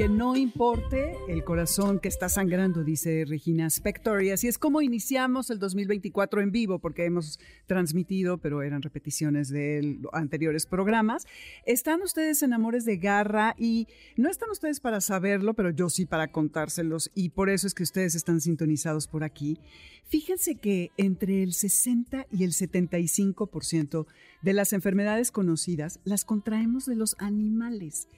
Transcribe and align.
que 0.00 0.08
no 0.08 0.34
importe 0.34 1.14
el 1.28 1.44
corazón 1.44 1.98
que 1.98 2.08
está 2.08 2.30
sangrando, 2.30 2.84
dice 2.84 3.26
Regina 3.28 3.66
Spector. 3.66 4.22
Y 4.22 4.30
así 4.30 4.48
es 4.48 4.56
como 4.56 4.80
iniciamos 4.80 5.50
el 5.50 5.58
2024 5.58 6.40
en 6.40 6.52
vivo, 6.52 6.78
porque 6.78 7.04
hemos 7.04 7.38
transmitido, 7.66 8.38
pero 8.38 8.62
eran 8.62 8.80
repeticiones 8.80 9.50
de 9.50 9.98
anteriores 10.14 10.64
programas. 10.64 11.26
Están 11.66 12.00
ustedes 12.00 12.42
en 12.42 12.54
Amores 12.54 12.86
de 12.86 12.96
Garra 12.96 13.54
y 13.58 13.88
no 14.16 14.30
están 14.30 14.48
ustedes 14.48 14.80
para 14.80 15.02
saberlo, 15.02 15.52
pero 15.52 15.68
yo 15.68 15.90
sí 15.90 16.06
para 16.06 16.28
contárselos 16.28 17.10
y 17.14 17.28
por 17.28 17.50
eso 17.50 17.66
es 17.66 17.74
que 17.74 17.82
ustedes 17.82 18.14
están 18.14 18.40
sintonizados 18.40 19.06
por 19.06 19.22
aquí. 19.22 19.58
Fíjense 20.04 20.54
que 20.54 20.92
entre 20.96 21.42
el 21.42 21.52
60 21.52 22.26
y 22.32 22.44
el 22.44 22.52
75% 22.52 24.06
de 24.42 24.52
las 24.52 24.72
enfermedades 24.72 25.30
conocidas 25.30 26.00
las 26.04 26.24
contraemos 26.24 26.86
de 26.86 26.96
los 26.96 27.16
animales. 27.18 28.08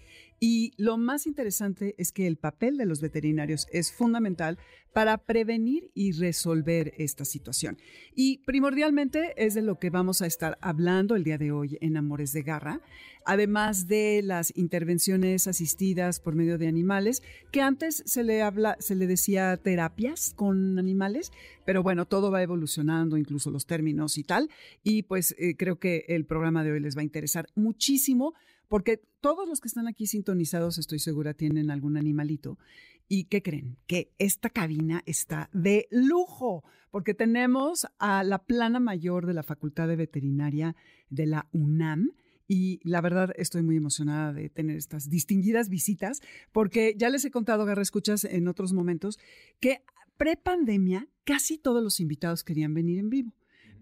Y 0.44 0.72
lo 0.76 0.98
más 0.98 1.28
interesante 1.28 1.94
es 1.98 2.10
que 2.10 2.26
el 2.26 2.36
papel 2.36 2.76
de 2.76 2.84
los 2.84 3.00
veterinarios 3.00 3.68
es 3.70 3.92
fundamental 3.92 4.58
para 4.92 5.18
prevenir 5.18 5.92
y 5.94 6.10
resolver 6.10 6.94
esta 6.98 7.24
situación. 7.24 7.78
Y 8.16 8.38
primordialmente 8.38 9.34
es 9.36 9.54
de 9.54 9.62
lo 9.62 9.78
que 9.78 9.90
vamos 9.90 10.20
a 10.20 10.26
estar 10.26 10.58
hablando 10.60 11.14
el 11.14 11.22
día 11.22 11.38
de 11.38 11.52
hoy 11.52 11.78
en 11.80 11.96
Amores 11.96 12.32
de 12.32 12.42
Garra, 12.42 12.80
además 13.24 13.86
de 13.86 14.22
las 14.22 14.52
intervenciones 14.56 15.46
asistidas 15.46 16.20
por 16.20 16.34
medio 16.34 16.58
de 16.58 16.68
animales, 16.68 17.22
que 17.50 17.60
antes 17.60 18.02
se 18.06 18.22
le 18.24 18.42
habla, 18.42 18.76
se 18.80 18.94
le 18.94 19.06
decía 19.06 19.56
terapias 19.56 20.32
con 20.34 20.78
animales, 20.78 21.32
pero 21.64 21.82
bueno, 21.82 22.06
todo 22.06 22.30
va 22.30 22.42
evolucionando, 22.42 23.16
incluso 23.16 23.50
los 23.50 23.66
términos 23.66 24.18
y 24.18 24.24
tal. 24.24 24.48
Y 24.82 25.02
pues 25.04 25.34
eh, 25.38 25.56
creo 25.56 25.78
que 25.78 26.04
el 26.08 26.24
programa 26.24 26.64
de 26.64 26.72
hoy 26.72 26.80
les 26.80 26.96
va 26.96 27.00
a 27.00 27.04
interesar 27.04 27.46
muchísimo 27.54 28.34
porque 28.72 29.02
todos 29.20 29.46
los 29.46 29.60
que 29.60 29.68
están 29.68 29.86
aquí 29.86 30.06
sintonizados, 30.06 30.78
estoy 30.78 30.98
segura, 30.98 31.34
tienen 31.34 31.70
algún 31.70 31.98
animalito. 31.98 32.58
¿Y 33.06 33.24
qué 33.24 33.42
creen? 33.42 33.76
Que 33.86 34.14
esta 34.16 34.48
cabina 34.48 35.02
está 35.04 35.50
de 35.52 35.88
lujo, 35.90 36.64
porque 36.90 37.12
tenemos 37.12 37.86
a 37.98 38.24
la 38.24 38.38
plana 38.38 38.80
mayor 38.80 39.26
de 39.26 39.34
la 39.34 39.42
Facultad 39.42 39.88
de 39.88 39.96
Veterinaria 39.96 40.74
de 41.10 41.26
la 41.26 41.48
UNAM. 41.52 42.12
Y 42.52 42.80
la 42.84 43.00
verdad 43.00 43.32
estoy 43.36 43.62
muy 43.62 43.78
emocionada 43.78 44.34
de 44.34 44.50
tener 44.50 44.76
estas 44.76 45.08
distinguidas 45.08 45.70
visitas, 45.70 46.20
porque 46.52 46.94
ya 46.98 47.08
les 47.08 47.24
he 47.24 47.30
contado, 47.30 47.64
Garra 47.64 47.80
Escuchas, 47.80 48.24
en 48.24 48.46
otros 48.46 48.74
momentos, 48.74 49.18
que 49.58 49.82
pre-pandemia 50.18 51.08
casi 51.24 51.56
todos 51.56 51.82
los 51.82 51.98
invitados 51.98 52.44
querían 52.44 52.74
venir 52.74 52.98
en 52.98 53.08
vivo. 53.08 53.32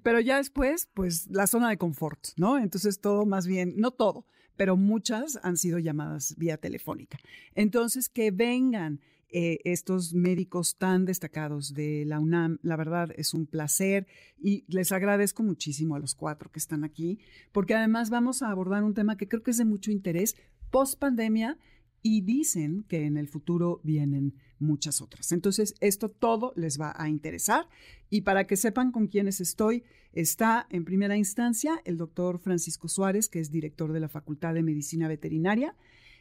Pero 0.05 0.21
ya 0.21 0.37
después, 0.37 0.89
pues 0.95 1.27
la 1.33 1.49
zona 1.49 1.69
de 1.69 1.79
confort, 1.79 2.29
¿no? 2.37 2.59
Entonces 2.59 3.01
todo 3.01 3.27
más 3.27 3.45
bien, 3.45 3.75
no 3.77 3.91
todo, 3.91 4.25
pero 4.57 4.77
muchas 4.77 5.41
han 5.43 5.57
sido 5.57 5.81
llamadas 5.81 6.37
vía 6.39 6.57
telefónica. 6.57 7.19
Entonces, 7.57 8.09
que 8.09 8.31
vengan 8.31 9.01
eh, 9.33 9.59
estos 9.65 10.13
médicos 10.13 10.77
tan 10.77 11.05
destacados 11.05 11.73
de 11.75 12.05
la 12.05 12.19
UNAM, 12.19 12.59
la 12.63 12.77
verdad 12.77 13.11
es 13.17 13.33
un 13.33 13.47
placer 13.47 14.07
y 14.39 14.65
les 14.69 14.93
agradezco 14.93 15.43
muchísimo 15.43 15.95
a 15.95 16.01
los 16.01 16.15
cuatro 16.15 16.51
que 16.51 16.59
están 16.59 16.85
aquí, 16.85 17.21
porque 17.53 17.75
además 17.75 18.11
vamos 18.11 18.43
a 18.43 18.51
abordar 18.51 18.83
un 18.83 18.95
tema 18.95 19.17
que 19.17 19.29
creo 19.29 19.43
que 19.43 19.53
es 19.53 19.59
de 19.59 19.65
mucho 19.65 19.91
interés 19.91 20.37
post 20.71 20.99
pandemia 20.99 21.59
y 22.03 22.23
dicen 22.23 22.85
que 22.89 23.05
en 23.05 23.17
el 23.17 23.29
futuro 23.29 23.81
vienen 23.85 24.35
muchas 24.59 25.01
otras. 25.01 25.33
Entonces, 25.33 25.75
esto 25.81 26.09
todo 26.09 26.53
les 26.57 26.81
va 26.81 26.95
a 26.97 27.09
interesar 27.09 27.69
y 28.09 28.23
para 28.23 28.47
que 28.47 28.57
sepan 28.57 28.93
con 28.93 29.07
quiénes 29.07 29.41
estoy, 29.41 29.85
está 30.13 30.67
en 30.71 30.85
primera 30.85 31.17
instancia 31.17 31.81
el 31.85 31.97
doctor 31.97 32.39
Francisco 32.39 32.89
Suárez, 32.89 33.29
que 33.29 33.41
es 33.41 33.51
director 33.51 33.93
de 33.93 34.01
la 34.01 34.09
Facultad 34.09 34.55
de 34.55 34.63
Medicina 34.63 35.09
Veterinaria. 35.09 35.77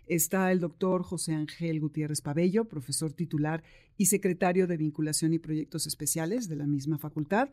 Está 0.10 0.52
el 0.52 0.60
doctor 0.60 1.04
José 1.04 1.36
Ángel 1.36 1.80
Gutiérrez 1.80 2.22
Pabello, 2.22 2.66
profesor 2.66 3.14
titular 3.14 3.62
y 3.96 4.08
secretario 4.08 4.66
de 4.66 4.76
Vinculación 4.76 5.34
y 5.34 5.38
Proyectos 5.38 5.86
Especiales 5.86 6.50
de 6.50 6.56
la 6.56 6.66
misma 6.66 6.98
facultad. 6.98 7.50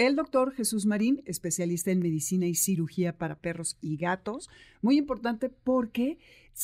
El 0.00 0.16
doctor 0.16 0.54
Jesús 0.54 0.86
Marín, 0.86 1.22
especialista 1.26 1.90
en 1.90 1.98
medicina 1.98 2.46
y 2.46 2.54
cirugía 2.54 3.18
para 3.18 3.38
perros 3.38 3.76
y 3.82 3.98
gatos, 3.98 4.48
muy 4.80 4.96
importante 4.96 5.50
porque 5.50 6.16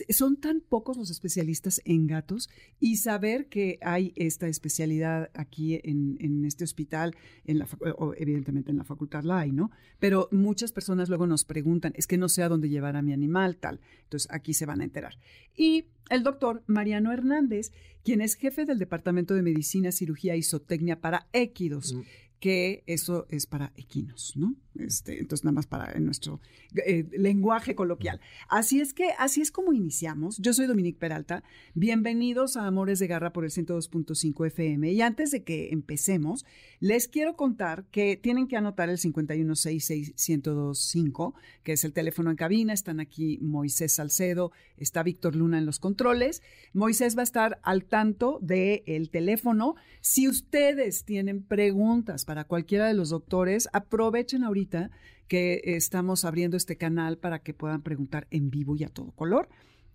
son 0.09 0.39
tan 0.39 0.63
pocos 0.63 0.97
los 0.97 1.11
especialistas 1.11 1.83
en 1.85 2.07
gatos 2.07 2.49
y 2.81 2.97
saber 2.97 3.49
que 3.49 3.79
hay 3.83 4.15
esta 4.17 4.49
especialidad 4.49 5.29
aquí 5.35 5.79
en, 5.85 6.47
este 6.47 6.65
hospital, 6.65 7.15
evidentemente 7.45 8.71
en 8.71 8.79
la 8.79 8.85
facultad 8.85 9.23
la 9.23 9.41
hay, 9.41 9.53
¿no? 9.53 9.71
Pero 9.99 10.31
muchas 10.33 10.73
personas 10.73 11.11
luego 11.11 11.27
nos 11.27 11.45
preguntan, 11.45 11.93
es 11.95 12.07
que 12.07 12.17
no 12.17 12.31
sé 12.31 12.43
a 12.43 12.49
dónde 12.49 12.71
llevar 12.71 12.97
a 12.97 13.03
mi 13.03 13.13
animal, 13.13 13.59
tal. 13.59 13.81
Entonces 14.05 14.31
aquí 14.33 14.55
se 14.55 14.65
van 14.65 14.81
a 14.81 14.85
enterar. 14.85 15.19
Y 15.55 15.89
el 16.09 16.23
doctor 16.23 16.63
Mariano 16.67 17.13
Hernández, 17.13 17.73
quien 18.03 18.23
es 18.23 18.35
jefe 18.35 18.65
del 18.65 18.79
Departamento 18.79 19.35
de 19.35 19.43
Medicina, 19.43 19.93
Cirugía 19.93 20.37
y 20.37 20.43
Zootecnia 20.43 21.01
para 21.01 21.27
Équidos. 21.33 21.93
Mm 21.93 22.01
que 22.41 22.83
eso 22.87 23.27
es 23.31 23.47
para 23.47 23.73
equinos, 23.77 24.35
¿no? 24.37 24.55
Este, 24.79 25.21
entonces, 25.21 25.45
nada 25.45 25.55
más 25.55 25.67
para 25.67 25.99
nuestro 26.01 26.41
eh, 26.85 27.07
lenguaje 27.13 27.75
coloquial. 27.75 28.21
Así 28.49 28.81
es 28.81 28.93
que, 28.93 29.09
así 29.19 29.41
es 29.41 29.51
como 29.51 29.73
iniciamos. 29.73 30.37
Yo 30.39 30.53
soy 30.53 30.67
Dominique 30.67 30.99
Peralta. 30.99 31.43
Bienvenidos 31.75 32.59
a 32.59 32.67
Amores 32.67 32.99
de 32.99 33.07
Garra 33.07 33.33
por 33.33 33.45
el 33.45 33.51
102.5 33.51 34.49
FM. 34.49 34.93
Y 34.93 35.01
antes 35.01 35.31
de 35.31 35.45
que 35.45 35.71
empecemos, 35.71 36.45
les 36.79 37.09
quiero 37.09 37.37
contar 37.37 37.87
que 37.91 38.17
tienen 38.17 38.49
que 38.49 38.59
anotar 38.59 38.91
el 38.91 38.99
5166125, 38.99 41.33
que 41.63 41.73
es 41.73 41.85
el 41.85 41.95
teléfono 41.95 42.31
en 42.31 42.37
cabina. 42.37 42.75
Están 42.75 43.01
aquí 43.01 43.39
Moisés 43.41 43.95
Salcedo, 43.95 44.53
está 44.77 45.03
Víctor 45.03 45.37
Luna 45.37 45.57
en 45.59 45.65
los 45.65 45.79
controles. 45.79 46.43
Moisés 46.75 47.17
va 47.17 47.23
a 47.23 47.25
estar 47.25 47.61
al 47.63 47.87
tanto 47.87 48.41
del 48.43 48.83
el 48.87 49.09
teléfono. 49.09 49.77
Si 50.03 50.29
ustedes 50.29 51.05
tienen 51.05 51.43
preguntas 51.43 52.26
para 52.27 52.45
cualquiera 52.45 52.87
de 52.87 52.95
los 52.95 53.09
doctores, 53.09 53.71
aprovechen 53.73 54.45
ahorita 54.45 54.91
que 55.29 55.63
estamos 55.65 56.27
abriendo 56.27 56.59
este 56.59 56.77
canal 56.77 57.17
para 57.17 57.39
que 57.39 57.55
puedan 57.55 57.81
preguntar 57.81 58.27
en 58.31 58.51
vivo 58.51 58.77
y 58.77 58.85
a 58.85 58.89
todo 58.89 59.13
color. 59.13 59.49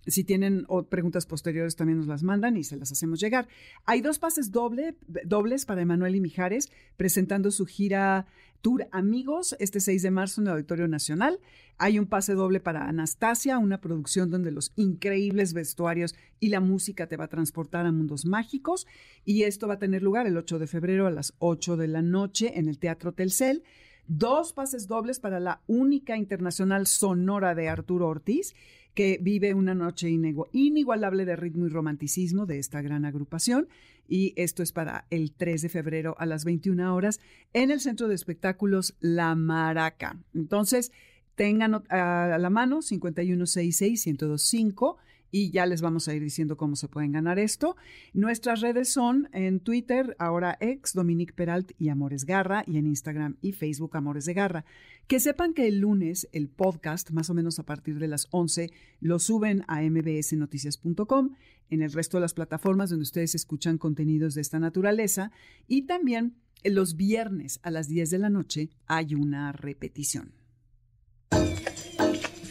Si 0.08 0.24
tienen 0.24 0.66
preguntas 0.90 1.26
posteriores, 1.26 1.76
también 1.76 2.00
nos 2.00 2.08
las 2.08 2.24
mandan 2.24 2.58
y 2.58 2.64
se 2.64 2.76
las 2.76 2.92
hacemos 2.92 3.20
llegar. 3.20 3.48
Hay 3.86 4.02
dos 4.02 4.20
pases 4.20 4.52
doble, 4.52 4.96
dobles 5.26 5.66
para 5.66 5.82
Emanuel 5.82 6.16
y 6.16 6.22
Mijares 6.22 6.72
presentando 6.98 7.52
su 7.52 7.66
gira 7.66 8.26
Tour 8.62 8.88
Amigos 8.92 9.56
este 9.60 9.80
6 9.80 10.02
de 10.04 10.12
marzo 10.12 10.42
en 10.42 10.48
el 10.48 10.54
Auditorio 10.54 10.88
Nacional. 10.88 11.40
Hay 11.78 11.98
un 11.98 12.06
pase 12.06 12.34
doble 12.34 12.60
para 12.60 12.88
Anastasia, 12.88 13.58
una 13.58 13.82
producción 13.82 14.30
donde 14.30 14.52
los 14.52 14.72
increíbles 14.76 15.54
vestuarios 15.54 16.16
y 16.40 16.50
la 16.50 16.60
música 16.60 17.08
te 17.08 17.18
va 17.18 17.26
a 17.26 17.30
transportar 17.30 17.86
a 17.86 17.92
mundos 17.92 18.26
mágicos. 18.26 18.88
Y 19.26 19.44
esto 19.44 19.68
va 19.68 19.76
a 19.76 19.80
tener 19.80 20.04
lugar 20.04 20.28
el 20.28 20.38
8 20.38 20.60
de 20.60 20.68
febrero 20.68 21.08
a 21.08 21.12
las 21.12 21.34
8 21.40 21.78
de 21.78 21.88
la 21.88 22.02
noche 22.02 22.60
en 22.60 22.68
el 22.68 22.78
Teatro 22.78 23.14
Telcel 23.14 23.64
dos 24.08 24.52
pases 24.52 24.88
dobles 24.88 25.20
para 25.20 25.40
la 25.40 25.62
única 25.68 26.18
internacional 26.18 26.86
sonora 26.86 27.56
de 27.56 27.70
Arturo 27.70 28.08
Ortiz 28.08 28.54
que 28.94 29.20
vive 29.22 29.54
una 29.54 29.74
noche 29.74 30.10
inigualable 30.10 31.26
de 31.26 31.36
ritmo 31.36 31.66
y 31.66 31.70
romanticismo 31.70 32.46
de 32.46 32.60
esta 32.60 32.82
gran 32.82 33.06
agrupación. 33.06 33.68
Y 34.08 34.34
esto 34.36 34.64
es 34.64 34.74
para 34.74 35.06
el 35.10 35.32
3 35.32 35.62
de 35.62 35.70
febrero 35.70 36.16
a 36.20 36.26
las 36.26 36.44
21 36.44 36.94
horas 36.94 37.22
en 37.54 37.72
el 37.72 37.80
Centro 37.80 38.10
de 38.10 38.16
Espectáculos 38.16 38.96
La 39.00 39.36
Maraca. 39.36 40.18
Entonces, 40.34 40.92
tengan 41.36 41.84
a 41.90 42.38
la 42.38 42.50
mano 42.50 42.80
5166-1025 42.80 44.98
y 45.32 45.52
ya 45.52 45.66
les 45.66 45.82
vamos 45.82 46.08
a 46.08 46.14
ir 46.14 46.22
diciendo 46.22 46.58
cómo 46.58 46.76
se 46.76 46.88
pueden 46.88 47.12
ganar 47.12 47.40
esto. 47.40 47.76
Nuestras 48.14 48.62
redes 48.62 48.90
son 48.90 49.30
en 49.32 49.60
Twitter, 49.60 50.16
ahora 50.20 50.58
ex, 50.60 50.94
Dominique 50.94 51.34
Peralt 51.34 51.72
y 51.80 51.90
Amores 51.90 52.26
Garra, 52.26 52.64
y 52.68 52.78
en 52.78 52.88
Instagram 52.88 53.38
y 53.42 53.54
Facebook 53.54 53.96
Amores 53.96 54.26
de 54.26 54.34
Garra. 54.34 54.66
Que 55.08 55.20
sepan 55.20 55.54
que 55.54 55.68
el 55.68 55.80
lunes 55.80 56.28
el 56.32 56.50
podcast, 56.50 57.12
más 57.12 57.30
o 57.30 57.34
menos 57.34 57.60
a 57.60 57.64
partir 57.64 58.00
de 58.00 58.08
las 58.08 58.28
11, 58.32 58.70
lo 59.00 59.20
suben 59.20 59.64
a 59.68 59.82
mbsnoticias.com, 59.82 61.32
en 61.70 61.82
el 61.82 61.92
resto 61.92 62.18
de 62.18 62.22
las 62.22 62.34
plataformas 62.34 62.90
donde 62.90 63.04
ustedes 63.04 63.34
escuchan 63.34 63.78
contenidos 63.78 64.36
de 64.36 64.42
esta 64.42 64.60
naturaleza, 64.60 65.32
y 65.68 65.84
también 65.84 66.36
los 66.64 66.96
viernes 66.96 67.60
a 67.64 67.72
las 67.72 67.88
10 67.88 68.10
de 68.12 68.20
la 68.20 68.30
noche 68.30 68.70
hay 68.86 69.16
una 69.16 69.52
repetición. 69.52 70.41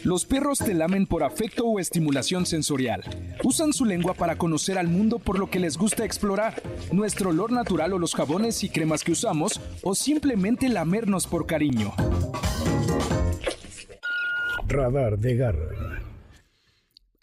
Los 0.04 0.24
perros 0.24 0.58
te 0.58 0.72
lamen 0.72 1.06
por 1.06 1.22
afecto 1.22 1.66
o 1.66 1.78
estimulación 1.78 2.46
sensorial. 2.46 3.02
Usan 3.44 3.74
su 3.74 3.84
lengua 3.84 4.14
para 4.14 4.36
conocer 4.36 4.78
al 4.78 4.88
mundo 4.88 5.18
por 5.18 5.38
lo 5.38 5.50
que 5.50 5.60
les 5.60 5.76
gusta 5.76 6.06
explorar, 6.06 6.62
nuestro 6.90 7.30
olor 7.30 7.52
natural 7.52 7.92
o 7.92 7.98
los 7.98 8.14
jabones 8.14 8.64
y 8.64 8.70
cremas 8.70 9.04
que 9.04 9.12
usamos, 9.12 9.60
o 9.82 9.94
simplemente 9.94 10.70
lamernos 10.70 11.26
por 11.26 11.46
cariño. 11.46 11.92
Radar 14.66 15.18
de 15.18 15.36
garra. 15.36 16.00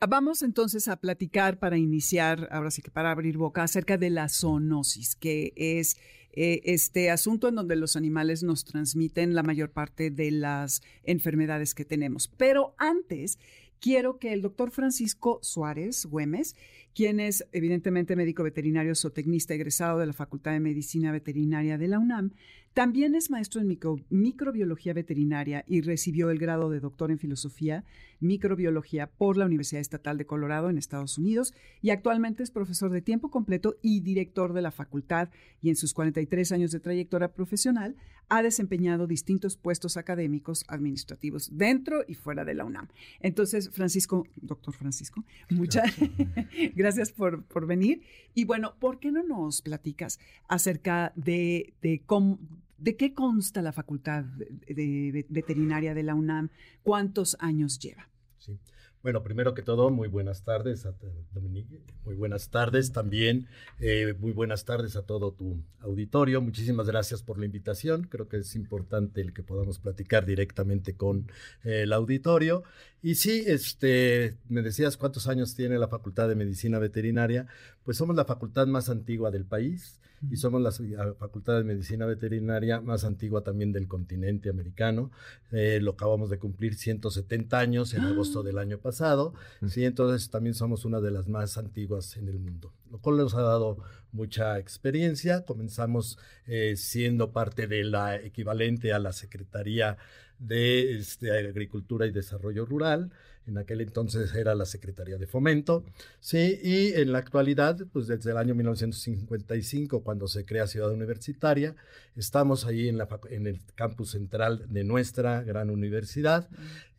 Vamos 0.08 0.44
entonces 0.44 0.88
a 0.88 0.98
platicar 0.98 1.58
para 1.58 1.78
iniciar, 1.78 2.48
ahora 2.52 2.70
sí 2.70 2.84
que 2.84 2.92
para 2.92 3.10
abrir 3.10 3.38
boca, 3.38 3.64
acerca 3.64 3.98
de 3.98 4.12
la 4.12 4.30
zoonosis, 4.30 5.16
que 5.16 5.54
es 5.56 5.98
eh, 6.40 6.62
este 6.66 7.10
asunto 7.10 7.48
en 7.48 7.56
donde 7.56 7.76
los 7.76 7.96
animales 7.96 8.44
nos 8.44 8.64
transmiten 8.64 9.34
la 9.34 9.42
mayor 9.42 9.72
parte 9.72 10.12
de 10.12 10.30
las 10.30 10.84
enfermedades 11.02 11.74
que 11.74 11.84
tenemos. 11.84 12.28
Pero 12.28 12.76
antes, 12.78 13.40
quiero 13.80 14.20
que 14.20 14.34
el 14.34 14.44
doctor 14.44 14.70
Francisco 14.70 15.40
Suárez 15.42 16.06
Güemes, 16.06 16.56
quien 16.98 17.20
es 17.20 17.46
evidentemente 17.52 18.16
médico 18.16 18.42
veterinario 18.42 18.96
zootecnista 18.96 19.54
egresado 19.54 20.00
de 20.00 20.08
la 20.08 20.14
Facultad 20.14 20.54
de 20.54 20.60
Medicina 20.60 21.12
Veterinaria 21.12 21.78
de 21.78 21.88
la 21.88 22.00
UNAM, 22.00 22.32
también 22.74 23.14
es 23.14 23.30
maestro 23.30 23.62
en 23.62 23.68
microbiología 24.10 24.94
veterinaria 24.94 25.64
y 25.68 25.82
recibió 25.82 26.32
el 26.32 26.40
grado 26.40 26.72
de 26.72 26.80
doctor 26.80 27.12
en 27.12 27.20
filosofía 27.20 27.84
microbiología 28.20 29.08
por 29.08 29.38
la 29.38 29.46
Universidad 29.46 29.82
Estatal 29.82 30.18
de 30.18 30.26
Colorado 30.26 30.70
en 30.70 30.78
Estados 30.78 31.18
Unidos 31.18 31.54
y 31.82 31.92
actualmente 31.92 32.44
es 32.44 32.52
profesor 32.52 32.92
de 32.92 33.02
tiempo 33.02 33.30
completo 33.30 33.76
y 33.82 34.02
director 34.02 34.54
de 34.54 34.62
la 34.62 34.72
facultad 34.72 35.30
y 35.62 35.70
en 35.70 35.76
sus 35.76 35.94
43 35.94 36.52
años 36.52 36.72
de 36.72 36.80
trayectoria 36.80 37.34
profesional 37.34 37.96
ha 38.30 38.42
desempeñado 38.42 39.08
distintos 39.08 39.56
puestos 39.56 39.96
académicos 39.96 40.66
administrativos 40.68 41.50
dentro 41.58 42.04
y 42.08 42.16
fuera 42.16 42.44
de 42.44 42.56
la 42.56 42.66
UNAM. 42.66 42.90
Entonces, 43.22 43.70
Francisco, 43.70 44.28
doctor 44.36 44.74
Francisco, 44.74 45.24
muchas 45.50 45.86
gracias, 45.98 46.76
por, 47.16 47.44
por, 47.46 47.66
venir. 47.66 48.02
Y 48.34 48.46
bueno, 48.46 48.76
¿por 48.80 49.00
qué 49.00 49.12
no 49.12 49.24
nos 49.24 49.62
platicas 49.62 50.20
acerca 50.48 51.14
de, 51.16 51.74
de 51.82 52.02
cómo 52.06 52.40
¿De 52.78 52.96
qué 52.96 53.14
consta 53.14 53.62
la 53.62 53.74
Facultad 53.74 54.24
de, 54.24 55.26
Veterinaria 55.30 55.96
de 55.96 56.04
la 56.04 56.14
UNAM? 56.14 56.50
¿Cuántos 56.84 57.36
años 57.40 57.80
lleva? 57.80 58.08
Sí. 58.38 58.60
Bueno, 59.04 59.24
primero 59.24 59.54
que 59.54 59.62
todo, 59.62 59.90
muy 59.92 60.08
buenas 60.08 60.44
tardes 60.44 60.86
a 60.86 60.94
Dominique, 61.32 61.82
muy 62.04 62.16
buenas 62.16 62.50
tardes 62.50 62.92
también, 62.92 63.48
eh, 63.80 64.16
muy 64.20 64.32
buenas 64.32 64.66
tardes 64.66 64.96
a 64.96 65.04
todo 65.04 65.32
tu 65.32 65.64
auditorio. 65.80 66.42
Muchísimas 66.42 66.88
gracias 66.88 67.22
por 67.22 67.40
la 67.40 67.46
invitación. 67.46 68.08
Creo 68.10 68.28
que 68.28 68.38
es 68.38 68.56
importante 68.56 69.22
el 69.22 69.34
que 69.34 69.44
podamos 69.44 69.78
platicar 69.80 70.26
directamente 70.26 70.96
con 70.96 71.32
eh, 71.64 71.84
el 71.84 71.94
auditorio. 71.94 72.64
Y 73.02 73.16
sí, 73.16 73.44
este, 73.46 74.36
me 74.50 74.64
decías 74.64 74.98
cuántos 74.98 75.28
años 75.28 75.56
tiene 75.56 75.78
la 75.78 75.88
Facultad 75.88 76.28
de 76.28 76.36
Medicina 76.36 76.80
Veterinaria. 76.80 77.46
Pues 77.84 77.98
somos 77.98 78.16
la 78.16 78.26
facultad 78.26 78.66
más 78.66 78.90
antigua 78.90 79.30
del 79.30 79.46
país 79.46 80.02
y 80.30 80.38
somos 80.38 80.62
la 80.62 80.72
Facultad 81.14 81.58
de 81.58 81.64
Medicina 81.64 82.06
Veterinaria 82.06 82.82
más 82.82 83.04
antigua 83.04 83.44
también 83.44 83.72
del 83.72 83.88
continente 83.88 84.50
americano. 84.50 85.12
Eh, 85.52 85.80
lo 85.82 85.92
acabamos 85.92 86.30
de 86.30 86.40
cumplir 86.40 86.76
170 86.76 87.60
años 87.60 87.94
en 87.94 88.02
agosto 88.02 88.44
del 88.44 88.58
año 88.58 88.80
pasado, 88.80 89.34
sí, 89.68 89.86
entonces 89.86 90.30
también 90.30 90.54
somos 90.54 90.86
una 90.86 91.00
de 91.02 91.12
las 91.12 91.28
más 91.28 91.58
antiguas 91.58 92.18
en 92.18 92.28
el 92.28 92.40
mundo, 92.40 92.74
lo 92.90 93.00
cual 93.00 93.18
nos 93.18 93.36
ha 93.36 93.42
dado 93.42 93.78
mucha 94.12 94.58
experiencia. 94.58 95.46
Comenzamos 95.46 96.18
eh, 96.46 96.76
siendo 96.76 97.32
parte 97.32 97.68
de 97.68 97.84
la 97.84 98.16
equivalente 98.16 98.94
a 98.94 99.00
la 99.00 99.14
Secretaría 99.14 99.98
de 100.40 100.98
este, 100.98 101.32
Agricultura 101.32 102.06
y 102.06 102.12
Desarrollo 102.12 102.66
Rural 102.66 103.12
en 103.48 103.58
aquel 103.58 103.82
entonces 103.82 104.34
era 104.36 104.56
la 104.56 104.66
Secretaría 104.66 105.18
de 105.18 105.28
Fomento, 105.28 105.84
¿sí? 106.20 106.60
y 106.62 106.94
en 106.94 107.12
la 107.12 107.20
actualidad, 107.20 107.78
pues 107.92 108.08
desde 108.08 108.32
el 108.32 108.38
año 108.38 108.54
1955, 108.56 110.04
cuando 110.04 110.28
se 110.28 110.46
crea 110.46 110.68
Ciudad 110.68 110.92
Universitaria, 110.92 111.76
estamos 112.16 112.66
ahí 112.66 112.90
en, 112.90 113.00
el 113.48 113.62
campus 113.76 114.12
central 114.12 114.66
de 114.70 114.84
nuestra 114.84 115.42
gran 115.44 115.70
universidad, 115.70 116.50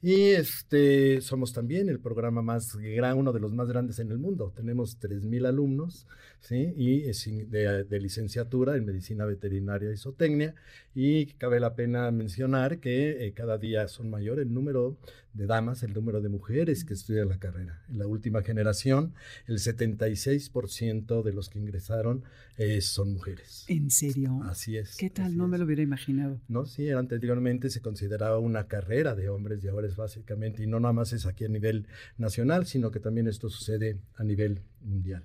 y 0.01 0.31
este, 0.31 1.21
somos 1.21 1.53
también 1.53 1.89
el 1.89 1.99
programa 1.99 2.41
más 2.41 2.77
gran, 2.77 3.19
uno 3.19 3.33
de 3.33 3.41
los 3.41 3.53
más 3.53 3.69
grandes 3.69 3.99
en 3.99 4.13
el 4.13 4.19
mundo. 4.19 4.53
Tenemos 4.55 5.01
3.000 5.01 5.49
alumnos 5.49 6.07
¿sí? 6.39 6.73
y 6.77 7.01
de, 7.01 7.83
de, 7.83 8.01
licenciatura 8.01 8.77
en 8.77 8.85
medicina 8.85 9.25
veterinaria 9.25 9.91
y 9.91 9.97
zootecnia. 9.97 10.55
Y 10.95 11.27
cabe 11.35 11.59
la 11.59 11.75
pena 11.75 12.13
mencionar 12.13 12.79
que 12.79 13.27
eh, 13.27 13.33
cada 13.33 13.59
día 13.59 13.89
son 13.89 14.09
mayor 14.09 14.39
el 14.39 14.55
número 14.55 14.97
de 15.39 15.47
damas, 15.47 15.85
el 15.85 15.95
número 15.95 16.21
de 16.21 16.29
mujeres 16.29 16.85
que 16.85 16.95
estudian 16.95 17.29
la 17.29 17.39
carrera. 17.39 17.81
En 17.89 17.99
la 17.99 18.07
última 18.07 18.43
generación, 18.43 19.15
el 19.47 19.59
76% 19.59 21.23
de 21.23 21.33
los 21.33 21.49
que 21.49 21.61
ingresaron 21.61 22.25
eh, 22.57 22.81
son 22.81 23.13
mujeres. 23.13 23.65
¿En 23.69 23.91
serio? 23.91 24.41
Así 24.45 24.77
es. 24.77 24.97
¿Qué 24.97 25.11
tal? 25.11 25.37
No 25.37 25.47
me 25.47 25.57
lo 25.57 25.65
hubiera 25.65 25.81
imaginado. 25.81 26.41
No, 26.49 26.67
sí, 26.67 26.91
anteriormente 26.91 27.71
se 27.71 27.81
consideraba 27.81 28.39
una 28.39 28.67
carrera 28.67 29.15
de 29.15 29.29
hombres 29.29 29.63
y 29.63 29.69
ahora 29.69 29.87
es 29.87 29.95
básicamente, 29.95 30.65
y 30.65 30.67
no 30.67 30.81
nada 30.81 30.93
más 30.93 31.13
es 31.13 31.25
aquí 31.25 31.45
a 31.45 31.49
nivel 31.49 31.87
nacional, 32.17 32.67
sino 32.67 32.91
que 32.91 32.99
también 32.99 33.29
esto 33.29 33.49
sucede 33.49 34.01
a 34.17 34.25
nivel 34.25 34.63
mundial. 34.81 35.23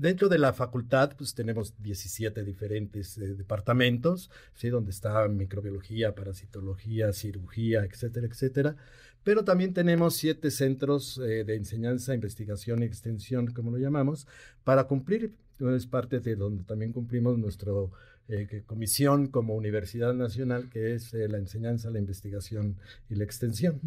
Dentro 0.00 0.30
de 0.30 0.38
la 0.38 0.54
facultad, 0.54 1.12
pues 1.14 1.34
tenemos 1.34 1.74
17 1.82 2.42
diferentes 2.42 3.18
eh, 3.18 3.34
departamentos, 3.34 4.30
¿sí? 4.54 4.70
donde 4.70 4.92
está 4.92 5.28
microbiología, 5.28 6.14
parasitología, 6.14 7.12
cirugía, 7.12 7.84
etcétera, 7.84 8.26
etcétera. 8.26 8.76
Pero 9.22 9.44
también 9.44 9.74
tenemos 9.74 10.16
siete 10.16 10.50
centros 10.50 11.18
eh, 11.18 11.44
de 11.44 11.56
enseñanza, 11.56 12.14
investigación 12.14 12.82
y 12.82 12.86
extensión, 12.86 13.48
como 13.48 13.70
lo 13.70 13.78
llamamos, 13.78 14.26
para 14.64 14.84
cumplir, 14.84 15.34
es 15.58 15.86
parte 15.86 16.20
de 16.20 16.36
donde 16.36 16.64
también 16.64 16.92
cumplimos 16.92 17.38
nuestro 17.38 17.92
eh, 18.32 18.62
comisión 18.64 19.26
como 19.26 19.56
Universidad 19.56 20.14
Nacional, 20.14 20.68
que 20.70 20.94
es 20.94 21.12
eh, 21.14 21.26
la 21.26 21.38
enseñanza, 21.38 21.90
la 21.90 21.98
investigación 21.98 22.76
y 23.08 23.16
la 23.16 23.24
extensión. 23.24 23.80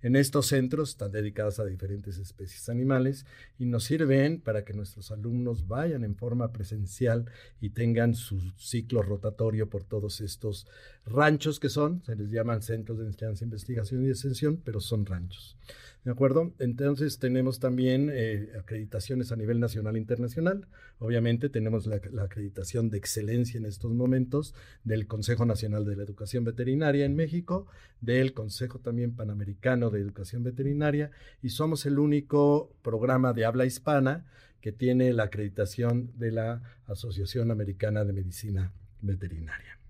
En 0.00 0.16
estos 0.16 0.46
centros 0.46 0.90
están 0.90 1.12
dedicados 1.12 1.58
a 1.58 1.66
diferentes 1.66 2.16
especies 2.16 2.68
animales 2.70 3.26
y 3.58 3.66
nos 3.66 3.84
sirven 3.84 4.40
para 4.40 4.64
que 4.64 4.72
nuestros 4.72 5.10
alumnos 5.10 5.68
vayan 5.68 6.04
en 6.04 6.16
forma 6.16 6.52
presencial 6.52 7.26
y 7.60 7.70
tengan 7.70 8.14
su 8.14 8.40
ciclo 8.56 9.02
rotatorio 9.02 9.68
por 9.68 9.84
todos 9.84 10.22
estos 10.22 10.66
ranchos 11.04 11.60
que 11.60 11.68
son, 11.68 12.02
se 12.04 12.16
les 12.16 12.30
llaman 12.30 12.62
centros 12.62 12.98
de 12.98 13.06
enseñanza, 13.06 13.44
investigación 13.44 14.06
y 14.06 14.08
extensión, 14.08 14.60
pero 14.64 14.80
son 14.80 15.04
ranchos. 15.04 15.56
¿De 16.04 16.10
acuerdo? 16.10 16.52
Entonces 16.58 17.20
tenemos 17.20 17.60
también 17.60 18.10
eh, 18.12 18.50
acreditaciones 18.58 19.30
a 19.30 19.36
nivel 19.36 19.60
nacional 19.60 19.94
e 19.94 20.00
internacional. 20.00 20.66
Obviamente 20.98 21.48
tenemos 21.48 21.86
la, 21.86 22.00
acreditación 22.24 22.90
de 22.90 22.98
excelencia 22.98 23.58
en 23.58 23.66
estos 23.66 23.92
momentos 23.92 24.52
del 24.82 25.06
Consejo 25.06 25.46
Nacional 25.46 25.84
de 25.84 25.94
la 25.94 26.02
Educación 26.02 26.42
Veterinaria 26.42 27.04
en 27.04 27.14
México, 27.14 27.68
del 28.00 28.34
Consejo 28.34 28.80
también 28.80 29.14
Panamericano 29.14 29.90
de 29.90 30.00
Educación 30.00 30.42
Veterinaria 30.42 31.12
y 31.40 31.50
somos 31.50 31.86
el 31.86 32.00
único 32.00 32.74
programa 32.82 33.32
de 33.32 33.44
habla 33.44 33.64
hispana 33.64 34.26
que 34.60 34.72
tiene 34.72 35.12
la 35.12 35.24
acreditación 35.24 36.10
de 36.16 36.32
la 36.32 36.62
Asociación 36.86 37.52
Americana 37.52 38.04
de 38.04 38.12
Medicina 38.12 38.72
Veterinaria. 39.02 39.81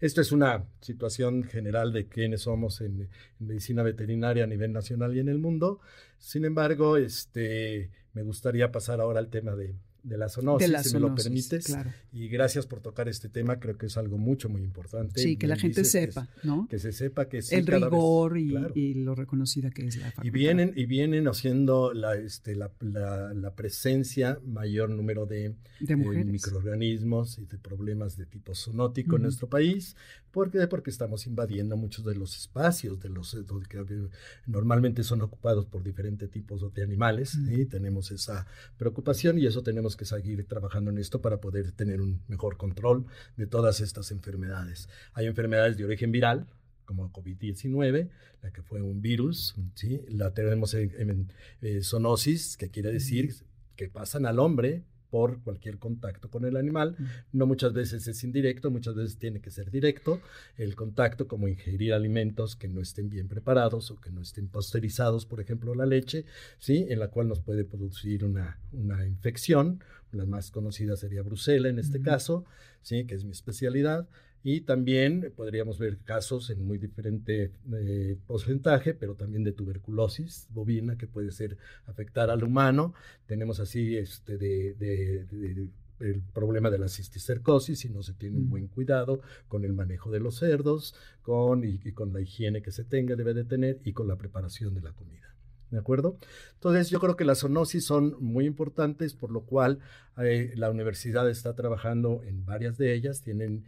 Esto 0.00 0.20
es 0.20 0.32
una 0.32 0.64
situación 0.80 1.44
general 1.44 1.92
de 1.92 2.06
quiénes 2.06 2.42
somos 2.42 2.80
en, 2.80 3.08
medicina 3.38 3.82
veterinaria 3.82 4.44
a 4.44 4.46
nivel 4.46 4.72
nacional 4.72 5.16
y 5.16 5.20
en 5.20 5.28
el 5.28 5.38
mundo. 5.38 5.80
Sin 6.18 6.44
embargo, 6.44 6.96
este, 6.96 7.90
me 8.12 8.22
gustaría 8.22 8.72
pasar 8.72 9.00
ahora 9.00 9.20
al 9.20 9.28
tema 9.28 9.54
de, 9.54 9.74
de 10.02 10.18
la 10.18 10.28
zoonosis, 10.28 10.70
si 10.82 10.94
me 10.94 11.00
lo 11.00 11.14
permites. 11.14 11.76
Y 12.12 12.28
gracias 12.28 12.66
por 12.66 12.80
tocar 12.80 13.08
este 13.08 13.28
tema, 13.28 13.58
creo 13.60 13.76
que 13.76 13.86
es 13.86 13.96
algo 13.96 14.18
mucho, 14.18 14.48
muy 14.48 14.62
importante. 14.62 15.20
Sí, 15.20 15.36
que 15.36 15.46
la 15.46 15.56
gente 15.56 15.84
sepa, 15.84 16.28
¿no? 16.42 16.66
Que 16.68 16.78
se 16.78 16.92
sepa 16.92 17.28
que 17.28 17.40
El 17.50 17.66
rigor 17.66 18.38
y, 18.38 18.94
lo 18.94 19.14
reconocida 19.14 19.70
que 19.70 19.86
es 19.86 19.96
la 19.96 20.10
facultad. 20.10 20.24
Y 20.24 20.30
vienen, 20.30 20.72
y 20.76 20.86
vienen 20.86 21.28
haciendo 21.28 21.92
la, 21.92 22.16
este, 22.16 22.54
la, 22.54 22.70
la, 22.80 23.54
presencia, 23.54 24.38
mayor 24.46 24.90
número 24.90 25.26
de, 25.26 25.54
de 25.80 25.94
eh, 25.94 26.24
microorganismos 26.24 27.38
y 27.38 27.46
de 27.46 27.58
problemas 27.58 28.16
de 28.16 28.26
tipo 28.26 28.54
zoonótico 28.54 29.16
en 29.16 29.22
nuestro 29.22 29.48
país. 29.48 29.96
¿Por 30.32 30.50
qué? 30.50 30.66
Porque 30.68 30.90
estamos 30.90 31.26
invadiendo 31.26 31.76
muchos 31.76 32.04
de 32.04 32.14
los 32.14 32.36
espacios 32.36 33.00
de 33.00 33.08
los 33.08 33.36
que 33.68 34.08
normalmente 34.46 35.02
son 35.02 35.22
ocupados 35.22 35.66
por 35.66 35.82
diferentes 35.82 36.30
tipos 36.30 36.72
de 36.72 36.82
animales 36.82 37.36
y 37.48 37.66
tenemos 37.66 38.10
esa 38.12 38.46
preocupación 38.78 39.38
y 39.38 39.46
eso 39.46 39.62
tenemos 39.62 39.96
que 39.96 40.04
seguir 40.04 40.46
trabajando 40.46 40.90
en 40.90 40.98
esto 40.98 41.20
para 41.20 41.40
poder 41.40 41.72
tener 41.72 42.00
un 42.00 42.22
mejor 42.28 42.56
control 42.56 43.06
de 43.36 43.46
todas 43.46 43.80
estas 43.80 44.12
enfermedades. 44.12 44.88
Hay 45.14 45.26
enfermedades 45.26 45.76
de 45.76 45.84
origen 45.84 46.12
viral, 46.12 46.46
como 46.84 47.12
COVID-19, 47.12 48.08
la 48.42 48.52
que 48.52 48.62
fue 48.62 48.82
un 48.82 49.00
virus, 49.00 49.54
¿sí? 49.74 50.00
la 50.08 50.32
tenemos 50.32 50.74
en, 50.74 51.32
eh, 51.60 51.82
zoonosis, 51.82 52.56
que 52.56 52.70
quiere 52.70 52.92
decir 52.92 53.34
que 53.76 53.88
pasan 53.88 54.26
al 54.26 54.38
hombre 54.38 54.84
por 55.10 55.42
cualquier 55.42 55.78
contacto 55.78 56.30
con 56.30 56.44
el 56.44 56.56
animal. 56.56 56.96
No 57.32 57.46
muchas 57.46 57.72
veces 57.72 58.06
es 58.06 58.24
indirecto, 58.24 58.70
muchas 58.70 58.94
veces 58.94 59.18
tiene 59.18 59.40
que 59.40 59.50
ser 59.50 59.70
directo. 59.70 60.20
El 60.56 60.74
contacto, 60.76 61.26
como 61.26 61.48
ingerir 61.48 61.92
alimentos 61.92 62.56
que 62.56 62.68
no 62.68 62.80
estén 62.80 63.10
bien 63.10 63.28
preparados 63.28 63.90
o 63.90 64.00
que 64.00 64.10
no 64.10 64.22
estén 64.22 64.48
pasteurizados, 64.48 65.26
por 65.26 65.40
ejemplo, 65.40 65.74
la 65.74 65.86
leche, 65.86 66.24
¿sí? 66.58 66.86
en 66.88 66.98
la 66.98 67.08
cual 67.08 67.28
nos 67.28 67.40
puede 67.40 67.64
producir 67.64 68.24
una, 68.24 68.58
una 68.72 69.06
infección. 69.06 69.82
La 70.12 70.24
más 70.24 70.50
conocida 70.50 70.96
sería 70.96 71.22
Brucela 71.22 71.68
en 71.68 71.78
este 71.78 72.00
caso, 72.00 72.44
¿sí? 72.82 73.04
que 73.06 73.14
es 73.14 73.24
mi 73.24 73.32
especialidad. 73.32 74.08
Y 74.42 74.62
también 74.62 75.32
podríamos 75.36 75.78
ver 75.78 75.98
casos 75.98 76.48
en 76.48 76.66
muy 76.66 76.78
diferente 76.78 77.52
eh, 77.74 78.16
porcentaje, 78.26 78.94
pero 78.94 79.14
también 79.14 79.44
de 79.44 79.52
tuberculosis 79.52 80.46
bovina 80.50 80.96
que 80.96 81.06
puede 81.06 81.30
ser 81.30 81.58
afectar 81.86 82.30
al 82.30 82.42
humano. 82.42 82.94
Tenemos 83.26 83.60
así 83.60 83.96
este, 83.98 84.38
de, 84.38 85.68
el 86.00 86.22
problema 86.32 86.70
de 86.70 86.78
la 86.78 86.88
cisticercosis 86.88 87.80
si 87.80 87.90
no 87.90 88.02
se 88.02 88.14
tiene 88.14 88.38
un 88.38 88.48
buen 88.48 88.68
cuidado 88.68 89.20
con 89.48 89.64
el 89.64 89.74
manejo 89.74 90.10
de 90.10 90.20
los 90.20 90.36
cerdos, 90.36 90.94
con, 91.22 91.62
y, 91.64 91.78
con 91.92 92.12
la 92.12 92.22
higiene 92.22 92.62
que 92.62 92.72
se 92.72 92.84
tenga, 92.84 93.16
debe 93.16 93.34
de 93.34 93.44
tener, 93.44 93.80
y 93.84 93.92
con 93.92 94.08
la 94.08 94.16
preparación 94.16 94.74
de 94.74 94.80
la 94.80 94.92
comida. 94.92 95.29
¿De 95.70 95.78
acuerdo? 95.78 96.16
Entonces, 96.54 96.90
yo 96.90 96.98
creo 96.98 97.16
que 97.16 97.24
las 97.24 97.40
zoonosis 97.40 97.84
son 97.84 98.16
muy 98.18 98.44
importantes, 98.44 99.14
por 99.14 99.30
lo 99.30 99.42
cual 99.42 99.78
eh, 100.18 100.52
la 100.56 100.70
universidad 100.70 101.30
está 101.30 101.54
trabajando 101.54 102.22
en 102.24 102.44
varias 102.44 102.76
de 102.76 102.92
ellas. 102.92 103.22
Tienen 103.22 103.64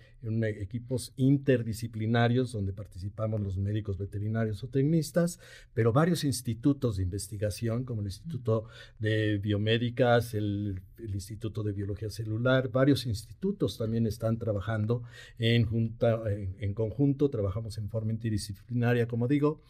equipos 0.60 1.12
interdisciplinarios 1.16 2.52
donde 2.52 2.72
participamos 2.72 3.40
los 3.40 3.56
médicos 3.56 3.98
veterinarios 3.98 4.62
o 4.62 4.68
tecnistas, 4.68 5.40
pero 5.74 5.92
varios 5.92 6.24
institutos 6.24 6.96
de 6.96 7.02
investigación, 7.02 7.84
como 7.84 8.02
el 8.02 8.08
Instituto 8.08 8.66
de 8.98 9.38
Biomédicas, 9.38 10.34
el, 10.34 10.80
Instituto 10.98 11.64
de 11.64 11.72
Biología 11.72 12.10
Celular, 12.10 12.68
varios 12.68 13.06
institutos 13.06 13.76
también 13.76 14.06
están 14.06 14.38
trabajando 14.38 15.02
en, 15.38 15.64
junta, 15.64 16.22
en, 16.30 16.74
conjunto, 16.74 17.28
trabajamos 17.28 17.76
en 17.78 17.88
forma 17.88 18.12
interdisciplinaria, 18.12 19.08
como 19.08 19.26
digo, 19.26 19.62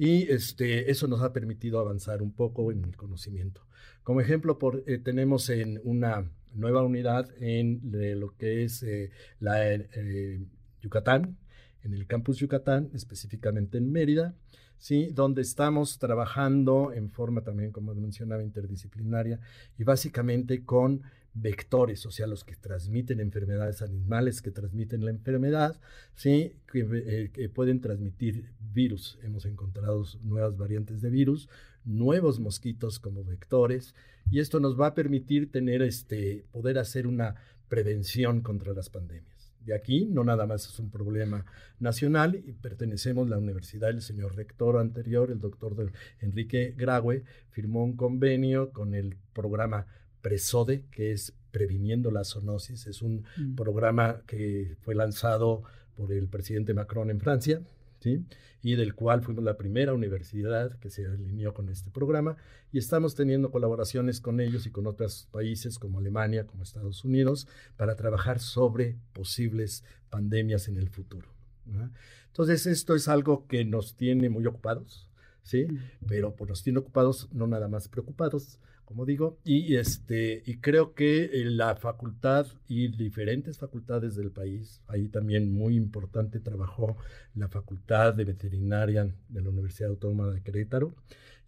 y 0.00 0.32
este, 0.32 0.90
eso 0.90 1.08
nos 1.08 1.20
ha 1.20 1.34
permitido 1.34 1.78
avanzar 1.78 2.22
un 2.22 2.32
poco 2.32 2.72
en 2.72 2.82
el 2.86 2.96
conocimiento. 2.96 3.66
Como 4.02 4.22
ejemplo, 4.22 4.58
por, 4.58 4.82
eh, 4.86 4.96
tenemos 4.96 5.50
en 5.50 5.78
una 5.84 6.24
nueva 6.54 6.82
unidad 6.82 7.28
en 7.38 7.82
lo 8.18 8.34
que 8.34 8.64
es 8.64 8.82
eh, 8.82 9.10
la 9.40 9.74
eh, 9.74 10.40
Yucatán, 10.80 11.36
en 11.84 11.92
el 11.92 12.06
campus 12.06 12.38
Yucatán, 12.38 12.88
específicamente 12.94 13.76
en 13.76 13.92
Mérida, 13.92 14.34
¿sí? 14.78 15.10
donde 15.12 15.42
estamos 15.42 15.98
trabajando 15.98 16.94
en 16.94 17.10
forma 17.10 17.42
también, 17.42 17.70
como 17.70 17.94
mencionaba, 17.94 18.42
interdisciplinaria 18.42 19.38
y 19.76 19.84
básicamente 19.84 20.64
con 20.64 21.02
vectores, 21.34 22.06
o 22.06 22.10
sea, 22.10 22.26
los 22.26 22.44
que 22.44 22.56
transmiten 22.56 23.20
enfermedades 23.20 23.82
animales 23.82 24.42
que 24.42 24.50
transmiten 24.50 25.04
la 25.04 25.10
enfermedad, 25.10 25.80
¿sí? 26.14 26.56
que, 26.70 27.30
que 27.32 27.48
pueden 27.48 27.80
transmitir 27.80 28.50
virus. 28.72 29.18
Hemos 29.22 29.44
encontrado 29.44 30.04
nuevas 30.22 30.56
variantes 30.56 31.00
de 31.00 31.10
virus, 31.10 31.48
nuevos 31.84 32.40
mosquitos 32.40 32.98
como 32.98 33.24
vectores 33.24 33.94
y 34.30 34.40
esto 34.40 34.60
nos 34.60 34.78
va 34.78 34.88
a 34.88 34.94
permitir 34.94 35.50
tener 35.50 35.82
este 35.82 36.44
poder 36.52 36.78
hacer 36.78 37.06
una 37.06 37.36
prevención 37.68 38.40
contra 38.42 38.72
las 38.72 38.90
pandemias. 38.90 39.30
De 39.64 39.74
aquí 39.74 40.06
no 40.06 40.24
nada 40.24 40.46
más 40.46 40.66
es 40.66 40.78
un 40.78 40.90
problema 40.90 41.44
nacional 41.78 42.34
y 42.34 42.52
pertenecemos 42.52 43.26
a 43.26 43.30
la 43.30 43.38
universidad, 43.38 43.90
el 43.90 44.00
señor 44.00 44.34
rector 44.34 44.78
anterior, 44.78 45.30
el 45.30 45.38
doctor 45.38 45.92
Enrique 46.20 46.74
Graue, 46.76 47.24
firmó 47.50 47.84
un 47.84 47.94
convenio 47.94 48.72
con 48.72 48.94
el 48.94 49.16
programa 49.34 49.86
Presode, 50.22 50.84
que 50.90 51.12
es 51.12 51.34
Previniendo 51.50 52.10
la 52.10 52.24
Zoonosis. 52.24 52.86
Es 52.86 53.02
un 53.02 53.24
mm. 53.36 53.54
programa 53.54 54.22
que 54.26 54.76
fue 54.80 54.94
lanzado 54.94 55.62
por 55.96 56.12
el 56.12 56.28
presidente 56.28 56.74
Macron 56.74 57.10
en 57.10 57.20
Francia 57.20 57.60
y 58.62 58.76
del 58.76 58.94
cual 58.94 59.22
fuimos 59.22 59.44
la 59.44 59.56
primera 59.56 59.92
universidad 59.92 60.78
que 60.78 60.90
se 60.90 61.06
alineó 61.06 61.52
con 61.54 61.68
este 61.68 61.90
programa 61.90 62.36
y 62.72 62.78
estamos 62.78 63.14
teniendo 63.14 63.50
colaboraciones 63.50 64.20
con 64.20 64.40
ellos 64.40 64.66
y 64.66 64.70
con 64.70 64.86
otros 64.86 65.28
países 65.30 65.78
como 65.78 65.98
Alemania, 65.98 66.46
como 66.46 66.62
Estados 66.62 67.04
Unidos, 67.04 67.46
para 67.76 67.96
trabajar 67.96 68.38
sobre 68.38 68.96
posibles 69.12 69.84
pandemias 70.08 70.68
en 70.68 70.76
el 70.76 70.88
futuro. 70.88 71.28
Entonces, 72.26 72.66
esto 72.66 72.94
es 72.94 73.06
algo 73.08 73.46
que 73.46 73.64
nos 73.64 73.94
tiene 73.96 74.28
muy 74.28 74.46
ocupados, 74.46 75.08
¿sí? 75.42 75.66
Pero 76.08 76.34
pues, 76.34 76.48
nos 76.48 76.62
tiene 76.62 76.80
ocupados, 76.80 77.28
no 77.32 77.46
nada 77.46 77.68
más 77.68 77.88
preocupados, 77.88 78.58
como 78.90 79.06
digo, 79.06 79.38
y, 79.44 79.76
este, 79.76 80.42
y 80.44 80.56
creo 80.56 80.94
que 80.94 81.26
eh, 81.26 81.44
la 81.44 81.76
facultad 81.76 82.48
y 82.66 82.88
diferentes 82.88 83.56
facultades 83.56 84.16
del 84.16 84.32
país, 84.32 84.82
ahí 84.88 85.06
también 85.06 85.54
muy 85.54 85.76
importante 85.76 86.40
trabajó 86.40 86.96
la 87.36 87.46
Facultad 87.46 88.14
de 88.14 88.24
Veterinaria 88.24 89.08
de 89.28 89.42
la 89.42 89.50
Universidad 89.50 89.90
Autónoma 89.90 90.26
de 90.32 90.42
Querétaro, 90.42 90.92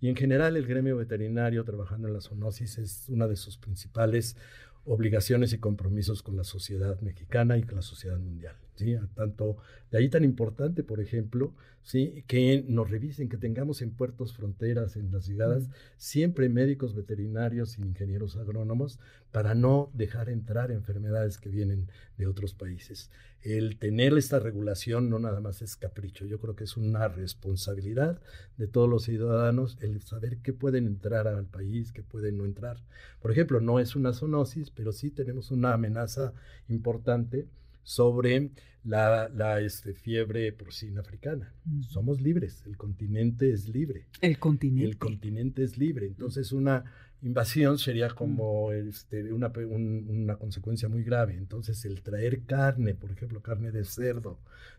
y 0.01 0.09
en 0.09 0.15
general 0.15 0.57
el 0.57 0.69
gremio 0.69 0.97
veterinario 0.97 1.65
trabajando 1.65 2.07
en 2.07 2.15
la 2.15 2.21
zoonosis 2.21 2.79
es 2.79 3.09
una 3.09 3.27
de 3.27 3.35
sus 3.35 3.59
principales 3.59 4.37
obligaciones 4.85 5.53
y 5.53 5.59
compromisos 5.59 6.23
con 6.23 6.37
la 6.37 6.45
sociedad 6.45 7.01
mexicana 7.01 7.59
y 7.59 7.65
con 7.65 7.75
la 7.75 7.83
sociedad 7.83 8.19
mundial. 8.19 8.55
¿Sí? 8.83 8.97
Tanto 9.15 9.57
de 9.91 9.99
ahí 9.99 10.09
tan 10.09 10.25
importante, 10.25 10.83
por 10.83 11.01
ejemplo, 11.01 11.55
¿sí? 11.83 12.25
que 12.27 12.65
nos 12.67 12.91
revisen, 12.91 13.29
que 13.29 13.37
tengamos 13.37 13.83
en 13.83 13.91
puertos, 13.91 14.33
fronteras, 14.33 14.97
en 14.97 15.13
las 15.13 15.27
llegadas, 15.27 15.69
siempre 15.97 16.49
médicos 16.49 16.95
veterinarios 16.95 17.79
y 17.79 17.83
ingenieros 17.83 18.37
agrónomos 18.37 18.99
para 19.31 19.55
no 19.55 19.91
dejar 19.95 20.29
entrar 20.29 20.71
enfermedades 20.71 21.39
que 21.39 21.49
vienen 21.49 21.89
de 22.17 22.27
otros 22.27 22.55
países. 22.55 23.11
El 23.43 23.79
tener 23.79 24.17
esta 24.17 24.39
regulación 24.39 25.11
no 25.11 25.19
nada 25.19 25.41
más 25.41 25.63
es 25.63 25.77
capricho, 25.77 26.25
yo 26.27 26.39
creo 26.39 26.55
que 26.55 26.65
es 26.65 26.77
una 26.77 27.09
responsabilidad 27.09 28.21
de 28.57 28.69
todos 28.69 28.89
los 28.89 29.05
ciudadanos 29.05 29.77
el 29.81 30.01
saber 30.03 30.39
qué 30.39 30.53
pueden 30.53 30.87
entrar 30.87 31.27
al 31.27 31.47
país, 31.47 31.93
qué 31.93 32.03
pueden 32.03 32.39
no 32.39 32.45
entrar. 32.45 32.79
Por 33.21 33.33
ejemplo, 33.33 33.61
no 33.61 33.81
es 33.81 33.97
una 33.97 34.13
zoonosis, 34.13 34.71
pero 34.71 34.93
sí 34.93 35.11
tenemos 35.11 35.51
una 35.51 35.73
amenaza 35.73 36.33
importante 36.69 37.49
sobre 37.83 38.51
la, 38.85 39.29
la 39.29 39.61
este, 39.61 39.95
fiebre 39.95 40.53
porcina 40.53 41.01
africana. 41.01 41.55
Somos 41.89 42.21
libres, 42.21 42.63
el 42.67 42.77
continente 42.77 43.53
es 43.53 43.69
libre. 43.69 44.07
El 44.21 44.39
continente. 44.39 44.89
El 44.89 44.99
continente 44.99 45.63
es 45.63 45.79
libre. 45.79 46.07
Entonces 46.07 46.53
una 46.53 46.85
invasión 47.23 47.79
sería 47.79 48.09
como 48.11 48.73
este, 48.73 49.33
una, 49.33 49.53
una 49.57 50.37
consecuencia 50.37 50.89
muy 50.89 51.05
grave. 51.05 51.37
Entonces 51.37 51.85
el 51.85 52.03
traer 52.03 52.43
carne, 52.45 52.95
por 52.95 53.13
ejemplo, 53.13 53.41
carne 53.41 53.71
de 53.71 53.85
cerdo 53.85 54.39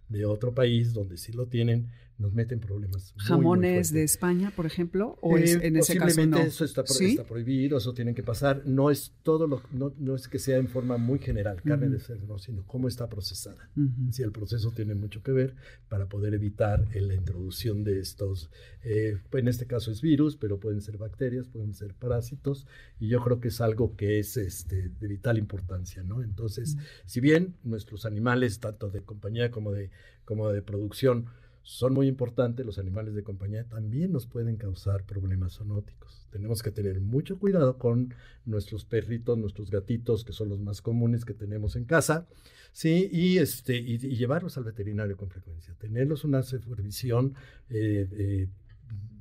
de 0.10 0.26
otro 0.26 0.54
país 0.54 0.94
donde 0.94 1.18
sí 1.18 1.32
lo 1.32 1.48
tienen, 1.48 1.90
nos 2.18 2.34
meten 2.34 2.60
problemas. 2.60 3.14
¿Jamones 3.18 3.92
de 3.92 4.04
España, 4.04 4.52
por 4.56 4.66
ejemplo? 4.66 5.18
¿O 5.22 5.38
es, 5.38 5.56
eh, 5.56 5.60
en 5.64 5.78
ese 5.78 5.98
caso 5.98 6.26
no? 6.26 6.38
eso 6.38 6.64
está, 6.64 6.84
prohibido, 7.28 7.78
eso 7.78 7.94
tiene 7.94 8.14
que 8.14 8.24
pasar. 8.24 8.64
No 8.66 8.90
es 8.90 9.14
todo 9.24 9.48
lo, 9.48 9.62
no, 9.72 9.94
no 9.98 10.16
es 10.16 10.28
que 10.28 10.40
sea 10.40 10.58
en 10.58 10.68
forma 10.68 10.98
muy 10.98 11.20
general, 11.20 11.62
carne 11.62 11.90
de 11.90 12.00
cerdo, 12.00 12.38
sino 12.38 12.66
cómo 12.66 12.88
está 12.88 13.10
procesada. 13.10 13.70
Si 14.12 14.22
el 14.24 14.32
proceso 14.32 14.72
tiene 14.72 14.96
mucho 14.96 15.24
que 15.24 15.32
ver 15.32 15.56
para 15.90 16.08
poder 16.08 16.34
evitar 16.34 16.88
la 16.94 17.14
introducción 17.14 17.84
de 17.84 18.00
estos, 18.00 18.50
eh, 18.84 19.18
en 19.32 19.48
este 19.48 19.66
caso 19.66 19.92
es 19.92 20.02
virus, 20.02 20.38
pero 20.38 20.60
pueden 20.60 20.82
ser 20.82 20.98
bacterias, 20.98 21.48
pueden 21.48 21.74
ser 21.74 21.94
parásitos, 21.94 22.68
y 23.00 23.08
yo 23.08 23.22
creo 23.24 23.40
que 23.40 23.50
es 23.50 23.62
algo 23.62 23.96
que 23.96 24.20
es 24.20 24.38
este, 24.38 24.90
de 24.90 25.08
vital 25.08 25.38
importancia, 25.38 26.04
¿no? 26.04 26.22
Entonces, 26.22 26.78
si 27.06 27.20
bien 27.20 27.56
nuestros 27.64 28.06
animales, 28.06 28.60
tanto 28.60 28.90
de 28.90 29.02
compañía 29.02 29.52
como 29.52 29.72
de, 29.72 29.90
como 30.26 30.50
de 30.50 30.62
producción, 30.62 31.28
son 31.64 31.94
muy 31.94 32.08
importantes, 32.08 32.66
los 32.66 32.78
animales 32.78 33.16
de 33.16 33.24
compañía 33.24 33.64
también 33.64 34.12
nos 34.12 34.28
pueden 34.28 34.58
causar 34.58 35.06
problemas 35.06 35.54
zoonóticos. 35.54 36.28
Tenemos 36.30 36.62
que 36.62 36.72
tener 36.72 37.00
mucho 37.00 37.40
cuidado 37.40 37.78
con 37.78 38.14
nuestros 38.46 38.84
perritos, 38.84 39.38
nuestros 39.38 39.72
gatitos, 39.72 40.26
que 40.26 40.34
son 40.34 40.50
los 40.50 40.60
más 40.60 40.82
comunes 40.82 41.24
que 41.24 41.34
tenemos 41.34 41.78
en 41.78 41.86
casa, 41.86 42.28
¿sí? 42.74 43.10
y, 43.12 43.38
este, 43.38 43.78
y, 43.78 43.98
llevarlos 43.98 44.58
al 44.58 44.66
veterinario 44.66 45.16
con 45.16 45.30
frecuencia, 45.30 45.74
tenerlos 45.76 46.26
una 46.26 46.44
supervisión 46.44 47.34
eh, 47.70 48.10
eh, 48.12 48.50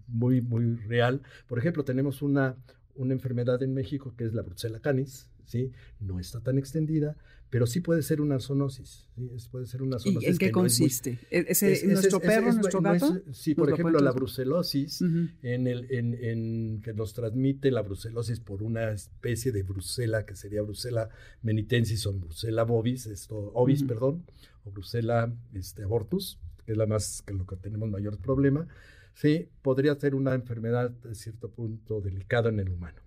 muy, 0.09 0.41
muy 0.41 0.75
real. 0.75 1.23
Por 1.47 1.61
ejemplo, 1.61 1.85
tenemos 1.85 2.23
una, 2.23 2.57
una 2.97 3.13
enfermedad 3.13 3.63
en 3.63 3.73
México 3.73 4.15
que 4.17 4.25
es 4.25 4.35
la 4.35 4.43
Brucella 4.43 4.81
canis, 4.81 5.29
¿sí? 5.47 5.73
no 6.01 6.19
está 6.19 6.41
tan 6.41 6.59
extendida, 6.59 7.17
pero 7.53 7.67
sí 7.67 7.81
puede 7.81 8.03
ser 8.03 8.23
una 8.23 8.41
zoonosis. 8.41 9.09
¿sí? 9.15 9.49
puede 9.51 9.67
ser 9.67 9.83
una 9.83 9.99
zoonosis. 9.99 10.27
¿Y 10.27 10.33
en 10.33 10.39
qué 10.39 10.51
consiste? 10.51 11.19
¿E-, 11.31 11.45
¿Ese, 11.49 11.87
¿Nuestro 11.87 12.19
perro, 12.19 12.53
nuestro 12.53 12.81
gato? 12.81 13.21
sí, 13.33 13.55
por 13.55 13.71
ejemplo, 13.71 14.01
la 14.01 14.13
brucelosis, 14.13 15.03
en 15.03 15.67
el, 15.67 15.87
en, 15.91 16.15
en, 16.15 16.81
que 16.83 16.95
nos 16.95 17.13
transmite 17.13 17.71
la 17.71 17.83
brucelosis 17.83 18.41
por 18.41 18.63
una 18.63 18.91
especie 18.91 19.53
de 19.53 19.63
brucela, 19.63 20.25
que 20.25 20.35
sería 20.35 20.63
brucela 20.63 21.11
menitensis 21.43 22.07
o 22.07 22.13
brucela 22.15 22.65
bovis, 22.65 23.07
esto, 23.07 23.53
ovis, 23.55 23.83
perdón, 23.83 24.25
o 24.65 24.71
brucela 24.71 25.31
este, 25.53 25.83
abortus, 25.83 26.39
que 26.65 26.73
es 26.73 26.79
la 26.79 26.87
más, 26.87 27.23
que 27.23 27.35
lo 27.35 27.47
que 27.47 27.57
tenemos 27.57 27.91
mayor 27.91 28.19
problema, 28.19 28.67
sí, 29.15 29.49
podría 29.63 29.95
ser 29.95 30.15
una 30.15 30.35
enfermedad 30.35 30.91
de 30.91 31.15
cierto 31.15 31.51
punto 31.51 32.01
delicada 32.01 32.49
en 32.49 32.61
el 32.61 32.71
humano. 32.71 33.03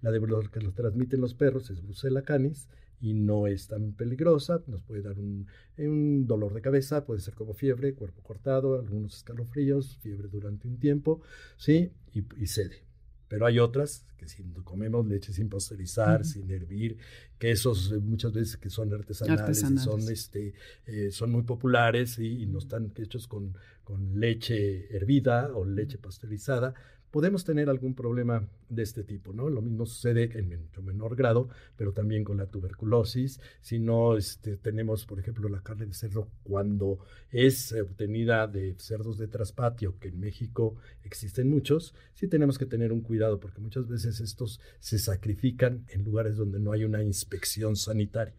La 0.00 0.10
de 0.10 0.20
lo 0.20 0.40
que 0.50 0.60
lo 0.60 0.72
transmiten 0.72 1.20
los 1.20 1.34
perros 1.34 1.70
es 1.70 1.82
brucela 1.82 2.22
canis, 2.22 2.68
y 3.00 3.14
no 3.14 3.46
es 3.46 3.68
tan 3.68 3.92
peligrosa, 3.92 4.62
nos 4.66 4.82
puede 4.82 5.02
dar 5.02 5.18
un, 5.18 5.46
un, 5.76 6.26
dolor 6.26 6.52
de 6.52 6.60
cabeza, 6.60 7.04
puede 7.04 7.20
ser 7.20 7.34
como 7.34 7.54
fiebre, 7.54 7.94
cuerpo 7.94 8.22
cortado, 8.22 8.78
algunos 8.78 9.16
escalofríos, 9.16 9.98
fiebre 9.98 10.28
durante 10.28 10.66
un 10.66 10.78
tiempo, 10.78 11.20
¿sí? 11.56 11.92
Y, 12.12 12.24
y 12.42 12.46
sede. 12.46 12.88
Pero 13.28 13.46
hay 13.46 13.58
otras 13.58 14.06
que 14.16 14.26
si 14.26 14.42
comemos 14.64 15.06
leche 15.06 15.32
sin 15.32 15.48
pasteurizar, 15.48 16.24
sin 16.24 16.50
hervir, 16.50 16.96
quesos 17.38 17.92
eh, 17.92 17.98
muchas 17.98 18.32
veces 18.32 18.56
que 18.56 18.70
son 18.70 18.92
artesanales, 18.92 19.62
Y 19.62 19.78
son, 19.78 20.00
este, 20.10 20.54
eh, 20.86 21.10
son 21.12 21.30
muy 21.30 21.42
populares 21.42 22.18
y, 22.18 22.46
no 22.46 22.58
están 22.58 22.92
hechos 22.96 23.28
con, 23.28 23.54
con 23.84 24.18
leche 24.18 24.94
hervida 24.94 25.50
o 25.54 25.64
leche 25.64 25.98
pasteurizada, 25.98 26.74
podemos 27.10 27.44
tener 27.44 27.68
algún 27.68 27.94
problema 27.94 28.46
de 28.68 28.82
este 28.82 29.02
tipo, 29.02 29.32
¿no? 29.32 29.48
Lo 29.48 29.62
mismo 29.62 29.86
sucede 29.86 30.38
en 30.38 30.68
menor 30.84 31.16
grado, 31.16 31.48
pero 31.76 31.92
también 31.92 32.24
con 32.24 32.36
la 32.38 32.46
tuberculosis. 32.46 33.40
Si 33.60 33.78
no 33.78 34.16
este, 34.16 34.56
tenemos, 34.56 35.06
por 35.06 35.18
ejemplo, 35.18 35.48
la 35.48 35.62
carne 35.62 35.86
de 35.86 35.94
cerdo 35.94 36.28
cuando 36.42 36.98
es 37.30 37.72
obtenida 37.72 38.46
de 38.46 38.74
cerdos 38.78 39.18
de 39.18 39.28
traspatio, 39.28 39.98
que 39.98 40.08
en 40.08 40.20
México 40.20 40.76
existen 41.04 41.48
muchos, 41.48 41.94
sí 42.14 42.28
tenemos 42.28 42.58
que 42.58 42.66
tener 42.66 42.92
un 42.92 43.00
cuidado 43.00 43.40
porque 43.40 43.60
muchas 43.60 43.88
veces 43.88 44.20
estos 44.20 44.60
se 44.80 44.98
sacrifican 44.98 45.84
en 45.88 46.04
lugares 46.04 46.36
donde 46.36 46.58
no 46.58 46.72
hay 46.72 46.84
una 46.84 47.02
inspección 47.02 47.76
sanitaria. 47.76 48.34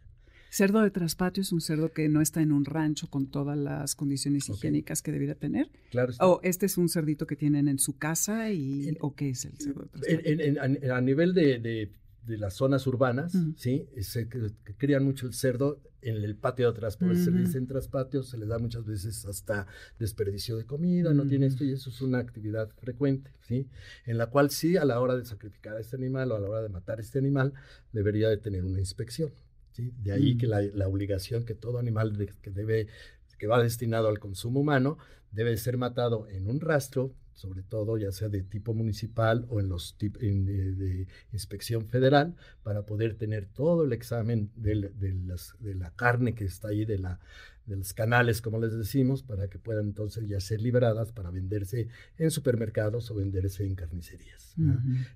Cerdo 0.50 0.82
de 0.82 0.89
traspatio 0.89 1.41
es 1.41 1.51
un 1.51 1.62
cerdo 1.62 1.91
que 1.91 2.10
no 2.10 2.22
está 2.22 2.41
en 2.41 2.51
un 2.51 2.65
rancho 2.65 3.10
con 3.10 3.27
todas 3.27 3.58
las 3.58 3.96
condiciones 3.96 4.50
higiénicas 4.50 5.01
que 5.01 5.12
debiera 5.12 5.36
tener. 5.36 5.70
Claro. 5.91 6.13
O 6.20 6.39
este 6.44 6.65
es 6.65 6.77
un 6.77 6.89
cerdito 6.89 7.27
que 7.27 7.36
tienen 7.36 7.68
en 7.68 7.79
su 7.79 7.98
casa 7.98 8.51
y 8.51 8.98
o 9.00 9.15
qué 9.15 9.29
es 9.29 9.46
el 9.46 9.58
cerdo 9.58 9.84
de 9.84 9.89
traspatio. 9.89 10.96
a 10.96 11.01
nivel 11.01 11.34
de, 11.34 11.91
las 12.25 12.56
zonas 12.56 12.86
urbanas, 12.88 13.34
sí, 13.56 13.88
se 14.01 14.27
crían 14.27 15.03
mucho 15.03 15.27
el 15.27 15.34
cerdo 15.34 15.82
en 16.01 16.24
el 16.24 16.36
patio 16.36 16.68
de 16.68 16.72
atrás, 16.72 16.96
por 16.96 17.12
eso 17.12 17.25
se 17.25 17.32
dice 17.32 17.58
en 17.58 17.68
traspatio, 17.68 18.24
se 18.24 18.38
le 18.38 18.46
da 18.46 18.58
muchas 18.58 18.86
veces 18.86 19.25
hasta 19.25 19.68
desperdicio 19.98 20.56
de 20.58 20.65
comida, 20.65 21.13
no 21.13 21.27
tiene 21.27 21.48
esto 21.48 21.65
y 21.65 21.74
eso 21.74 21.89
es 21.89 22.01
una 22.01 22.20
actividad 22.20 22.70
frecuente, 22.77 23.32
¿sí? 23.41 23.68
En 24.06 24.18
la 24.18 24.27
cual 24.27 24.50
sí, 24.50 24.77
a 24.77 24.86
la 24.86 25.00
hora 25.00 25.18
de 25.18 25.25
sacrificar 25.25 25.75
a 25.75 25.79
este 25.79 25.98
animal 25.98 26.32
o 26.32 26.36
a 26.36 26.39
la 26.39 26.50
hora 26.50 26.62
de 26.62 26.70
matar 26.70 27.00
a 27.00 27.01
este 27.01 27.20
animal, 27.20 27.53
debería 27.91 28.29
de 28.29 28.38
tener 28.38 28.63
una 28.63 28.79
inspección. 28.79 29.32
De 29.98 30.12
ahí 30.12 30.38
que 30.38 30.48
mm. 30.48 30.75
la, 30.75 30.88
obligación 30.88 31.45
que 31.45 31.55
todo 31.55 31.79
animal 31.79 32.36
que 32.41 32.51
debe, 32.51 32.88
que 33.38 33.48
va 33.48 33.62
destinado 33.62 34.07
al 34.07 34.19
consumo 34.19 34.59
humano, 34.59 34.98
debe 35.31 35.55
ser 35.57 35.77
matado 35.77 36.27
en 36.29 36.48
un 36.48 36.59
rastro, 36.59 37.13
sobre 37.33 37.63
todo 37.63 37.98
ya 37.98 38.12
sea 38.12 38.27
de 38.27 38.43
tipo 38.43 38.74
municipal 38.74 39.45
o 39.50 39.59
en 39.59 39.69
los 39.69 39.95
de, 39.98 40.09
de, 40.09 41.07
inspección 41.31 41.86
federal, 41.88 42.36
para 42.63 42.86
poder 42.86 43.15
tener 43.15 43.45
todo 43.45 43.86
el 43.86 43.93
examen 43.93 44.51
de, 44.55 44.91
de 44.98 45.75
la 45.75 45.91
carne 45.91 46.36
que 46.36 46.45
está 46.45 46.69
ahí, 46.69 46.86
de 46.86 46.98
la, 46.98 47.19
de 47.69 47.77
los 47.77 47.93
canales, 47.93 48.41
como 48.41 48.59
les 48.59 48.75
decimos, 48.75 49.23
para 49.23 49.47
que 49.47 49.59
puedan 49.59 49.85
entonces 49.85 50.27
ya 50.27 50.39
ser 50.39 50.61
liberadas 50.61 51.11
para 51.11 51.29
venderse 51.29 51.88
en 52.17 52.31
supermercados 52.31 53.09
o 53.11 53.15
venderse 53.15 53.65
en 53.65 53.75
carnicerías. 53.75 54.55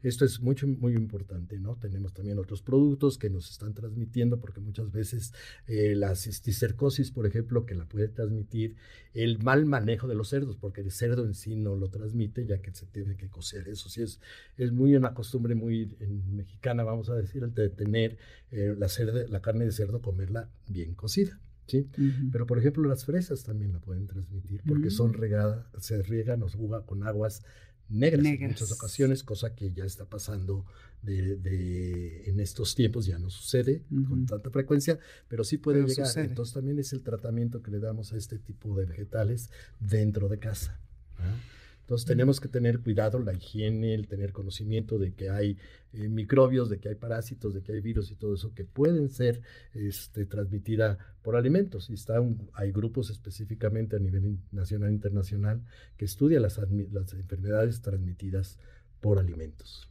Esto 0.03 0.23
es 0.23 0.39
mucho, 0.39 0.67
muy 0.67 0.93
importante, 0.93 1.59
¿no? 1.59 1.75
Tenemos 1.75 2.13
también 2.13 2.39
otros 2.39 2.61
productos 2.61 3.17
que 3.17 3.29
nos 3.29 3.49
están 3.51 3.73
transmitiendo, 3.73 4.39
porque 4.39 4.61
muchas 4.61 4.91
veces 4.91 5.33
eh, 5.67 5.95
la 5.95 6.15
cisticercosis, 6.15 7.11
por 7.11 7.25
ejemplo, 7.25 7.65
que 7.65 7.75
la 7.75 7.85
puede 7.85 8.07
transmitir 8.07 8.75
el 9.13 9.39
mal 9.39 9.65
manejo 9.65 10.07
de 10.07 10.15
los 10.15 10.29
cerdos, 10.29 10.55
porque 10.55 10.81
el 10.81 10.91
cerdo 10.91 11.25
en 11.25 11.33
sí 11.33 11.55
no 11.55 11.75
lo 11.75 11.89
transmite, 11.89 12.45
ya 12.45 12.61
que 12.61 12.73
se 12.73 12.85
tiene 12.85 13.17
que 13.17 13.29
cocer. 13.29 13.67
Eso 13.67 13.89
sí 13.89 14.01
es, 14.01 14.21
es 14.57 14.71
muy 14.71 14.95
una 14.95 15.13
costumbre 15.13 15.55
muy 15.55 15.97
mexicana, 16.31 16.83
vamos 16.83 17.09
a 17.09 17.15
decir, 17.15 17.43
el 17.43 17.53
de 17.53 17.69
tener 17.69 18.17
eh, 18.51 18.75
la, 18.77 18.87
la 19.27 19.41
carne 19.41 19.65
de 19.65 19.71
cerdo, 19.71 20.01
comerla 20.01 20.49
bien 20.67 20.93
cocida. 20.93 21.39
¿Sí? 21.67 21.89
Pero, 22.31 22.45
por 22.45 22.59
ejemplo, 22.59 22.87
las 22.87 23.05
fresas 23.05 23.43
también 23.43 23.71
la 23.73 23.79
pueden 23.79 24.07
transmitir 24.07 24.61
porque 24.67 24.89
son 24.89 25.11
mm. 25.11 25.13
regadas, 25.13 25.65
se 25.79 26.01
riegan 26.01 26.43
o 26.43 26.49
juga 26.49 26.85
con 26.85 27.03
aguas 27.03 27.43
negras, 27.89 28.25
en 28.25 28.47
muchas 28.47 28.71
ocasiones, 28.71 29.23
cosa 29.23 29.55
que 29.55 29.71
ya 29.71 29.85
está 29.85 30.05
pasando 30.05 30.65
de, 31.01 32.23
en 32.25 32.39
estos 32.39 32.75
tiempos, 32.75 33.05
ya 33.05 33.19
no 33.19 33.29
sucede 33.29 33.83
con 34.07 34.25
tanta 34.25 34.49
frecuencia, 34.49 34.99
pero 35.27 35.43
sí 35.43 35.57
puede 35.57 35.85
llegar. 35.85 36.07
Entonces 36.17 36.53
también 36.53 36.79
es 36.79 36.93
el 36.93 37.03
tratamiento 37.03 37.61
que 37.61 37.71
le 37.71 37.79
damos 37.79 38.13
a 38.13 38.17
este 38.17 38.39
tipo 38.39 38.75
de 38.75 38.85
vegetales 38.85 39.49
dentro 39.79 40.29
de 40.29 40.39
casa. 40.39 40.79
¿ah? 41.17 41.35
Entonces 41.83 42.07
tenemos 42.07 42.39
que 42.39 42.47
tener 42.47 42.79
cuidado, 42.79 43.19
la 43.19 43.33
higiene, 43.33 43.93
el 43.93 44.07
tener 44.07 44.31
conocimiento 44.31 44.97
de 44.97 45.13
que 45.13 45.29
hay 45.29 45.57
eh, 45.91 46.07
microbios, 46.07 46.69
de 46.69 46.79
que 46.79 46.87
hay 46.87 46.95
parásitos, 46.95 47.53
de 47.53 47.61
que 47.61 47.73
hay 47.73 47.81
virus 47.81 48.09
y 48.09 48.15
todo 48.15 48.35
eso 48.35 48.53
que 48.53 48.63
pueden 48.63 49.09
ser 49.09 49.41
este, 49.73 50.25
transmitida 50.25 50.97
por 51.21 51.35
alimentos. 51.35 51.89
Y 51.89 51.95
está 51.95 52.23
hay 52.53 52.71
grupos 52.71 53.09
específicamente 53.09 53.97
a 53.97 53.99
nivel 53.99 54.39
nacional 54.51 54.91
e 54.91 54.93
internacional 54.93 55.61
que 55.97 56.05
estudian 56.05 56.41
las, 56.41 56.57
las 56.91 57.13
enfermedades 57.13 57.81
transmitidas 57.81 58.57
por 59.01 59.19
alimentos. 59.19 59.89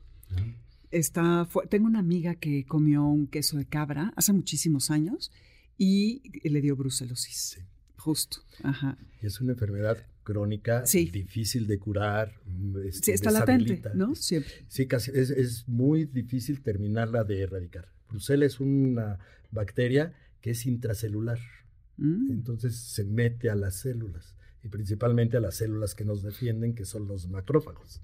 Está, 0.90 1.46
tengo 1.68 1.86
una 1.86 1.98
amiga 1.98 2.36
que 2.36 2.64
comió 2.64 3.04
un 3.04 3.26
queso 3.26 3.58
de 3.58 3.66
cabra 3.66 4.14
hace 4.16 4.32
muchísimos 4.32 4.90
años 4.90 5.30
y 5.76 6.22
le 6.48 6.62
dio 6.62 6.74
brucelosis. 6.74 7.56
Sí. 7.56 7.60
Justo. 7.98 8.38
Ajá. 8.62 8.96
Y 9.22 9.26
es 9.26 9.40
una 9.42 9.52
enfermedad 9.52 9.98
crónica, 10.22 10.82
difícil 10.82 11.66
de 11.66 11.78
curar. 11.78 12.32
Mm, 12.46 12.78
este, 12.86 13.04
sí, 13.04 13.10
está 13.12 13.30
latente, 13.30 13.82
¿no? 13.94 14.14
Siempre. 14.14 14.52
Sí, 14.68 14.86
casi 14.86 15.10
es, 15.14 15.68
muy 15.68 16.04
difícil 16.04 16.62
terminarla 16.62 17.24
de 17.24 17.42
erradicar. 17.42 17.88
Brucela 18.08 18.44
es 18.46 18.60
una 18.60 19.18
bacteria 19.50 20.14
que 20.40 20.50
es 20.50 20.66
intracelular. 20.66 21.38
Mm. 21.96 22.30
Entonces 22.30 22.76
se 22.76 23.04
mete 23.04 23.50
a 23.50 23.54
las 23.54 23.76
células 23.76 24.36
y 24.62 24.68
principalmente 24.68 25.36
a 25.36 25.40
las 25.40 25.56
células 25.56 25.94
que 25.94 26.04
nos 26.04 26.22
defienden, 26.22 26.74
que 26.74 26.84
son 26.84 27.08
los 27.08 27.28
macrófagos. 27.28 28.00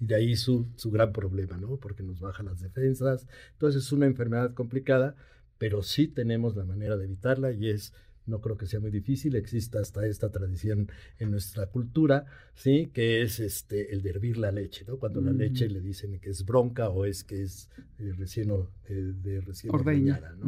Y 0.00 0.06
de 0.06 0.14
ahí 0.14 0.36
su, 0.36 0.68
su 0.76 0.90
gran 0.90 1.12
problema, 1.12 1.56
¿no? 1.56 1.76
Porque 1.76 2.02
nos 2.02 2.20
baja 2.20 2.42
las 2.42 2.60
defensas. 2.60 3.26
Entonces 3.52 3.84
es 3.84 3.92
una 3.92 4.06
enfermedad 4.06 4.54
complicada, 4.54 5.16
pero 5.58 5.82
sí 5.82 6.08
tenemos 6.08 6.56
la 6.56 6.64
manera 6.64 6.96
de 6.96 7.04
evitarla 7.04 7.52
y 7.52 7.68
es 7.68 7.92
no 8.28 8.40
creo 8.40 8.56
que 8.56 8.66
sea 8.66 8.80
muy 8.80 8.90
difícil, 8.90 9.34
existe 9.36 9.78
hasta 9.78 10.06
esta 10.06 10.30
tradición 10.30 10.90
en 11.18 11.30
nuestra 11.30 11.66
cultura, 11.66 12.26
¿sí? 12.54 12.90
Que 12.92 13.22
es 13.22 13.40
este, 13.40 13.92
el 13.92 14.02
de 14.02 14.10
hervir 14.10 14.36
la 14.36 14.52
leche, 14.52 14.84
¿no? 14.86 14.98
Cuando 14.98 15.20
la 15.20 15.32
leche 15.32 15.68
le 15.68 15.80
dicen 15.80 16.18
que 16.20 16.30
es 16.30 16.44
bronca 16.44 16.88
o 16.88 17.04
es 17.04 17.24
que 17.24 17.42
es 17.42 17.68
eh, 17.98 18.12
recién, 18.16 18.50
eh, 18.88 18.94
de 18.94 19.40
recién 19.40 19.74
ordeñada, 19.74 20.34
¿no? 20.36 20.46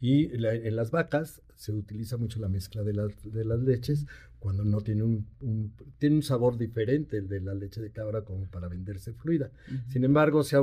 Y 0.00 0.26
en 0.34 0.76
las 0.76 0.90
vacas 0.90 1.42
se 1.54 1.72
utiliza 1.72 2.16
mucho 2.16 2.40
la 2.40 2.48
mezcla 2.48 2.82
de, 2.82 2.92
de 3.24 3.44
las 3.44 3.60
leches 3.60 4.06
cuando 4.38 4.64
no 4.64 4.80
tiene 4.80 5.02
un, 5.02 5.26
tiene 5.98 6.16
un 6.16 6.22
sabor 6.22 6.56
diferente 6.56 7.16
el 7.16 7.28
de 7.28 7.40
la 7.40 7.54
leche 7.54 7.80
de 7.80 7.90
cabra 7.90 8.22
como 8.22 8.46
para 8.46 8.68
venderse 8.68 9.12
fluida. 9.12 9.50
Sin 9.88 10.04
embargo, 10.04 10.44
se 10.44 10.56
ha 10.56 10.62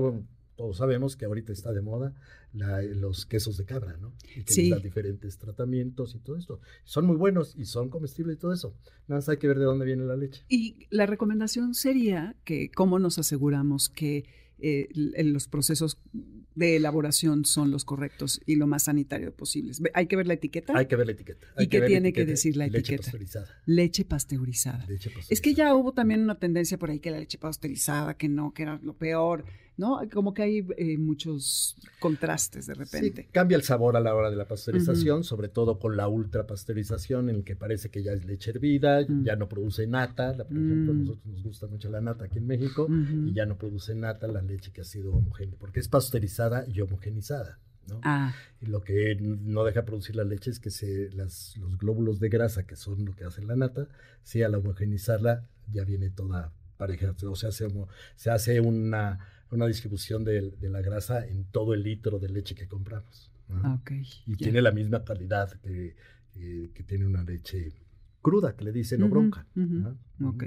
todos 0.56 0.78
sabemos 0.78 1.16
que 1.16 1.26
ahorita 1.26 1.52
está 1.52 1.72
de 1.72 1.82
moda 1.82 2.14
los 2.54 3.26
quesos 3.26 3.58
de 3.58 3.66
cabra, 3.66 3.98
¿no? 3.98 4.14
Y 4.36 4.44
que 4.44 4.70
dan 4.70 4.82
diferentes 4.82 5.38
tratamientos 5.38 6.14
y 6.16 6.20
todo 6.20 6.38
esto. 6.38 6.60
Son 6.84 7.06
muy 7.06 7.16
buenos 7.16 7.56
y 7.56 7.66
son 7.66 7.90
comestibles 7.90 8.38
y 8.38 8.40
todo 8.40 8.54
eso. 8.54 8.76
Nada 9.08 9.20
más 9.20 9.30
hay 9.30 9.38
que 9.38 9.48
ver 9.48 9.58
de 9.58 9.66
dónde 9.66 9.86
viene 9.86 10.06
la 10.06 10.16
leche. 10.16 10.44
Y 10.50 10.88
la 10.90 11.06
recomendación 11.06 11.74
sería 11.74 12.36
que 12.44 12.70
cómo 12.70 13.00
nos 13.00 13.18
aseguramos 13.18 13.90
que 13.90 14.26
eh, 14.60 14.88
los 14.94 15.48
procesos 15.48 15.98
de 16.56 16.76
elaboración 16.76 17.46
son 17.46 17.72
los 17.72 17.84
correctos 17.84 18.40
y 18.46 18.56
lo 18.56 18.68
más 18.68 18.84
sanitario 18.84 19.36
posible. 19.36 19.74
Hay 19.94 20.08
que 20.08 20.16
ver 20.16 20.28
la 20.28 20.36
etiqueta. 20.36 20.78
Hay 20.78 20.86
que 20.86 20.96
ver 20.96 21.08
la 21.08 21.14
etiqueta. 21.14 21.48
¿Y 21.58 21.68
qué 21.68 21.82
tiene 21.82 22.14
que 22.14 22.26
decir 22.26 22.56
la 22.56 22.68
etiqueta? 22.68 23.04
Pasteurizada. 23.04 23.48
Leche 23.66 24.06
pasteurizada. 24.06 24.86
Leche 24.88 25.10
pasteurizada. 25.10 25.34
Es 25.34 25.42
que 25.42 25.54
ya 25.54 25.76
hubo 25.76 25.94
también 25.94 26.22
una 26.22 26.36
tendencia 26.36 26.78
por 26.78 26.92
ahí 26.92 27.00
que 27.00 27.12
la 27.12 27.20
leche 27.20 27.38
pasteurizada, 27.38 28.16
que 28.16 28.30
no, 28.30 28.54
que 28.54 28.64
era 28.64 28.80
lo 28.84 28.96
peor. 28.96 29.46
¿No? 29.78 30.00
Como 30.12 30.34
que 30.34 30.44
hay 30.44 30.68
eh, 30.78 30.98
muchos 30.98 31.76
contrastes 32.00 32.68
de 32.68 32.74
repente. 32.74 33.28
cambia 33.32 33.56
el 33.56 33.64
sabor 33.64 33.98
a 33.98 34.00
la 34.00 34.14
hora 34.14 34.30
de 34.30 34.36
la 34.36 34.48
pasteurización, 34.48 35.24
sobre 35.24 35.48
todo 35.50 35.80
con 35.80 35.98
la 35.98 36.08
ultrapasteurización, 36.08 37.30
en 37.30 37.38
el 37.38 37.44
que 37.44 37.56
parece 37.56 37.90
que 37.90 38.04
ya 38.04 38.14
es 38.14 38.26
leche 38.26 38.52
hervida, 38.52 39.06
ya 39.24 39.36
no 39.36 39.50
produce 39.50 39.88
nata, 39.88 40.34
por 40.34 40.46
ejemplo, 40.46 40.92
a 40.92 40.96
mm. 40.96 41.00
nosotros 41.00 41.26
nos 41.26 41.44
gusta 41.44 41.68
mucho 41.68 41.90
la 41.90 42.02
nata 42.02 42.26
aquí 42.26 42.38
en 42.38 42.48
México, 42.48 42.88
y 42.90 43.34
ya 43.34 43.46
no 43.46 43.58
produce 43.58 43.96
nata 43.96 44.28
la 44.28 44.42
leche 44.42 44.72
que 44.72 44.82
ha 44.82 44.86
sido 44.86 45.14
homogénea, 45.14 45.58
porque 45.60 45.80
es 45.80 45.88
pasteurizada 45.88 46.66
y 46.68 46.82
homogenizada. 46.82 47.60
¿no? 47.88 48.00
Ah. 48.04 48.34
Y 48.62 48.68
lo 48.68 48.82
que 48.82 49.18
no 49.20 49.66
deja 49.66 49.84
producir 49.84 50.16
la 50.16 50.24
leche 50.24 50.52
es 50.52 50.60
que 50.60 50.70
se, 50.70 51.10
las, 51.12 51.58
los 51.58 51.78
glóbulos 51.78 52.20
de 52.20 52.30
grasa, 52.30 52.66
que 52.66 52.76
son 52.76 53.04
lo 53.06 53.14
que 53.14 53.26
hace 53.26 53.42
la 53.44 53.56
nata, 53.56 53.88
si 54.24 54.42
al 54.42 54.56
homogenizarla 54.56 55.48
ya 55.72 55.84
viene 55.84 56.10
toda 56.10 56.54
pareja, 56.78 57.14
o 57.28 57.36
sea, 57.36 57.52
se, 57.52 57.68
se 58.16 58.30
hace 58.30 58.60
una 58.60 59.20
una 59.54 59.68
distribución 59.68 60.24
de, 60.24 60.54
la 60.62 60.82
grasa 60.82 61.26
en 61.26 61.46
todo 61.46 61.74
el 61.74 61.84
litro 61.84 62.20
de 62.20 62.30
leche 62.30 62.56
que 62.56 62.68
compramos. 62.68 63.32
Ah, 63.50 63.80
y 64.26 64.36
tiene 64.36 64.62
la 64.62 64.72
misma 64.72 65.04
calidad 65.04 65.60
que, 65.62 65.96
tiene 66.88 67.06
una 67.06 67.24
leche 67.24 67.74
cruda, 68.22 68.56
que 68.56 68.66
le 68.66 68.72
dicen 68.72 69.04
o 69.04 69.10
bronca. 69.10 69.46
Ok. 70.24 70.46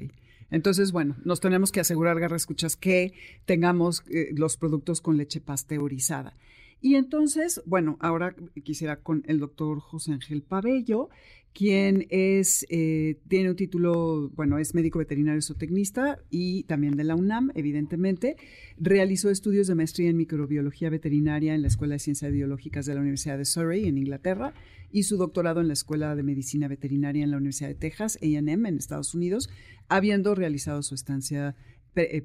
Entonces, 0.51 0.92
bueno, 0.92 1.16
nos 1.25 1.40
tenemos 1.40 1.73
que 1.73 1.81
asegurar, 1.81 2.21
Garra 2.21 2.37
Escuchas, 2.37 2.77
que 2.77 3.14
tengamos 3.47 4.05
eh, 4.09 4.29
los 4.33 4.57
productos 4.57 5.01
con 5.01 5.16
leche 5.16 5.40
pasteurizada. 5.40 6.37
Y 6.80 6.94
entonces, 6.96 7.62
bueno, 7.66 7.96
ahora 8.00 8.34
quisiera 8.62 8.96
con 8.96 9.22
el 9.26 9.38
doctor 9.38 9.80
José 9.80 10.12
Ángel 10.12 10.42
Pabello, 10.42 11.08
quien 11.56 12.06
es, 12.10 12.66
eh, 12.68 13.18
tiene 13.28 13.48
un 13.48 13.56
título, 13.56 14.28
bueno, 14.34 14.58
es 14.58 14.74
médico 14.74 14.98
veterinario 14.98 15.40
zootecnista 15.40 16.18
y 16.28 16.64
también 16.64 16.96
de 16.98 17.04
la 17.04 17.14
UNAM, 17.14 17.50
evidentemente. 17.54 18.36
Realizó 18.76 19.30
estudios 19.30 19.66
de 19.66 19.74
maestría 19.74 20.10
en 20.10 20.18
microbiología 20.18 20.90
veterinaria 20.90 21.54
en 21.54 21.62
la 21.62 21.68
Escuela 21.68 21.94
de 21.94 22.00
Ciencias 22.00 22.30
Biológicas 22.30 22.84
de 22.84 22.94
la 22.94 23.00
Universidad 23.00 23.38
de 23.38 23.46
Surrey, 23.46 23.88
en 23.88 23.96
Inglaterra, 23.96 24.52
y 24.92 25.04
su 25.04 25.16
doctorado 25.16 25.62
en 25.62 25.68
la 25.68 25.72
Escuela 25.72 26.14
de 26.14 26.22
Medicina 26.22 26.68
Veterinaria 26.68 27.24
en 27.24 27.30
la 27.30 27.38
Universidad 27.38 27.70
de 27.70 27.74
Texas, 27.74 28.18
AM, 28.22 28.66
en 28.66 28.76
Estados 28.76 29.14
Unidos, 29.14 29.48
habiendo 29.88 30.34
realizado 30.34 30.82
su 30.82 30.94
estancia 30.94 31.56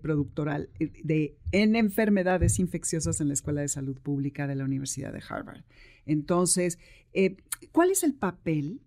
productoral 0.02 0.70
de, 1.04 1.38
en 1.52 1.76
enfermedades 1.76 2.60
infecciosas 2.60 3.22
en 3.22 3.28
la 3.30 3.34
Escuela 3.34 3.62
de 3.62 3.68
Salud 3.68 3.98
Pública 4.00 4.48
de 4.48 4.56
la 4.56 4.66
Universidad 4.66 5.14
de 5.14 5.24
Harvard. 5.28 5.64
Entonces, 6.06 6.78
¿cuál 7.72 7.92
es 7.92 8.04
el 8.04 8.14
papel, 8.14 8.82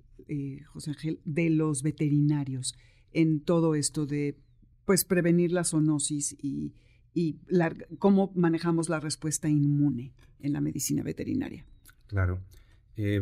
José 0.66 0.90
Ángel, 0.90 1.20
de 1.24 1.50
los 1.50 1.82
veterinarios 1.82 2.76
en 3.12 3.40
todo 3.40 3.74
esto 3.74 4.06
de 4.06 4.36
pues, 4.84 5.04
prevenir 5.04 5.52
la 5.52 5.64
zoonosis 5.64 6.36
y 6.40 6.74
cómo 7.98 8.32
manejamos 8.34 8.88
la 8.88 9.00
respuesta 9.00 9.48
inmune 9.48 10.12
en 10.40 10.52
la 10.52 10.60
medicina 10.60 11.02
veterinaria? 11.02 11.64
Claro. 12.06 12.40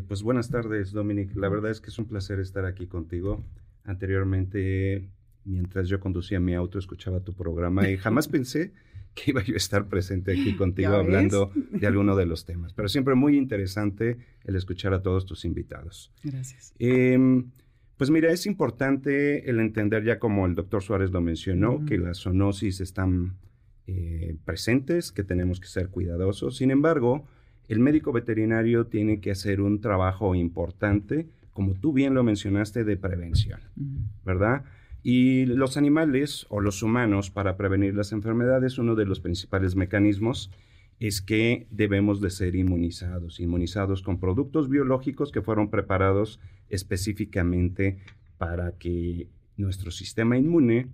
pues 0.08 0.22
buenas 0.22 0.50
tardes, 0.50 0.92
Dominic. 0.92 1.34
La 1.36 1.48
verdad 1.48 1.70
es 1.70 1.80
que 1.80 1.90
es 1.90 1.98
un 1.98 2.06
placer 2.06 2.40
estar 2.40 2.64
aquí 2.64 2.86
contigo. 2.86 3.42
Anteriormente 3.84 5.08
mientras 5.44 5.88
yo 5.88 6.00
conducía 6.00 6.40
mi 6.40 6.54
auto, 6.54 6.78
escuchaba 6.78 7.20
tu 7.20 7.32
programa 7.34 7.88
y 7.88 7.96
jamás 7.96 8.28
pensé 8.28 8.72
que 9.14 9.30
iba 9.30 9.42
yo 9.42 9.54
a 9.54 9.56
estar 9.56 9.88
presente 9.88 10.32
aquí 10.32 10.56
contigo 10.56 10.94
hablando 10.94 11.50
de 11.70 11.86
alguno 11.86 12.16
de 12.16 12.26
los 12.26 12.44
temas. 12.44 12.72
Pero 12.72 12.88
siempre 12.88 13.14
muy 13.14 13.36
interesante 13.36 14.18
el 14.44 14.56
escuchar 14.56 14.94
a 14.94 15.02
todos 15.02 15.26
tus 15.26 15.44
invitados. 15.44 16.12
Gracias. 16.22 16.74
Em, 16.78 17.50
pues 17.96 18.10
mira, 18.10 18.32
es 18.32 18.46
importante 18.46 19.48
el 19.48 19.60
entender 19.60 20.04
ya 20.04 20.18
como 20.18 20.46
el 20.46 20.54
doctor 20.54 20.82
Suárez 20.82 21.10
lo 21.10 21.20
mencionó, 21.20 21.84
que 21.84 21.98
las 21.98 22.22
zoonosis 22.22 22.80
están 22.80 23.36
eh, 23.86 24.36
presentes, 24.44 25.12
que 25.12 25.22
tenemos 25.22 25.60
que 25.60 25.68
ser 25.68 25.88
cuidadosos. 25.88 26.56
Sin 26.56 26.70
embargo, 26.70 27.26
el 27.68 27.78
médico 27.78 28.12
veterinario 28.12 28.86
tiene 28.86 29.20
que 29.20 29.30
hacer 29.30 29.60
un 29.60 29.80
trabajo 29.80 30.34
importante, 30.34 31.28
como 31.52 31.74
tú 31.74 31.92
bien 31.92 32.14
lo 32.14 32.24
mencionaste, 32.24 32.84
de 32.84 32.96
prevención, 32.96 33.60
¿verdad? 34.24 34.64
Y 35.02 35.46
los 35.46 35.76
animales 35.76 36.46
o 36.48 36.60
los 36.60 36.82
humanos 36.82 37.30
para 37.30 37.56
prevenir 37.56 37.94
las 37.94 38.12
enfermedades, 38.12 38.78
uno 38.78 38.94
de 38.94 39.04
los 39.04 39.20
principales 39.20 39.74
mecanismos 39.74 40.50
es 41.00 41.20
que 41.20 41.66
debemos 41.70 42.20
de 42.20 42.30
ser 42.30 42.54
inmunizados, 42.54 43.40
inmunizados 43.40 44.02
con 44.02 44.20
productos 44.20 44.68
biológicos 44.68 45.32
que 45.32 45.42
fueron 45.42 45.68
preparados 45.68 46.38
específicamente 46.68 47.98
para 48.38 48.78
que 48.78 49.28
nuestro 49.56 49.90
sistema 49.90 50.38
inmune, 50.38 50.88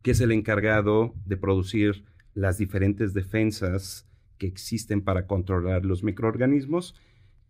que 0.00 0.12
es 0.12 0.20
el 0.20 0.32
encargado 0.32 1.14
de 1.26 1.36
producir 1.36 2.04
las 2.34 2.56
diferentes 2.56 3.12
defensas 3.12 4.06
que 4.38 4.46
existen 4.46 5.02
para 5.02 5.26
controlar 5.26 5.84
los 5.84 6.02
microorganismos, 6.02 6.94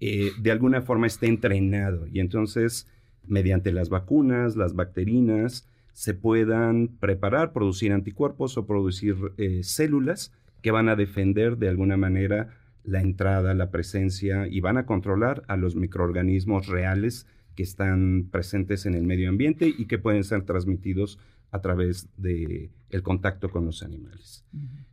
eh, 0.01 0.33
de 0.41 0.51
alguna 0.51 0.83
forma 0.83 1.07
esté 1.07 1.29
entrenado. 1.29 2.09
Y 2.09 2.19
entonces 2.19 2.89
mediante 3.27 3.73
las 3.73 3.89
vacunas, 3.89 4.57
las 4.57 4.75
bacterinas, 4.75 5.69
se 5.93 6.15
puedan 6.15 6.89
preparar, 6.89 7.53
producir 7.53 7.93
anticuerpos 7.93 8.57
o 8.57 8.67
producir 8.67 9.17
eh, 9.37 9.63
células 9.63 10.33
que 10.63 10.71
van 10.71 10.89
a 10.89 10.97
defender 10.97 11.59
de 11.59 11.69
alguna 11.69 11.97
manera 11.97 12.49
la 12.85 13.01
entrada, 13.01 13.55
la 13.55 13.71
presencia 13.71 14.47
y 14.49 14.61
van 14.61 14.79
a 14.79 14.87
controlar 14.87 15.43
a 15.49 15.57
los 15.57 15.77
microorganismos 15.77 16.67
reales 16.67 17.27
que 17.55 17.63
están 17.63 18.29
presentes 18.31 18.87
en 18.87 18.95
el 18.95 19.05
medio 19.05 19.29
ambiente 19.29 19.73
y 19.77 19.87
que 19.87 19.99
pueden 19.99 20.25
ser 20.25 20.43
transmitidos 20.43 21.19
a 21.51 21.61
través 21.61 22.09
del 22.17 22.71
el 22.89 23.03
contacto 23.03 23.51
con 23.51 23.67
los 23.67 23.83
animales. 23.83 24.45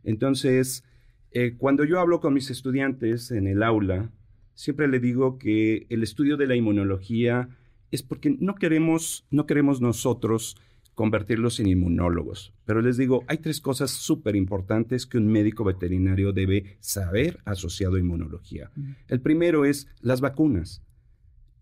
Entonces, 0.04 0.84
eh, 1.32 1.54
cuando 1.56 1.84
yo 1.84 1.98
hablo 2.00 2.20
con 2.20 2.34
mis 2.34 2.50
estudiantes 2.50 3.30
en 3.30 3.46
el 3.46 3.62
aula, 3.62 4.10
siempre 4.54 4.88
le 4.88 5.00
digo 5.00 5.38
que 5.38 5.86
el 5.88 6.02
estudio 6.02 6.36
de 6.36 6.46
la 6.46 6.56
inmunología 6.56 7.48
es 7.90 8.02
porque 8.02 8.36
no 8.38 8.54
queremos, 8.54 9.26
no 9.30 9.46
queremos 9.46 9.80
nosotros 9.80 10.56
convertirlos 10.94 11.60
en 11.60 11.66
inmunólogos. 11.66 12.52
Pero 12.66 12.82
les 12.82 12.96
digo, 12.96 13.24
hay 13.26 13.38
tres 13.38 13.60
cosas 13.60 13.90
súper 13.90 14.36
importantes 14.36 15.06
que 15.06 15.18
un 15.18 15.28
médico 15.28 15.64
veterinario 15.64 16.32
debe 16.32 16.76
saber 16.80 17.40
asociado 17.46 17.96
a 17.96 18.00
inmunología. 18.00 18.70
El 19.08 19.20
primero 19.20 19.64
es 19.64 19.88
las 20.00 20.20
vacunas. 20.20 20.82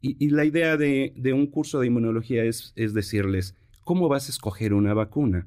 Y, 0.01 0.31
la 0.31 0.45
idea 0.45 0.77
de, 0.77 1.12
un 1.33 1.47
curso 1.47 1.81
de 1.81 1.87
inmunología 1.88 2.45
es, 2.45 2.73
es 2.77 2.95
decirles, 2.95 3.57
¿cómo 3.85 4.09
vas 4.09 4.29
a 4.29 4.33
escoger 4.33 4.73
una 4.73 4.95
vacuna? 4.95 5.47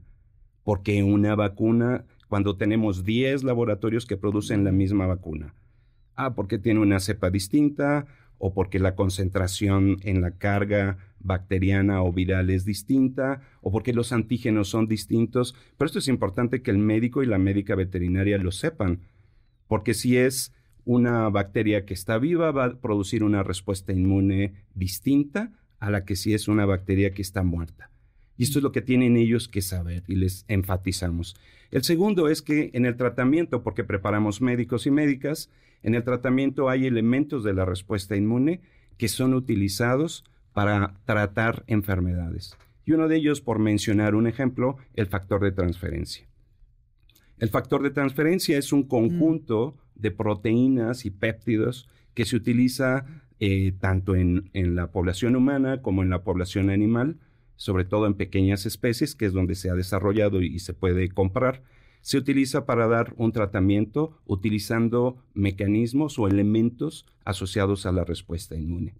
Porque 0.63 1.03
una 1.03 1.35
vacuna, 1.35 2.05
cuando 2.27 2.57
tenemos 2.57 3.03
10 3.03 3.43
laboratorios 3.43 4.05
que 4.05 4.17
producen 4.17 4.63
la 4.63 4.71
misma 4.71 5.05
vacuna. 5.05 5.53
Ah, 6.15 6.33
porque 6.33 6.59
tiene 6.59 6.81
una 6.81 6.99
cepa 6.99 7.29
distinta, 7.29 8.07
o 8.43 8.55
porque 8.55 8.79
la 8.79 8.95
concentración 8.95 9.97
en 10.01 10.19
la 10.19 10.31
carga 10.31 10.97
bacteriana 11.19 12.01
o 12.01 12.11
viral 12.11 12.49
es 12.49 12.65
distinta, 12.65 13.43
o 13.61 13.71
porque 13.71 13.93
los 13.93 14.11
antígenos 14.11 14.67
son 14.67 14.87
distintos. 14.87 15.55
Pero 15.77 15.85
esto 15.85 15.99
es 15.99 16.07
importante 16.07 16.63
que 16.63 16.71
el 16.71 16.79
médico 16.79 17.21
y 17.21 17.27
la 17.27 17.37
médica 17.37 17.75
veterinaria 17.75 18.39
lo 18.39 18.51
sepan, 18.51 19.01
porque 19.67 19.93
si 19.93 20.17
es 20.17 20.53
una 20.85 21.29
bacteria 21.29 21.85
que 21.85 21.93
está 21.93 22.17
viva, 22.17 22.49
va 22.49 22.65
a 22.65 22.81
producir 22.81 23.23
una 23.23 23.43
respuesta 23.43 23.93
inmune 23.93 24.55
distinta 24.73 25.51
a 25.79 25.91
la 25.91 26.03
que 26.03 26.15
si 26.15 26.33
es 26.33 26.47
una 26.47 26.65
bacteria 26.65 27.11
que 27.11 27.21
está 27.21 27.43
muerta. 27.43 27.91
Y 28.37 28.43
esto 28.43 28.57
es 28.57 28.63
lo 28.63 28.71
que 28.71 28.81
tienen 28.81 29.17
ellos 29.17 29.47
que 29.47 29.61
saber 29.61 30.03
y 30.07 30.15
les 30.15 30.45
enfatizamos. 30.47 31.35
El 31.69 31.83
segundo 31.83 32.27
es 32.27 32.41
que 32.41 32.71
en 32.73 32.87
el 32.87 32.97
tratamiento, 32.97 33.61
porque 33.61 33.83
preparamos 33.83 34.41
médicos 34.41 34.87
y 34.87 34.91
médicas, 34.91 35.51
en 35.83 35.95
el 35.95 36.03
tratamiento 36.03 36.69
hay 36.69 36.85
elementos 36.85 37.43
de 37.43 37.53
la 37.53 37.65
respuesta 37.65 38.15
inmune 38.15 38.61
que 38.97 39.07
son 39.07 39.33
utilizados 39.33 40.23
para 40.53 40.95
tratar 41.05 41.63
enfermedades. 41.67 42.57
Y 42.85 42.91
uno 42.91 43.07
de 43.07 43.17
ellos, 43.17 43.41
por 43.41 43.59
mencionar 43.59 44.15
un 44.15 44.27
ejemplo, 44.27 44.77
el 44.93 45.07
factor 45.07 45.41
de 45.41 45.51
transferencia. 45.51 46.27
El 47.37 47.49
factor 47.49 47.81
de 47.81 47.89
transferencia 47.89 48.57
es 48.57 48.71
un 48.71 48.83
conjunto 48.83 49.75
de 49.95 50.11
proteínas 50.11 51.05
y 51.05 51.11
péptidos 51.11 51.89
que 52.13 52.25
se 52.25 52.35
utiliza 52.35 53.05
eh, 53.39 53.73
tanto 53.79 54.15
en, 54.15 54.49
la 54.53 54.91
población 54.91 55.35
humana 55.35 55.81
como 55.81 56.03
en 56.03 56.09
la 56.09 56.23
población 56.23 56.69
animal, 56.69 57.17
sobre 57.55 57.85
todo 57.85 58.05
en 58.05 58.13
pequeñas 58.13 58.65
especies, 58.65 59.15
que 59.15 59.25
es 59.25 59.33
donde 59.33 59.55
se 59.55 59.69
ha 59.69 59.73
desarrollado 59.73 60.41
y 60.41 60.59
se 60.59 60.73
puede 60.73 61.09
comprar 61.09 61.63
se 62.01 62.17
utiliza 62.17 62.65
para 62.65 62.87
dar 62.87 63.13
un 63.17 63.31
tratamiento 63.31 64.17
utilizando 64.25 65.17
mecanismos 65.33 66.17
o 66.19 66.27
elementos 66.27 67.05
asociados 67.23 67.85
a 67.85 67.91
la 67.91 68.03
respuesta 68.03 68.55
inmune. 68.55 68.95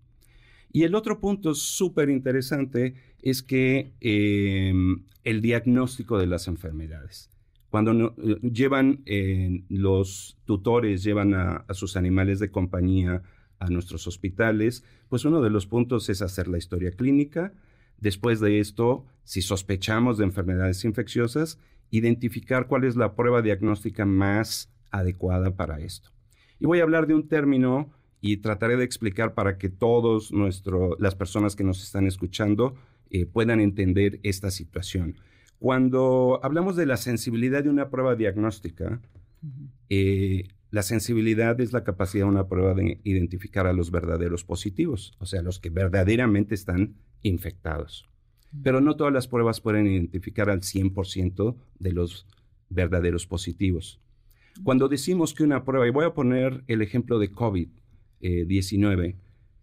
Y 0.72 0.84
el 0.84 0.96
otro 0.96 1.20
punto 1.20 1.54
súper 1.54 2.10
interesante 2.10 2.96
es 3.22 3.44
que 3.44 3.92
em, 4.00 5.04
el 5.24 5.42
diagnóstico 5.42 6.18
de 6.18 6.28
las 6.28 6.48
enfermedades. 6.48 7.30
Cuando 7.70 8.16
eh, 8.18 8.40
llevan 8.42 9.02
eh, 9.06 9.64
los 9.70 10.38
tutores, 10.46 11.04
llevan 11.04 11.34
a, 11.34 11.66
a 11.68 11.74
sus 11.74 11.98
animales 11.98 12.40
de 12.40 12.52
compañía 12.52 13.22
a 13.60 13.70
nuestros 13.70 14.08
hospitales, 14.08 14.84
pues 15.10 15.26
uno 15.26 15.42
de 15.42 15.50
los 15.50 15.68
puntos 15.68 16.10
es 16.10 16.22
hacer 16.22 16.48
la 16.48 16.58
historia 16.58 16.92
clínica. 16.92 17.54
Después 18.00 18.40
de 18.40 18.60
esto, 18.60 19.06
si 19.24 19.42
sospechamos 19.42 20.18
de 20.18 20.24
enfermedades 20.24 20.84
infecciosas, 20.84 21.60
identificar 21.92 22.68
cuál 22.68 22.86
es 22.86 22.96
la 22.96 23.16
prueba 23.16 23.42
diagnóstica 23.42 24.06
más 24.06 24.72
adecuada 24.90 25.56
para 25.56 25.80
esto. 25.80 26.10
Y 26.60 26.66
voy 26.66 26.80
a 26.80 26.84
hablar 26.84 27.06
de 27.06 27.14
un 27.14 27.28
término 27.28 27.92
y 28.22 28.38
trataré 28.38 28.78
de 28.78 28.86
explicar 28.86 29.34
para 29.34 29.58
que 29.58 29.70
todos 29.70 30.32
nuestro, 30.32 30.96
las 31.00 31.16
personas 31.16 31.56
que 31.56 31.64
nos 31.64 31.84
están 31.84 32.08
escuchando 32.08 32.76
eh, 33.10 33.26
puedan 33.26 33.60
entender 33.60 34.20
esta 34.24 34.52
situación. 34.52 35.18
Cuando 35.60 36.40
hablamos 36.44 36.76
de 36.76 36.86
la 36.86 36.98
sensibilidad 36.98 37.64
de 37.64 37.70
una 37.70 37.90
prueba 37.90 38.16
diagnóstica, 38.16 39.02
eh, 39.90 40.48
la 40.70 40.84
sensibilidad 40.84 41.60
es 41.60 41.74
la 41.74 41.84
capacidad 41.84 42.26
de 42.26 42.32
una 42.32 42.48
prueba 42.48 42.74
de 42.74 43.00
identificar 43.04 43.68
a 43.68 43.74
los 43.74 43.92
verdaderos 43.92 44.44
positivos, 44.44 45.14
o 45.20 45.26
sea, 45.26 45.42
los 45.42 45.60
que 45.60 45.70
verdaderamente 45.70 46.56
están 46.56 46.96
infectados 47.22 48.11
pero 48.64 48.82
no 48.82 48.96
todas 48.96 49.14
las 49.14 49.28
pruebas 49.28 49.62
pueden 49.62 49.88
identificar 49.88 50.50
al 50.50 50.62
100% 50.62 51.56
de 51.80 51.94
los 51.94 52.28
verdaderos 52.70 53.26
positivos. 53.26 54.00
Cuando 54.64 54.88
decimos 54.88 55.34
que 55.34 55.44
una 55.44 55.64
prueba, 55.64 55.88
y 55.88 55.92
voy 55.92 56.06
a 56.06 56.14
poner 56.14 56.64
el 56.68 56.82
ejemplo 56.82 57.20
de 57.20 57.32
COVID-19, 57.32 59.16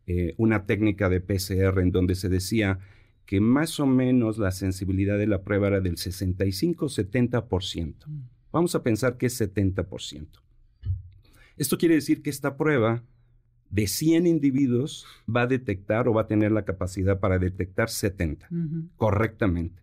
eh, 0.07 0.35
una 0.39 0.65
técnica 0.65 1.11
de 1.11 1.21
PCR 1.21 1.81
en 1.81 1.93
donde 1.93 2.15
se 2.15 2.31
decía 2.31 2.79
que 3.27 3.41
más 3.41 3.79
o 3.79 3.87
menos 3.87 4.39
la 4.39 4.53
sensibilidad 4.53 5.19
de 5.19 5.27
la 5.27 5.43
prueba 5.43 5.67
era 5.67 5.81
del 5.81 5.97
65-70%. 5.97 7.95
Vamos 8.51 8.75
a 8.75 8.83
pensar 8.83 9.19
que 9.19 9.27
es 9.27 9.39
70%. 9.39 10.27
Esto 11.59 11.77
quiere 11.77 11.97
decir 11.97 12.23
que 12.23 12.31
esta 12.31 12.57
prueba 12.57 13.03
de 13.71 13.87
100 13.87 14.27
individuos 14.27 15.07
va 15.29 15.43
a 15.43 15.47
detectar 15.47 16.09
o 16.09 16.15
va 16.15 16.23
a 16.23 16.27
tener 16.27 16.53
la 16.53 16.65
capacidad 16.65 17.21
para 17.21 17.39
detectar 17.39 17.91
70 17.91 18.49
correctamente. 18.97 19.83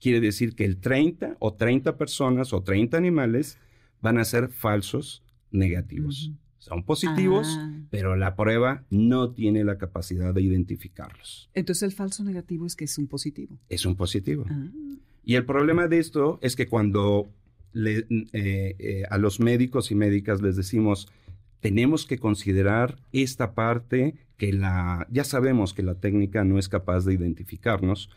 Quiere 0.00 0.20
decir 0.20 0.54
que 0.54 0.64
el 0.64 0.78
30 0.78 1.36
o 1.38 1.54
30 1.54 1.98
personas 1.98 2.52
o 2.52 2.62
30 2.62 2.96
animales 2.96 3.58
van 4.00 4.18
a 4.18 4.24
ser 4.24 4.48
falsos 4.48 5.22
negativos. 5.50 6.32
Son 6.58 6.84
positivos, 6.84 7.56
ah. 7.58 7.72
pero 7.90 8.16
la 8.16 8.36
prueba 8.36 8.84
no 8.90 9.32
tiene 9.32 9.64
la 9.64 9.78
capacidad 9.78 10.34
de 10.34 10.42
identificarlos. 10.42 11.50
Entonces 11.54 11.82
el 11.84 11.92
falso 11.92 12.22
negativo 12.22 12.66
es 12.66 12.76
que 12.76 12.84
es 12.84 12.98
un 12.98 13.06
positivo. 13.06 13.58
Es 13.68 13.86
un 13.86 13.96
positivo. 13.96 14.44
Ah. 14.48 14.68
Y 15.24 15.36
el 15.36 15.44
problema 15.46 15.88
de 15.88 15.98
esto 15.98 16.38
es 16.42 16.56
que 16.56 16.68
cuando 16.68 17.30
le, 17.72 18.06
eh, 18.32 18.76
eh, 18.78 19.02
a 19.08 19.16
los 19.16 19.40
médicos 19.40 19.90
y 19.90 19.94
médicas 19.94 20.42
les 20.42 20.56
decimos, 20.56 21.08
tenemos 21.60 22.06
que 22.06 22.18
considerar 22.18 22.96
esta 23.12 23.54
parte 23.54 24.14
que 24.36 24.52
la, 24.52 25.06
ya 25.10 25.24
sabemos 25.24 25.74
que 25.74 25.82
la 25.82 25.94
técnica 25.94 26.44
no 26.44 26.58
es 26.58 26.68
capaz 26.68 27.04
de 27.04 27.14
identificarnos, 27.14 28.10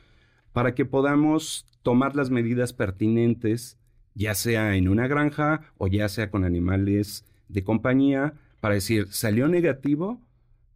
para 0.54 0.74
que 0.74 0.86
podamos 0.86 1.66
tomar 1.82 2.16
las 2.16 2.30
medidas 2.30 2.72
pertinentes, 2.72 3.78
ya 4.16 4.36
sea 4.36 4.76
en 4.76 4.88
una 4.88 5.08
granja 5.08 5.62
o 5.78 5.88
ya 5.88 6.08
sea 6.08 6.32
con 6.32 6.46
animales 6.46 7.26
de 7.50 7.64
compañía, 7.64 8.36
para 8.62 8.76
decir, 8.76 9.08
salió 9.10 9.50
negativo, 9.50 10.22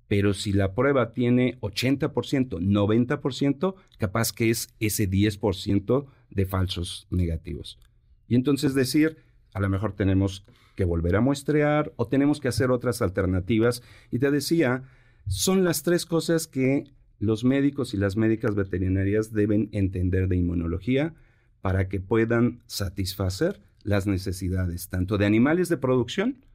pero 0.08 0.34
si 0.34 0.52
la 0.52 0.74
prueba 0.74 1.14
tiene 1.14 1.58
80%, 1.62 2.60
90%, 2.60 3.76
capaz 3.98 4.34
que 4.34 4.50
es 4.50 4.74
ese 4.80 5.10
10% 5.10 6.06
de 6.30 6.46
falsos 6.46 7.08
negativos. 7.10 7.80
Y 8.28 8.36
entonces 8.36 8.74
decir, 8.74 9.18
a 9.54 9.60
lo 9.60 9.70
mejor 9.70 9.94
tenemos 9.94 10.46
que 10.78 10.86
volver 10.86 11.16
a 11.16 11.22
muestrear 11.22 11.92
o 11.96 12.08
tenemos 12.08 12.40
que 12.40 12.48
hacer 12.48 12.70
otras 12.70 13.02
alternativas. 13.02 13.82
Y 14.12 14.20
te 14.20 14.30
decía, 14.30 14.84
son 15.26 15.64
las 15.64 15.82
tres 15.82 16.06
cosas 16.06 16.46
que 16.46 16.86
los 17.20 17.44
médicos 17.44 17.96
y 17.96 17.98
las 17.98 18.16
médicas 18.16 18.54
veterinarias 18.54 19.34
deben 19.34 19.70
entender 19.72 20.28
de 20.28 20.38
inmunología 20.38 21.16
para 21.62 21.90
que 21.90 22.00
puedan 22.00 22.62
satisfacer 22.68 23.60
las 23.82 24.06
necesidades 24.06 24.88
tanto 24.90 25.18
de 25.18 25.26
animales 25.26 25.68
de 25.68 25.78
producción 25.78 26.46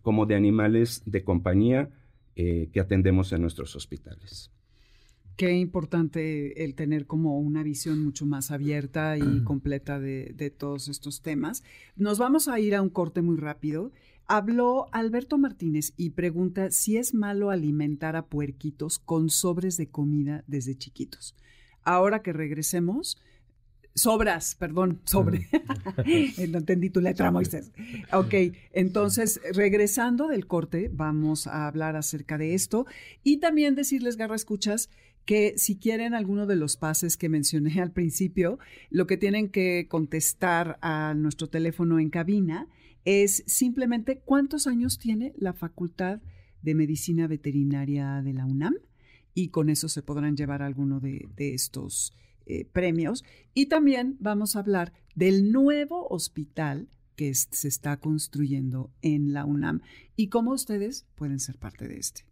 como 0.00 0.26
de 0.26 0.36
animales 0.36 1.02
de 1.04 1.24
compañía 1.24 1.90
eh, 2.36 2.70
que 2.72 2.78
atendemos 2.78 3.32
en 3.32 3.42
nuestros 3.42 3.74
hospitales. 3.74 4.52
Qué 5.36 5.52
importante 5.52 6.64
el 6.64 6.74
tener 6.74 7.06
como 7.06 7.38
una 7.38 7.62
visión 7.62 8.02
mucho 8.04 8.26
más 8.26 8.50
abierta 8.50 9.16
y 9.16 9.42
completa 9.44 9.98
de, 9.98 10.32
de, 10.36 10.50
todos 10.50 10.88
estos 10.88 11.22
temas. 11.22 11.64
Nos 11.96 12.18
vamos 12.18 12.48
a 12.48 12.60
ir 12.60 12.74
a 12.74 12.82
un 12.82 12.90
corte 12.90 13.22
muy 13.22 13.36
rápido. 13.36 13.92
Habló 14.26 14.86
Alberto 14.92 15.38
Martínez 15.38 15.94
y 15.96 16.10
pregunta 16.10 16.70
si 16.70 16.96
es 16.96 17.14
malo 17.14 17.50
alimentar 17.50 18.14
a 18.14 18.26
puerquitos 18.26 18.98
con 18.98 19.30
sobres 19.30 19.76
de 19.76 19.88
comida 19.88 20.44
desde 20.46 20.76
chiquitos. 20.76 21.34
Ahora 21.82 22.22
que 22.22 22.32
regresemos, 22.32 23.18
Sobras, 23.94 24.54
perdón, 24.54 25.02
sobre. 25.04 25.48
no 26.48 26.58
entendí 26.58 26.88
tu 26.88 27.00
letra, 27.00 27.30
Moisés. 27.30 27.72
Ok, 28.12 28.34
entonces, 28.72 29.40
regresando 29.54 30.28
del 30.28 30.46
corte, 30.46 30.90
vamos 30.90 31.46
a 31.46 31.66
hablar 31.66 31.96
acerca 31.96 32.38
de 32.38 32.54
esto 32.54 32.86
y 33.22 33.36
también 33.38 33.74
decirles, 33.74 34.16
Garra 34.16 34.36
Escuchas, 34.36 34.88
que 35.24 35.54
si 35.56 35.76
quieren 35.76 36.14
alguno 36.14 36.46
de 36.46 36.56
los 36.56 36.76
pases 36.76 37.16
que 37.16 37.28
mencioné 37.28 37.80
al 37.80 37.92
principio, 37.92 38.58
lo 38.90 39.06
que 39.06 39.16
tienen 39.16 39.48
que 39.48 39.86
contestar 39.88 40.78
a 40.82 41.14
nuestro 41.14 41.48
teléfono 41.48 41.98
en 41.98 42.10
cabina 42.10 42.68
es 43.04 43.42
simplemente 43.46 44.20
cuántos 44.24 44.66
años 44.66 44.98
tiene 44.98 45.32
la 45.36 45.52
Facultad 45.52 46.20
de 46.62 46.74
Medicina 46.74 47.26
Veterinaria 47.26 48.22
de 48.22 48.32
la 48.32 48.46
UNAM 48.46 48.74
y 49.34 49.48
con 49.48 49.70
eso 49.70 49.88
se 49.88 50.02
podrán 50.02 50.36
llevar 50.36 50.62
alguno 50.62 51.00
de, 51.00 51.28
estos 51.36 52.14
eh, 52.46 52.64
premios. 52.64 53.24
Y 53.54 53.66
también 53.66 54.16
vamos 54.20 54.54
a 54.54 54.60
hablar 54.60 54.92
del 55.14 55.50
nuevo 55.52 56.06
hospital 56.08 56.88
que 57.16 57.34
se 57.34 57.68
está 57.68 57.98
construyendo 57.98 58.90
en 59.02 59.32
la 59.32 59.44
UNAM 59.44 59.80
y 60.16 60.28
cómo 60.28 60.52
ustedes 60.52 61.06
pueden 61.14 61.40
ser 61.40 61.58
parte 61.58 61.88
de 61.88 61.98
este. 61.98 62.31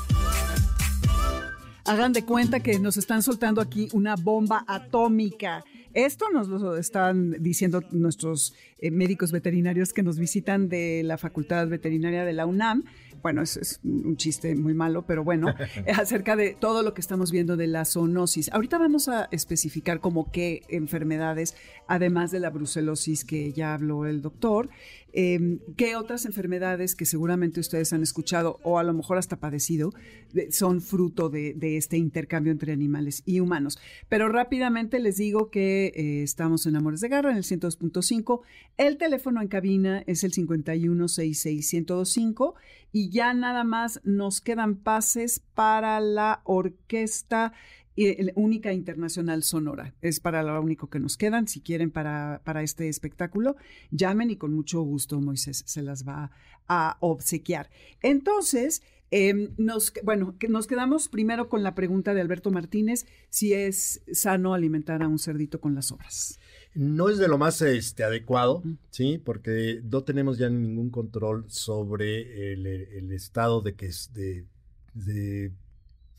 Hagan 1.91 2.13
de 2.13 2.23
cuenta 2.23 2.61
que 2.61 2.79
nos 2.79 2.95
están 2.95 3.21
soltando 3.21 3.59
aquí 3.59 3.89
una 3.91 4.15
bomba 4.15 4.63
atómica. 4.65 5.65
Esto 5.93 6.27
nos 6.31 6.47
lo 6.47 6.77
están 6.77 7.31
diciendo 7.43 7.83
nuestros 7.91 8.55
eh, 8.79 8.91
médicos 8.91 9.33
veterinarios 9.33 9.91
que 9.91 10.01
nos 10.01 10.17
visitan 10.17 10.69
de 10.69 11.01
la 11.03 11.17
Facultad 11.17 11.67
Veterinaria 11.67 12.23
de 12.23 12.31
la 12.31 12.45
UNAM 12.45 12.85
bueno, 13.21 13.41
es, 13.41 13.57
es, 13.57 13.79
un 13.83 14.17
chiste 14.17 14.55
muy 14.55 14.73
malo, 14.73 15.05
pero 15.05 15.23
bueno, 15.23 15.47
acerca 15.95 16.35
de 16.35 16.55
todo 16.59 16.83
lo 16.83 16.93
que 16.93 17.01
estamos 17.01 17.31
viendo 17.31 17.57
de 17.57 17.67
la 17.67 17.85
zoonosis. 17.85 18.51
Ahorita 18.51 18.77
vamos 18.77 19.07
a 19.09 19.27
especificar 19.31 19.99
como 19.99 20.31
qué 20.31 20.63
enfermedades, 20.69 21.55
además 21.87 22.31
de 22.31 22.39
la 22.39 22.49
brucelosis 22.49 23.23
que 23.23 23.53
ya 23.53 23.73
habló 23.73 24.05
el 24.05 24.21
doctor, 24.21 24.69
Em, 25.13 25.59
¿Qué 25.77 25.95
otras 25.95 26.25
enfermedades 26.25 26.95
que 26.95 27.05
seguramente 27.05 27.59
ustedes 27.59 27.93
han 27.93 28.03
escuchado 28.03 28.59
o 28.63 28.79
a 28.79 28.83
lo 28.83 28.93
mejor 28.93 29.17
hasta 29.17 29.39
padecido 29.39 29.91
son 30.49 30.81
fruto 30.81 31.29
de, 31.29 31.55
este 31.77 31.97
intercambio 31.97 32.51
entre 32.51 32.73
animales 32.73 33.23
y 33.25 33.39
humanos? 33.39 33.79
Pero 34.09 34.29
rápidamente 34.29 34.99
les 34.99 35.17
digo 35.17 35.49
que 35.49 35.93
eh, 35.95 36.23
estamos 36.23 36.65
en 36.65 36.75
Amores 36.75 37.01
de 37.01 37.09
Garra 37.09 37.31
en 37.31 37.37
el 37.37 37.43
102.5. 37.43 38.41
El 38.77 38.97
teléfono 38.97 39.41
en 39.41 39.47
cabina 39.47 40.03
es 40.07 40.23
el 40.23 40.31
5166125 40.31 42.53
y 42.91 43.09
ya 43.09 43.33
nada 43.33 43.63
más 43.63 44.01
nos 44.03 44.41
quedan 44.41 44.75
pases 44.75 45.41
para 45.53 45.99
la 45.99 46.41
orquesta 46.43 47.53
única 48.35 48.73
internacional 48.73 49.43
sonora. 49.43 49.93
Es 50.01 50.19
para 50.19 50.43
lo 50.43 50.59
único 50.61 50.89
que 50.89 50.99
nos 50.99 51.17
quedan. 51.17 51.47
Si 51.47 51.61
quieren 51.61 51.91
para, 51.91 52.41
para 52.43 52.63
este 52.63 52.89
espectáculo, 52.89 53.55
llamen 53.91 54.31
y 54.31 54.37
con 54.37 54.53
mucho 54.53 54.81
gusto 54.81 55.19
Moisés 55.19 55.63
se 55.65 55.81
las 55.81 56.07
va 56.07 56.31
a 56.67 56.97
obsequiar. 57.01 57.69
Entonces, 58.01 58.81
em, 59.11 59.49
nos, 59.57 59.93
bueno, 60.03 60.35
nos 60.47 60.67
quedamos 60.67 61.09
primero 61.09 61.49
con 61.49 61.63
la 61.63 61.75
pregunta 61.75 62.13
de 62.13 62.21
Alberto 62.21 62.49
Martínez, 62.49 63.05
si 63.29 63.53
es 63.53 64.01
sano 64.11 64.53
alimentar 64.53 65.03
a 65.03 65.07
un 65.07 65.19
cerdito 65.19 65.59
con 65.59 65.75
las 65.75 65.91
obras. 65.91 66.39
No 66.73 67.09
es 67.09 67.17
de 67.17 67.27
lo 67.27 67.37
más 67.37 67.61
este, 67.61 68.05
adecuado, 68.05 68.63
¿sí? 68.89 69.17
Porque 69.17 69.81
no 69.83 70.03
tenemos 70.03 70.37
ya 70.37 70.49
ningún 70.49 70.89
control 70.89 71.45
sobre 71.49 72.53
el, 72.53 73.11
estado 73.11 73.61
de 73.61 73.75
que 73.75 73.87
es 73.87 74.13
de, 74.13 74.45
de 74.93 75.51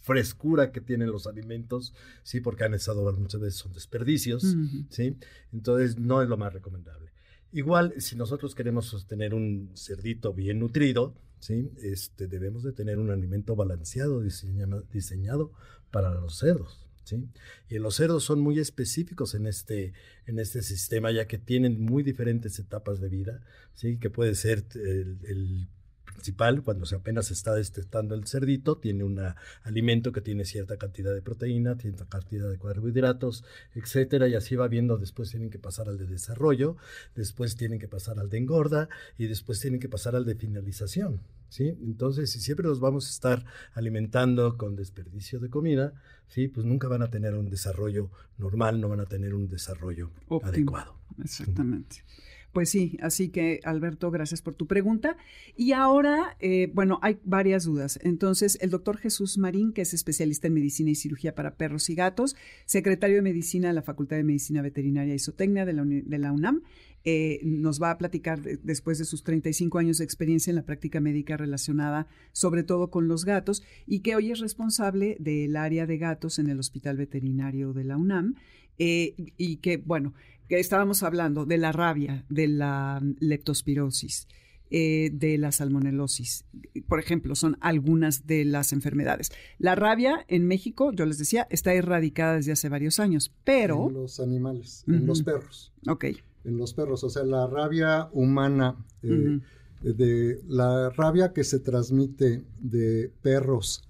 frescura 0.03 0.73
que 0.73 0.81
tienen 0.81 1.11
los 1.11 1.27
alimentos, 1.27 1.95
sí, 2.23 2.41
porque 2.41 2.65
han 2.65 2.75
estado 2.75 3.11
muchas 3.13 3.41
veces 3.41 3.59
son 3.59 3.73
desperdicios, 3.73 4.57
sí, 4.91 5.17
entonces 5.53 5.97
no 5.97 6.21
es 6.21 6.29
lo 6.29 6.37
más 6.37 6.53
recomendable. 6.53 7.11
Igual, 7.53 7.95
si 7.99 8.17
nosotros 8.17 8.55
queremos 8.55 8.87
sostener 8.87 9.33
un 9.33 9.71
cerdito 9.75 10.35
bien 10.35 10.59
nutrido, 10.59 11.15
sí, 11.39 11.71
este, 11.83 12.27
debemos 12.27 12.65
de 12.65 12.73
tener 12.73 12.99
un 12.99 13.11
alimento 13.11 13.55
balanceado 13.55 14.21
diseñado, 14.21 14.83
diseñado 14.93 15.53
para 15.91 16.13
los 16.15 16.39
cerdos. 16.39 16.89
¿Sí? 17.05 17.29
Y 17.69 17.81
los 17.81 17.97
cerdos 17.97 18.23
son 18.23 18.39
muy 18.39 18.61
específicos 18.61 19.35
en 19.35 19.49
este, 19.49 19.93
en 20.27 20.39
este 20.39 20.63
sistema, 20.63 21.11
ya 21.11 21.27
que 21.27 21.37
tienen 21.37 21.81
muy 21.81 22.05
diferentes 22.05 22.61
etapas 22.61 23.01
de 23.01 23.09
vida, 23.09 23.41
¿sí? 23.75 23.99
que 23.99 24.09
puede 24.09 24.37
ser 24.37 24.65
el 24.75 25.69
principal, 26.13 26.63
cuando 26.63 26.87
se 26.87 26.97
apenas 26.97 27.31
está 27.31 27.55
destetando 27.55 28.15
el 28.15 28.27
cerdito, 28.27 28.77
tiene 28.77 29.05
un 29.05 29.21
alimento 29.63 30.13
que 30.13 30.21
tiene 30.21 30.45
cierta 30.45 30.77
cantidad 30.77 31.15
de 31.15 31.23
proteína, 31.23 31.77
cierta 31.77 32.07
cantidad 32.07 32.51
de 32.51 32.59
carbohidratos, 32.59 33.45
etcétera, 33.75 34.29
y 34.29 34.35
así 34.35 34.57
va 34.57 34.69
viendo, 34.69 34.99
después 34.99 35.31
tienen 35.31 35.51
que 35.51 35.59
pasar 35.59 35.89
al 35.89 35.99
de 35.99 36.07
desarrollo, 36.07 36.77
después 37.15 37.57
tienen 37.57 37.79
que 37.79 37.89
pasar 37.89 38.19
al 38.19 38.31
de 38.31 38.39
engorda 38.39 38.89
y 39.19 39.27
después 39.27 39.61
tienen 39.61 39.81
que 39.81 39.89
pasar 39.89 40.17
al 40.17 40.25
de 40.25 40.35
finalización. 40.35 41.21
¿Sí? 41.49 41.69
Entonces, 41.69 42.31
si 42.31 42.41
siempre 42.41 42.67
los 42.67 42.81
vamos 42.81 43.07
a 43.07 43.11
estar 43.11 43.45
alimentando 43.75 44.57
con 44.57 44.75
desperdicio 44.75 45.39
de 45.39 45.51
comida, 45.51 45.93
¿sí? 46.27 46.49
Pues 46.49 46.65
nunca 46.65 46.89
van 46.89 47.03
a 47.03 47.11
tener 47.11 47.35
un 47.35 47.51
desarrollo 47.51 48.11
normal, 48.39 48.81
no 48.81 48.89
van 48.89 49.01
a 49.01 49.05
tener 49.05 49.35
un 49.35 49.49
desarrollo 49.49 50.11
adecuado. 50.43 50.97
Exactamente. 51.23 52.05
Pues 52.53 52.69
sí, 52.69 52.99
así 53.01 53.31
que 53.31 53.61
Alberto, 53.65 54.11
gracias 54.11 54.43
por 54.43 54.55
tu 54.55 54.67
pregunta. 54.67 55.17
Y 55.57 55.73
ahora, 55.73 56.37
eh, 56.39 56.71
bueno, 56.75 56.99
hay 57.01 57.19
varias 57.25 57.65
dudas. 57.65 57.99
Entonces, 58.03 58.59
el 58.61 58.69
doctor 58.69 58.99
Jesús 58.99 59.39
Marín, 59.39 59.73
que 59.73 59.81
es 59.81 59.95
especialista 59.95 60.49
en 60.49 60.55
medicina 60.55 60.91
y 60.91 60.95
cirugía 60.95 61.35
para 61.35 61.55
perros 61.55 61.89
y 61.89 61.95
gatos, 61.95 62.37
secretario 62.67 63.17
de 63.17 63.23
medicina 63.23 63.69
de 63.69 63.75
la 63.75 63.83
Facultad 63.83 64.17
de 64.17 64.25
Medicina 64.25 64.61
Veterinaria 64.61 65.15
y 65.15 65.19
Zootecnia 65.19 65.65
de 65.65 65.73
la, 65.73 66.33
UNAM, 66.33 66.63
eh, 67.05 67.41
nos 67.43 67.83
va 67.83 67.91
a 67.91 67.97
platicar 67.97 68.43
después 68.43 68.99
de 68.99 69.07
sus 69.07 69.25
35 69.25 69.79
años 69.79 69.99
de 69.99 70.05
experiencia 70.05 70.51
en 70.51 70.57
la 70.57 70.67
práctica 70.67 71.01
médica 71.01 71.37
relacionada 71.37 72.07
sobre 72.33 72.63
todo 72.63 72.91
con 72.91 73.09
los 73.09 73.25
gatos 73.25 73.63
y 73.87 74.01
que 74.01 74.15
hoy 74.15 74.31
es 74.31 74.39
responsable 74.39 75.17
del 75.19 75.57
área 75.57 75.87
de 75.87 75.99
gatos 75.99 76.39
en 76.39 76.49
el 76.49 76.61
Hospital 76.61 76.99
Veterinario 76.99 77.73
de 77.73 77.85
la 77.85 77.97
UNAM 77.97 78.37
eh, 78.79 79.15
y 79.37 79.57
que, 79.57 79.77
bueno, 79.77 80.15
que 80.53 80.61
estábamos 80.61 81.03
hablando 81.03 81.47
de 81.47 81.57
la 81.57 81.73
rabia, 81.73 82.27
de 82.29 82.47
la 82.47 83.01
leptospirosis, 83.21 84.29
eh, 84.71 85.09
de 85.11 85.39
la 85.39 85.51
salmonelosis. 85.51 86.45
Por 86.87 87.01
ejemplo, 87.01 87.35
son 87.37 87.57
algunas 87.63 88.27
de 88.27 88.45
las 88.45 88.75
enfermedades. 88.75 89.33
La 89.57 89.77
rabia 89.77 90.27
en 90.29 90.47
México, 90.47 90.93
yo 90.93 91.07
les 91.07 91.17
decía, 91.17 91.47
está 91.49 91.73
erradicada 91.73 92.35
desde 92.35 92.53
hace 92.53 92.69
varios 92.69 93.01
años, 93.01 93.33
pero... 93.45 93.89
En 93.89 93.95
los 93.95 94.21
animales, 94.21 94.85
en 94.87 95.07
los 95.07 95.23
perros. 95.23 95.73
Ok. 95.89 96.05
En 96.45 96.59
los 96.59 96.75
perros, 96.75 97.03
o 97.03 97.09
sea, 97.09 97.25
la 97.25 97.47
rabia 97.47 98.11
humana, 98.13 98.77
eh, 99.03 99.41
de 99.81 100.39
la 100.49 100.91
rabia 100.91 101.33
que 101.33 101.45
se 101.45 101.61
transmite 101.61 102.45
de 102.61 103.11
perros, 103.23 103.89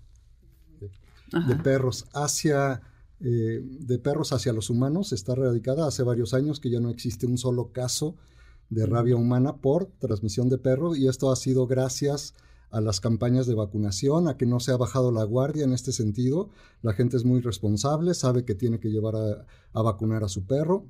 de, 0.79 1.57
perros 1.57 2.07
hacia... 2.15 2.83
Eh, 3.25 3.61
de 3.63 3.99
perros 4.01 4.33
hacia 4.33 4.53
los 4.53 4.69
humanos 4.69 5.13
está 5.13 5.33
erradicada 5.33 5.87
hace 5.87 6.03
varios 6.03 6.35
años 6.35 6.59
que 6.59 6.71
ya 6.71 6.81
no 6.81 6.91
existe 6.91 7.25
un 7.27 7.39
solo 7.39 7.71
caso 7.71 8.17
de 8.69 8.85
rabia 8.85 9.15
humana 9.15 9.59
por 9.59 9.87
transmisión 10.01 10.49
de 10.49 10.59
perros 10.59 10.99
y 10.99 11.07
esto 11.07 11.31
ha 11.31 11.37
sido 11.37 11.69
gracias 11.69 12.35
a 12.73 12.81
las 12.81 13.01
campañas 13.01 13.47
de 13.47 13.55
vacunación, 13.55 14.27
a 14.29 14.37
que 14.37 14.47
no 14.47 14.59
se 14.59 14.73
ha 14.73 14.77
bajado 14.77 15.13
la 15.13 15.25
guardia 15.25 15.65
en 15.65 15.73
este 15.73 15.93
sentido. 15.93 16.49
La 16.81 16.95
gente 16.95 17.19
es 17.19 17.25
muy 17.25 17.43
responsable, 17.43 18.15
sabe 18.15 18.45
que 18.45 18.55
tiene 18.55 18.81
que 18.81 18.89
llevar 18.89 19.15
a, 19.15 19.83
vacunar 19.83 20.25
a 20.25 20.29
su 20.29 20.47
perro. 20.47 20.87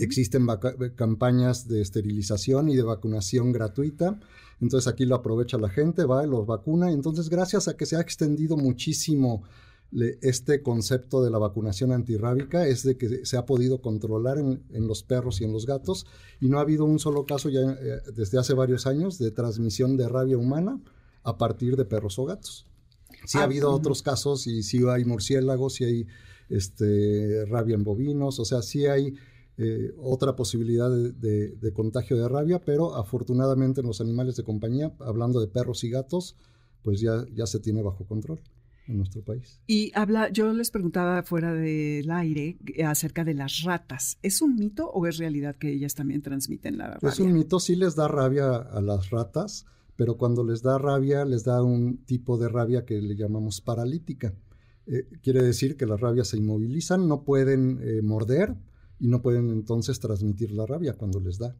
Existen 0.00 0.46
campañas 0.96 1.68
de 1.68 1.82
esterilización 1.82 2.70
y 2.70 2.76
de 2.76 2.82
vacunación 2.82 3.52
gratuita. 3.52 4.18
Entonces 4.60 4.90
aquí 4.90 5.04
lo 5.04 5.14
aprovecha 5.14 5.58
la 5.58 5.68
gente, 5.68 6.04
va 6.04 6.24
y 6.24 6.28
los 6.28 6.46
vacuna. 6.46 6.90
Entonces 6.90 7.28
gracias 7.28 7.68
a 7.68 7.76
que 7.76 7.84
se 7.84 7.96
ha 7.96 8.00
extendido 8.00 8.56
muchísimo 8.56 9.42
este 10.22 10.62
concepto 10.62 11.22
de 11.22 11.30
la 11.30 11.38
vacunación 11.38 11.92
antirrábica 11.92 12.66
es 12.66 12.82
de 12.82 12.96
que 12.96 13.26
se 13.26 13.36
ha 13.36 13.44
podido 13.44 13.82
controlar 13.82 14.38
en, 14.38 14.86
los 14.86 15.02
perros 15.02 15.40
y 15.40 15.44
en 15.44 15.52
los 15.52 15.66
gatos 15.66 16.06
y 16.40 16.48
no 16.48 16.58
ha 16.58 16.62
habido 16.62 16.84
un 16.86 16.98
solo 16.98 17.26
caso 17.26 17.50
ya 17.50 17.60
eh, 17.60 18.00
desde 18.14 18.38
hace 18.38 18.54
varios 18.54 18.86
años 18.86 19.18
de 19.18 19.30
transmisión 19.30 19.98
de 19.98 20.08
rabia 20.08 20.38
humana 20.38 20.80
a 21.24 21.36
partir 21.36 21.76
de 21.76 21.84
perros 21.84 22.18
o 22.18 22.24
gatos. 22.24 22.66
Sí 23.26 23.36
ha 23.36 23.42
ah, 23.42 23.44
habido 23.44 23.70
otros 23.70 24.02
casos 24.02 24.46
y 24.46 24.62
sí 24.62 24.82
hay 24.88 25.04
murciélagos, 25.04 25.74
sí 25.74 25.84
hay 25.84 26.06
este, 26.48 27.44
rabia 27.46 27.74
en 27.74 27.84
bovinos, 27.84 28.40
o 28.40 28.44
sea, 28.46 28.62
sí 28.62 28.86
hay 28.86 29.14
eh, 29.58 29.92
otra 29.98 30.34
posibilidad 30.34 30.90
de, 30.90 31.50
de, 31.50 31.72
contagio 31.74 32.16
de 32.16 32.26
rabia, 32.26 32.64
pero 32.64 32.96
afortunadamente 32.96 33.82
en 33.82 33.86
los 33.86 34.00
animales 34.00 34.36
de 34.36 34.42
compañía, 34.42 34.94
hablando 35.00 35.40
de 35.40 35.48
perros 35.48 35.84
y 35.84 35.90
gatos, 35.90 36.36
pues 36.82 37.00
ya, 37.00 37.26
ya 37.34 37.46
se 37.46 37.60
tiene 37.60 37.82
bajo 37.82 38.06
control 38.06 38.40
en 38.86 38.98
nuestro 38.98 39.22
país. 39.22 39.60
Y 39.66 39.92
habla, 39.94 40.30
yo 40.30 40.52
les 40.52 40.70
preguntaba 40.70 41.22
fuera 41.22 41.52
del 41.52 42.10
aire 42.10 42.58
eh, 42.74 42.84
acerca 42.84 43.24
de 43.24 43.34
las 43.34 43.62
ratas. 43.62 44.18
¿Es 44.22 44.42
un 44.42 44.56
mito 44.56 44.90
o 44.90 45.06
es 45.06 45.18
realidad 45.18 45.56
que 45.56 45.72
ellas 45.72 45.94
también 45.94 46.22
transmiten 46.22 46.78
la 46.78 46.88
rabia? 46.88 47.08
Es 47.08 47.20
un 47.20 47.32
mito, 47.32 47.60
sí 47.60 47.76
les 47.76 47.94
da 47.94 48.08
rabia 48.08 48.56
a 48.56 48.80
las 48.80 49.10
ratas, 49.10 49.66
pero 49.96 50.16
cuando 50.16 50.44
les 50.44 50.62
da 50.62 50.78
rabia, 50.78 51.24
les 51.24 51.44
da 51.44 51.62
un 51.62 52.04
tipo 52.04 52.38
de 52.38 52.48
rabia 52.48 52.84
que 52.84 53.00
le 53.00 53.14
llamamos 53.14 53.60
paralítica. 53.60 54.34
Eh, 54.86 55.08
quiere 55.22 55.42
decir 55.42 55.76
que 55.76 55.86
las 55.86 56.00
rabias 56.00 56.28
se 56.28 56.38
inmovilizan, 56.38 57.06
no 57.06 57.22
pueden 57.24 57.78
eh, 57.82 58.02
morder 58.02 58.56
y 58.98 59.08
no 59.08 59.22
pueden 59.22 59.50
entonces 59.50 60.00
transmitir 60.00 60.50
la 60.52 60.66
rabia 60.66 60.94
cuando 60.94 61.20
les 61.20 61.38
da 61.38 61.56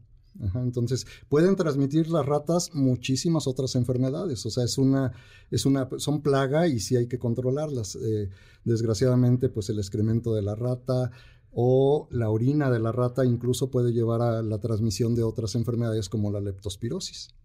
entonces, 0.55 1.05
pueden 1.29 1.55
transmitir 1.55 2.09
las 2.09 2.25
ratas 2.25 2.71
muchísimas 2.73 3.47
otras 3.47 3.75
enfermedades. 3.75 4.45
O 4.45 4.49
sea, 4.49 4.63
es 4.63 4.77
una, 4.77 5.11
es 5.51 5.65
una, 5.65 5.87
son 5.97 6.21
plaga 6.21 6.67
y 6.67 6.79
sí 6.79 6.95
hay 6.95 7.07
que 7.07 7.19
controlarlas. 7.19 7.95
Eh, 7.95 8.29
desgraciadamente, 8.63 9.49
pues 9.49 9.69
el 9.69 9.79
excremento 9.79 10.33
de 10.33 10.41
la 10.41 10.55
rata 10.55 11.11
o 11.51 12.07
la 12.11 12.29
orina 12.29 12.71
de 12.71 12.79
la 12.79 12.91
rata 12.91 13.25
incluso 13.25 13.69
puede 13.69 13.93
llevar 13.93 14.21
a 14.21 14.41
la 14.41 14.59
transmisión 14.59 15.13
de 15.15 15.23
otras 15.23 15.55
enfermedades 15.55 16.09
como 16.09 16.31
la 16.31 16.41
leptospirosis. 16.41 17.35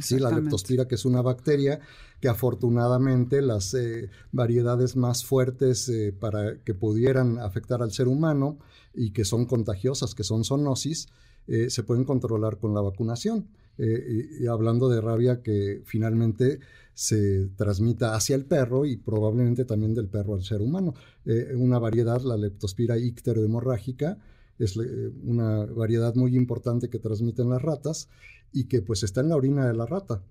Sí, 0.00 0.20
la 0.20 0.30
leptospira, 0.30 0.86
que 0.86 0.94
es 0.94 1.04
una 1.04 1.20
bacteria 1.20 1.80
que 2.20 2.28
afortunadamente 2.28 3.42
las 3.42 3.74
eh, 3.74 4.08
variedades 4.30 4.94
más 4.94 5.24
fuertes 5.24 5.88
eh, 5.88 6.12
para 6.12 6.62
que 6.62 6.74
pudieran 6.74 7.38
afectar 7.38 7.82
al 7.82 7.90
ser 7.90 8.06
humano 8.06 8.58
y 8.94 9.10
que 9.10 9.24
son 9.24 9.46
contagiosas, 9.46 10.14
que 10.14 10.22
son 10.22 10.44
zoonosis, 10.44 11.08
eh, 11.50 11.68
se 11.68 11.82
pueden 11.82 12.04
controlar 12.04 12.58
con 12.58 12.74
la 12.74 12.80
vacunación. 12.80 13.48
Eh, 13.76 14.46
hablando 14.48 14.88
de 14.88 15.00
rabia 15.00 15.42
que 15.42 15.82
finalmente 15.84 16.60
se 16.94 17.48
transmita 17.56 18.14
hacia 18.14 18.36
el 18.36 18.44
perro 18.44 18.84
y 18.84 18.96
probablemente 18.96 19.64
también 19.64 19.92
del 19.92 20.06
perro 20.06 20.34
al 20.34 20.44
ser 20.44 20.60
humano. 20.60 20.94
Eh, 21.24 21.52
una 21.56 21.80
variedad, 21.80 22.20
la 22.20 22.36
leptospira 22.36 22.98
icterohemorrágica, 22.98 24.18
es 24.60 24.76
una 24.76 25.64
variedad 25.64 26.14
muy 26.14 26.36
importante 26.36 26.88
que 26.88 26.98
transmiten 26.98 27.48
las 27.48 27.62
ratas 27.62 28.08
y 28.52 28.64
que 28.64 28.82
pues 28.82 29.02
está 29.02 29.22
en 29.22 29.30
la 29.30 29.36
orina 29.36 29.66
de 29.66 29.74
la 29.74 29.86
rata 29.86 30.22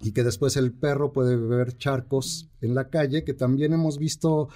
y 0.00 0.12
que 0.12 0.24
después 0.24 0.56
el 0.56 0.72
perro 0.72 1.12
puede 1.12 1.36
beber 1.36 1.76
charcos 1.76 2.48
en 2.60 2.74
la 2.74 2.88
calle, 2.88 3.22
que 3.22 3.34
también 3.34 3.74
hemos 3.74 3.98
visto 3.98 4.48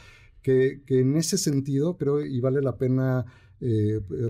que, 0.42 0.82
en 0.88 1.16
ese 1.16 1.36
sentido 1.38 1.98
creo 1.98 2.24
y 2.24 2.40
vale 2.40 2.62
la 2.62 2.78
pena 2.78 3.26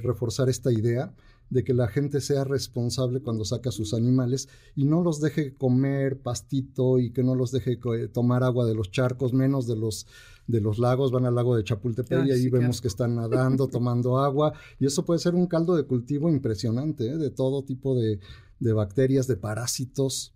reforzar 0.02 0.48
esta 0.48 0.72
idea, 0.72 1.14
de 1.50 1.64
que 1.64 1.74
la 1.74 1.88
gente 1.88 2.20
sea 2.20 2.44
responsable 2.44 3.20
cuando 3.20 3.44
saca 3.44 3.70
sus 3.70 3.92
animales 3.92 4.48
y 4.76 4.84
no 4.84 5.02
los 5.02 5.20
deje 5.20 5.54
comer 5.54 6.20
pastito 6.20 6.98
y 6.98 7.12
que 7.12 7.24
no 7.24 7.34
los 7.34 7.50
deje 7.50 7.78
tomar 8.12 8.44
agua 8.44 8.64
de 8.66 8.74
los 8.74 8.90
charcos, 8.90 9.32
menos 9.32 9.66
de 9.66 9.76
los 9.76 10.06
de 10.46 10.60
los 10.60 10.80
lagos, 10.80 11.12
van 11.12 11.26
al 11.26 11.34
lago 11.36 11.56
de 11.56 11.62
Chapultepec 11.62 12.26
y 12.26 12.32
ahí 12.32 12.48
vemos 12.48 12.80
que 12.80 12.88
están 12.88 13.14
nadando, 13.14 13.68
tomando 13.68 14.18
agua 14.18 14.52
y 14.80 14.86
eso 14.86 15.04
puede 15.04 15.20
ser 15.20 15.34
un 15.36 15.46
caldo 15.46 15.76
de 15.76 15.84
cultivo 15.84 16.28
impresionante 16.28 17.06
¿eh? 17.06 17.18
de 17.18 17.30
todo 17.30 17.62
tipo 17.62 17.94
de, 17.94 18.18
de 18.58 18.72
bacterias, 18.72 19.28
de 19.28 19.36
parásitos 19.36 20.34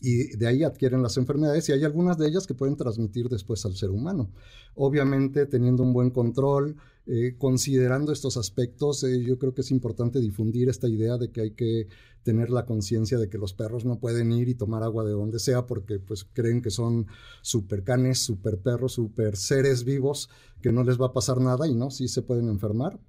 y 0.00 0.36
de 0.36 0.46
ahí 0.46 0.64
adquieren 0.64 1.02
las 1.02 1.16
enfermedades 1.16 1.68
y 1.68 1.72
hay 1.72 1.84
algunas 1.84 2.18
de 2.18 2.28
ellas 2.28 2.46
que 2.46 2.54
pueden 2.54 2.76
transmitir 2.76 3.28
después 3.28 3.64
al 3.66 3.76
ser 3.76 3.90
humano. 3.90 4.30
Obviamente 4.74 5.46
teniendo 5.46 5.82
un 5.82 5.92
buen 5.92 6.10
control, 6.10 6.76
eh, 7.06 7.34
considerando 7.36 8.12
estos 8.12 8.36
aspectos, 8.36 9.02
eh, 9.02 9.22
yo 9.24 9.38
creo 9.38 9.54
que 9.54 9.62
es 9.62 9.72
importante 9.72 10.20
difundir 10.20 10.68
esta 10.68 10.88
idea 10.88 11.18
de 11.18 11.30
que 11.32 11.40
hay 11.40 11.50
que 11.50 11.88
tener 12.22 12.50
la 12.50 12.64
conciencia 12.64 13.18
de 13.18 13.28
que 13.28 13.38
los 13.38 13.54
perros 13.54 13.84
no 13.84 13.98
pueden 13.98 14.30
ir 14.30 14.48
y 14.48 14.54
tomar 14.54 14.84
agua 14.84 15.04
de 15.04 15.10
donde 15.10 15.40
sea 15.40 15.66
porque 15.66 15.98
pues 15.98 16.24
creen 16.32 16.62
que 16.62 16.70
son 16.70 17.08
super 17.40 17.82
canes, 17.82 18.20
super 18.20 18.58
perros, 18.58 18.92
super 18.92 19.36
seres 19.36 19.82
vivos 19.82 20.30
que 20.60 20.70
no 20.70 20.84
les 20.84 21.00
va 21.00 21.06
a 21.06 21.12
pasar 21.12 21.40
nada 21.40 21.66
y 21.66 21.74
no, 21.74 21.90
sí 21.90 22.06
se 22.06 22.22
pueden 22.22 22.48
enfermar. 22.48 23.00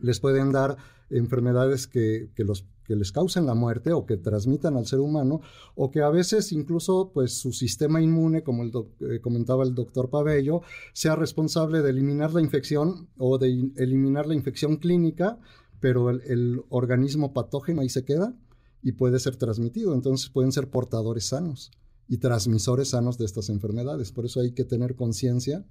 Les 0.00 0.18
pueden 0.18 0.50
dar 0.50 0.76
enfermedades 1.10 1.86
que, 1.86 2.30
que 2.34 2.42
los 2.42 2.66
que 2.90 2.96
les 2.96 3.12
causen 3.12 3.46
la 3.46 3.54
muerte 3.54 3.92
o 3.92 4.04
que 4.04 4.16
transmitan 4.16 4.76
al 4.76 4.84
ser 4.84 4.98
humano 4.98 5.42
o 5.76 5.92
que 5.92 6.02
a 6.02 6.10
veces 6.10 6.50
incluso 6.50 7.12
pues 7.14 7.38
su 7.38 7.52
sistema 7.52 8.02
inmune, 8.02 8.42
como 8.42 8.64
el 8.64 8.72
eh, 9.08 9.20
comentaba 9.20 9.62
el 9.62 9.76
doctor 9.76 10.10
Pabello, 10.10 10.62
sea 10.92 11.14
responsable 11.14 11.82
de 11.82 11.90
eliminar 11.90 12.34
la 12.34 12.40
infección 12.40 13.08
o 13.16 13.38
de 13.38 13.70
eliminar 13.76 14.26
la 14.26 14.34
infección 14.34 14.78
clínica, 14.78 15.38
pero 15.78 16.10
el, 16.10 16.64
organismo 16.68 17.32
patógeno 17.32 17.82
ahí 17.82 17.88
se 17.88 18.04
queda 18.04 18.36
y 18.82 18.90
puede 18.90 19.20
ser 19.20 19.36
transmitido. 19.36 19.94
Entonces 19.94 20.28
pueden 20.28 20.50
ser 20.50 20.68
portadores 20.68 21.26
sanos 21.26 21.70
y 22.08 22.18
transmisores 22.18 22.88
sanos 22.88 23.18
de 23.18 23.26
estas 23.26 23.50
enfermedades. 23.50 24.10
Por 24.10 24.24
eso 24.26 24.40
hay 24.40 24.50
que 24.50 24.64
tener 24.64 24.96
conciencia 24.96 25.64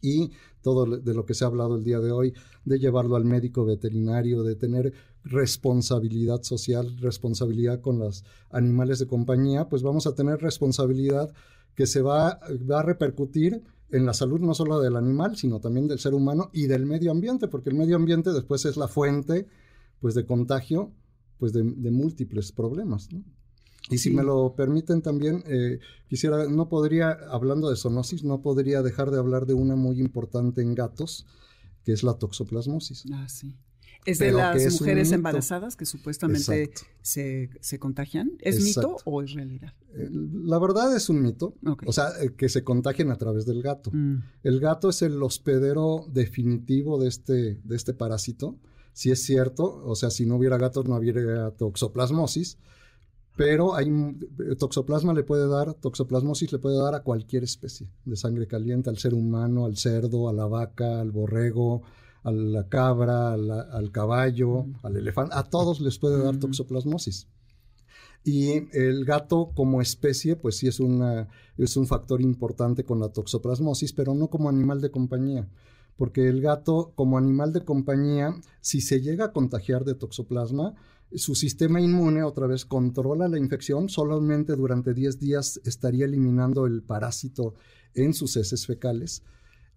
y 0.00 0.30
todo 0.62 0.86
de 0.86 1.14
lo 1.14 1.26
que 1.26 1.34
se 1.34 1.42
ha 1.42 1.48
hablado 1.48 1.74
el 1.74 1.82
día 1.82 1.98
de 1.98 2.12
hoy, 2.12 2.32
de 2.64 2.78
llevarlo 2.78 3.16
al 3.16 3.24
médico 3.24 3.64
veterinario, 3.64 4.44
de 4.44 4.54
tener 4.54 4.92
responsabilidad 5.24 6.42
social, 6.42 6.96
responsabilidad 6.98 7.80
con 7.80 7.98
los 7.98 8.24
animales 8.50 8.98
de 8.98 9.06
compañía, 9.06 9.68
pues 9.68 9.82
vamos 9.82 10.06
a 10.06 10.14
tener 10.14 10.40
responsabilidad 10.40 11.32
que 11.74 11.86
se 11.86 12.02
va, 12.02 12.40
va 12.70 12.80
a 12.80 12.82
repercutir 12.82 13.62
en 13.90 14.06
la 14.06 14.14
salud 14.14 14.40
no 14.40 14.54
solo 14.54 14.80
del 14.80 14.96
animal, 14.96 15.36
sino 15.36 15.60
también 15.60 15.88
del 15.88 15.98
ser 15.98 16.14
humano 16.14 16.50
y 16.52 16.66
del 16.66 16.86
medio 16.86 17.10
ambiente, 17.10 17.48
porque 17.48 17.70
el 17.70 17.76
medio 17.76 17.96
ambiente 17.96 18.32
después 18.32 18.64
es 18.64 18.76
la 18.76 18.88
fuente 18.88 19.46
pues, 20.00 20.14
de 20.14 20.26
contagio 20.26 20.92
pues, 21.38 21.52
de, 21.52 21.62
de 21.62 21.90
múltiples 21.90 22.52
problemas. 22.52 23.12
¿no? 23.12 23.24
Y 23.90 23.98
si 23.98 24.10
me 24.10 24.22
lo 24.22 24.54
permiten 24.56 25.02
también, 25.02 25.42
eh, 25.46 25.78
quisiera, 26.08 26.48
no 26.48 26.68
podría, 26.68 27.10
hablando 27.30 27.68
de 27.68 27.76
zoonosis, 27.76 28.24
no 28.24 28.40
podría 28.40 28.82
dejar 28.82 29.10
de 29.10 29.18
hablar 29.18 29.46
de 29.46 29.54
una 29.54 29.76
muy 29.76 30.00
importante 30.00 30.62
en 30.62 30.74
gatos, 30.74 31.26
que 31.84 31.92
es 31.92 32.02
la 32.02 32.14
toxoplasmosis. 32.14 33.04
Ah, 33.12 33.28
sí. 33.28 33.54
Es 34.04 34.18
de 34.18 34.32
las 34.32 34.80
mujeres 34.80 35.12
embarazadas 35.12 35.76
que 35.76 35.86
supuestamente 35.86 36.70
se, 37.02 37.50
se, 37.60 37.78
contagian. 37.78 38.32
¿Es 38.40 38.62
mito 38.62 38.96
o 39.04 39.22
es 39.22 39.32
realidad? 39.32 39.72
Eh, 39.94 40.08
la 40.10 40.58
verdad 40.58 40.94
es 40.94 41.08
un 41.08 41.22
mito. 41.22 41.54
O 41.86 41.92
sea, 41.92 42.10
eh, 42.20 42.34
que 42.36 42.48
se 42.48 42.64
contagien 42.64 43.10
a 43.10 43.16
través 43.16 43.46
del 43.46 43.62
gato. 43.62 43.90
Mm. 43.92 44.22
El 44.42 44.60
gato 44.60 44.90
es 44.90 45.02
el 45.02 45.22
hospedero 45.22 46.06
definitivo 46.12 46.98
de 46.98 47.08
este, 47.08 47.60
de 47.62 47.76
este 47.76 47.94
parásito 47.94 48.58
Si 48.92 49.10
es 49.10 49.22
cierto, 49.22 49.82
o 49.84 49.94
sea, 49.96 50.10
si 50.10 50.26
no 50.26 50.36
hubiera 50.36 50.58
gatos 50.58 50.86
no 50.86 50.96
hubiera 50.96 51.50
toxoplasmosis, 51.52 52.58
pero 53.36 53.74
hay 53.74 53.90
toxoplasma 54.58 55.12
le 55.12 55.24
puede 55.24 55.48
dar, 55.48 55.74
toxoplasmosis 55.74 56.52
le 56.52 56.58
puede 56.58 56.78
dar 56.78 56.94
a 56.94 57.02
cualquier 57.02 57.42
especie 57.42 57.88
de 58.04 58.16
sangre 58.16 58.46
caliente, 58.46 58.90
al 58.90 58.98
ser 58.98 59.12
humano, 59.12 59.64
al 59.64 59.76
cerdo, 59.76 60.28
a 60.28 60.32
la 60.32 60.46
vaca, 60.46 61.00
al 61.00 61.10
borrego, 61.10 61.82
a 62.24 62.32
la 62.32 62.68
cabra, 62.68 63.34
al 63.34 63.92
caballo, 63.92 64.66
al 64.82 64.96
elefante, 64.96 65.34
a 65.36 65.44
todos 65.44 65.80
les 65.80 65.98
puede 65.98 66.22
dar 66.22 66.36
toxoplasmosis. 66.38 67.28
Y 68.24 68.74
el 68.76 69.04
gato 69.04 69.52
como 69.54 69.82
especie, 69.82 70.34
pues 70.34 70.56
sí 70.56 70.66
es, 70.66 70.80
una, 70.80 71.28
es 71.58 71.76
un 71.76 71.86
factor 71.86 72.22
importante 72.22 72.84
con 72.84 72.98
la 72.98 73.10
toxoplasmosis, 73.10 73.92
pero 73.92 74.14
no 74.14 74.28
como 74.28 74.48
animal 74.48 74.80
de 74.80 74.90
compañía 74.90 75.48
porque 75.96 76.28
el 76.28 76.40
gato 76.40 76.92
como 76.94 77.18
animal 77.18 77.52
de 77.52 77.64
compañía, 77.64 78.34
si 78.60 78.80
se 78.80 79.00
llega 79.00 79.26
a 79.26 79.32
contagiar 79.32 79.84
de 79.84 79.94
toxoplasma, 79.94 80.74
su 81.14 81.34
sistema 81.34 81.80
inmune 81.80 82.24
otra 82.24 82.46
vez 82.46 82.64
controla 82.64 83.28
la 83.28 83.38
infección, 83.38 83.88
solamente 83.88 84.56
durante 84.56 84.94
10 84.94 85.20
días 85.20 85.60
estaría 85.64 86.06
eliminando 86.06 86.66
el 86.66 86.82
parásito 86.82 87.54
en 87.94 88.14
sus 88.14 88.36
heces 88.36 88.66
fecales 88.66 89.22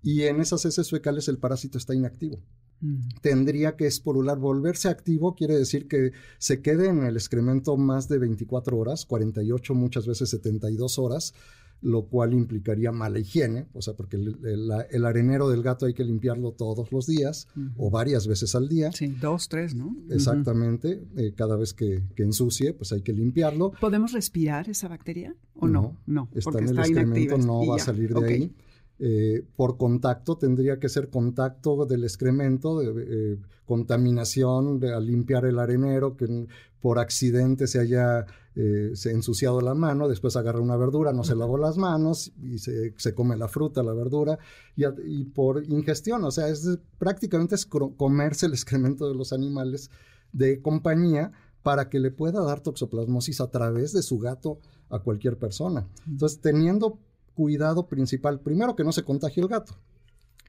y 0.02 0.24
en 0.24 0.39
esas 0.39 0.66
heces 0.66 0.89
fecales 0.89 1.28
el 1.28 1.38
parásito 1.38 1.78
está 1.78 1.93
inactivo. 1.95 2.39
Mm. 2.82 3.00
Tendría 3.22 3.76
que 3.76 3.88
esporular, 3.88 4.38
volverse 4.38 4.89
activo 4.89 5.36
quiere 5.36 5.58
decir 5.58 5.88
que 5.88 6.12
se 6.38 6.62
quede 6.62 6.89
en 6.89 7.04
el 7.04 7.16
excremento 7.16 7.76
más 7.78 8.08
de 8.08 8.20
24 8.20 8.78
horas, 8.78 9.06
48 9.06 9.74
muchas 9.74 10.06
veces 10.06 10.30
72 10.30 11.00
horas, 11.00 11.34
lo 11.82 12.08
cual 12.08 12.34
implicaría 12.34 12.91
mala 12.91 13.20
higiene, 13.20 13.68
o 13.74 13.82
sea, 13.82 13.93
porque 13.93 14.18
el, 14.18 15.06
arenero 15.06 15.50
del 15.50 15.62
gato 15.62 15.86
hay 15.86 15.93
que 15.93 16.04
limpiarlo 16.04 16.52
todos 16.52 16.91
los 16.91 17.06
días 17.06 17.48
o 17.78 17.91
varias 17.91 18.28
veces 18.28 18.56
al 18.56 18.68
día. 18.68 18.91
Sí, 18.91 19.08
dos, 19.08 19.48
tres, 19.48 19.76
¿no? 19.76 19.95
Exactamente, 20.10 21.04
eh, 21.18 21.34
cada 21.36 21.56
vez 21.56 21.74
que, 21.74 22.04
ensucie, 22.18 22.74
pues 22.74 22.91
hay 22.93 23.02
que 23.02 23.14
limpiarlo. 23.14 23.72
¿Podemos 23.80 24.12
respirar 24.12 24.70
esa 24.70 24.88
bacteria 24.88 25.36
o 25.56 25.68
no? 25.68 25.98
No, 26.08 26.30
está 26.34 26.58
en 26.60 26.70
el 26.70 26.80
excremento, 26.80 27.38
no 27.38 27.66
va 27.68 27.76
a 27.76 27.80
salir 27.80 28.14
de 28.14 28.28
ahí. 28.28 28.56
Eh, 29.00 29.45
por 29.56 29.78
contacto, 29.78 30.38
tendría 30.38 30.80
que 30.80 30.89
ser 30.89 31.10
contacto 31.10 31.86
del 31.86 32.04
excremento, 32.04 32.80
de, 32.80 33.06
eh, 33.08 33.38
contaminación, 33.66 34.80
de, 34.80 35.00
limpiar 35.02 35.45
el 35.45 35.60
arenero, 35.60 36.18
que 36.18 36.48
por 36.82 36.98
accidente 36.98 37.68
se 37.68 37.80
haya 37.80 38.26
eh, 38.56 38.93
ensuciado 39.06 39.62
la 39.62 39.76
mano, 39.76 40.08
después 40.08 40.36
agarra 40.36 40.62
una 40.62 40.78
verdura, 40.78 41.14
no 41.14 41.24
se 41.24 41.36
lavó 41.36 41.60
las 41.60 41.78
manos 41.78 42.32
y 42.41 42.58
se, 42.58 43.14
come 43.14 43.38
la 43.38 43.48
fruta, 43.48 43.84
la 43.84 43.93
verdura, 43.93 44.39
y, 44.76 45.26
por 45.26 45.64
ingestión, 45.66 46.24
o 46.24 46.32
sea, 46.32 46.48
es 46.48 46.68
prácticamente 46.98 47.54
es 47.54 47.68
comerse 47.68 48.48
el 48.48 48.54
excremento 48.54 49.08
de 49.08 49.14
los 49.14 49.32
animales 49.32 49.91
de 50.32 50.60
compañía 50.60 51.32
para 51.62 51.89
que 51.89 52.00
le 52.00 52.10
pueda 52.10 52.41
dar 52.41 52.62
toxoplasmosis 52.62 53.41
a 53.41 53.52
través 53.52 53.93
de 53.93 54.02
su 54.02 54.18
gato 54.18 54.60
a 54.89 55.00
cualquier 55.00 55.38
persona. 55.38 55.88
Entonces, 56.08 56.39
teniendo 56.39 56.98
cuidado 57.38 57.88
principal, 57.88 58.40
primero 58.40 58.76
que 58.76 58.84
no 58.84 58.92
se 58.92 59.04
contagie 59.04 59.44
el 59.44 59.48
gato. 59.48 59.76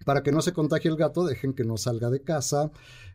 Para 0.07 0.23
que 0.23 0.33
no 0.33 0.41
se 0.41 0.55
contagie 0.55 0.91
el 0.91 0.97
gato, 0.97 1.27
dejen 1.27 1.53
que 1.53 1.65
no 1.65 1.77
salga 1.77 2.09
de 2.09 2.23
casa. 2.23 2.71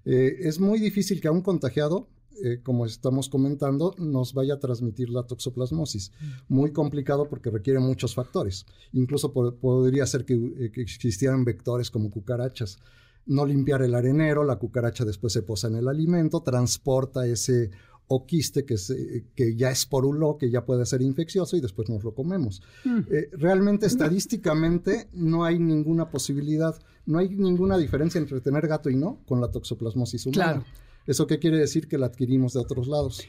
Eh, 0.05 0.36
es 0.41 0.59
muy 0.59 0.80
difícil 0.80 1.19
que 1.19 1.28
a 1.28 1.32
un 1.32 1.41
contagiado, 1.41 2.07
eh, 2.43 2.59
como 2.61 2.86
estamos 2.86 3.30
comentando, 3.30 3.95
nos 3.97 4.36
vaya 4.36 4.53
a 4.53 4.59
transmitir 4.59 5.09
la 5.09 5.24
toxoplasmosis. 5.24 6.11
Muy 6.47 6.71
complicado 6.71 7.28
porque 7.28 7.49
requiere 7.49 7.80
muchos 7.80 8.13
factores. 8.13 8.67
Incluso 8.91 9.34
podría 9.34 10.05
ser 10.05 10.24
que, 10.24 10.36
eh, 10.36 10.71
que 10.71 10.82
existieran 10.82 11.43
vectores 11.43 11.89
como 11.89 12.11
cucarachas 12.11 12.78
no 13.26 13.45
limpiar 13.45 13.82
el 13.82 13.95
arenero, 13.95 14.43
la 14.43 14.57
cucaracha 14.57 15.05
después 15.05 15.34
se 15.34 15.43
posa 15.43 15.67
en 15.67 15.76
el 15.76 15.88
alimento, 15.88 16.41
transporta 16.41 17.26
ese 17.26 17.71
o 18.07 18.25
quiste 18.25 18.65
que, 18.65 18.77
se, 18.77 19.25
que 19.35 19.55
ya 19.55 19.71
esporuló, 19.71 20.37
que 20.37 20.49
ya 20.49 20.65
puede 20.65 20.85
ser 20.85 21.01
infeccioso 21.01 21.57
y 21.57 21.61
después 21.61 21.89
nos 21.89 22.03
lo 22.03 22.13
comemos. 22.13 22.61
Mm. 22.83 22.99
Eh, 23.09 23.29
realmente 23.33 23.85
estadísticamente 23.85 25.07
no 25.13 25.45
hay 25.45 25.59
ninguna 25.59 26.09
posibilidad, 26.09 26.75
no 27.05 27.19
hay 27.19 27.29
ninguna 27.29 27.77
diferencia 27.77 28.19
entre 28.19 28.41
tener 28.41 28.67
gato 28.67 28.89
y 28.89 28.95
no 28.95 29.19
con 29.25 29.41
la 29.41 29.49
toxoplasmosis 29.49 30.25
humana. 30.25 30.53
Claro. 30.53 30.65
¿Eso 31.05 31.27
qué 31.27 31.39
quiere 31.39 31.57
decir? 31.57 31.87
Que 31.87 31.97
la 31.97 32.07
adquirimos 32.07 32.53
de 32.53 32.59
otros 32.59 32.87
lados. 32.87 33.23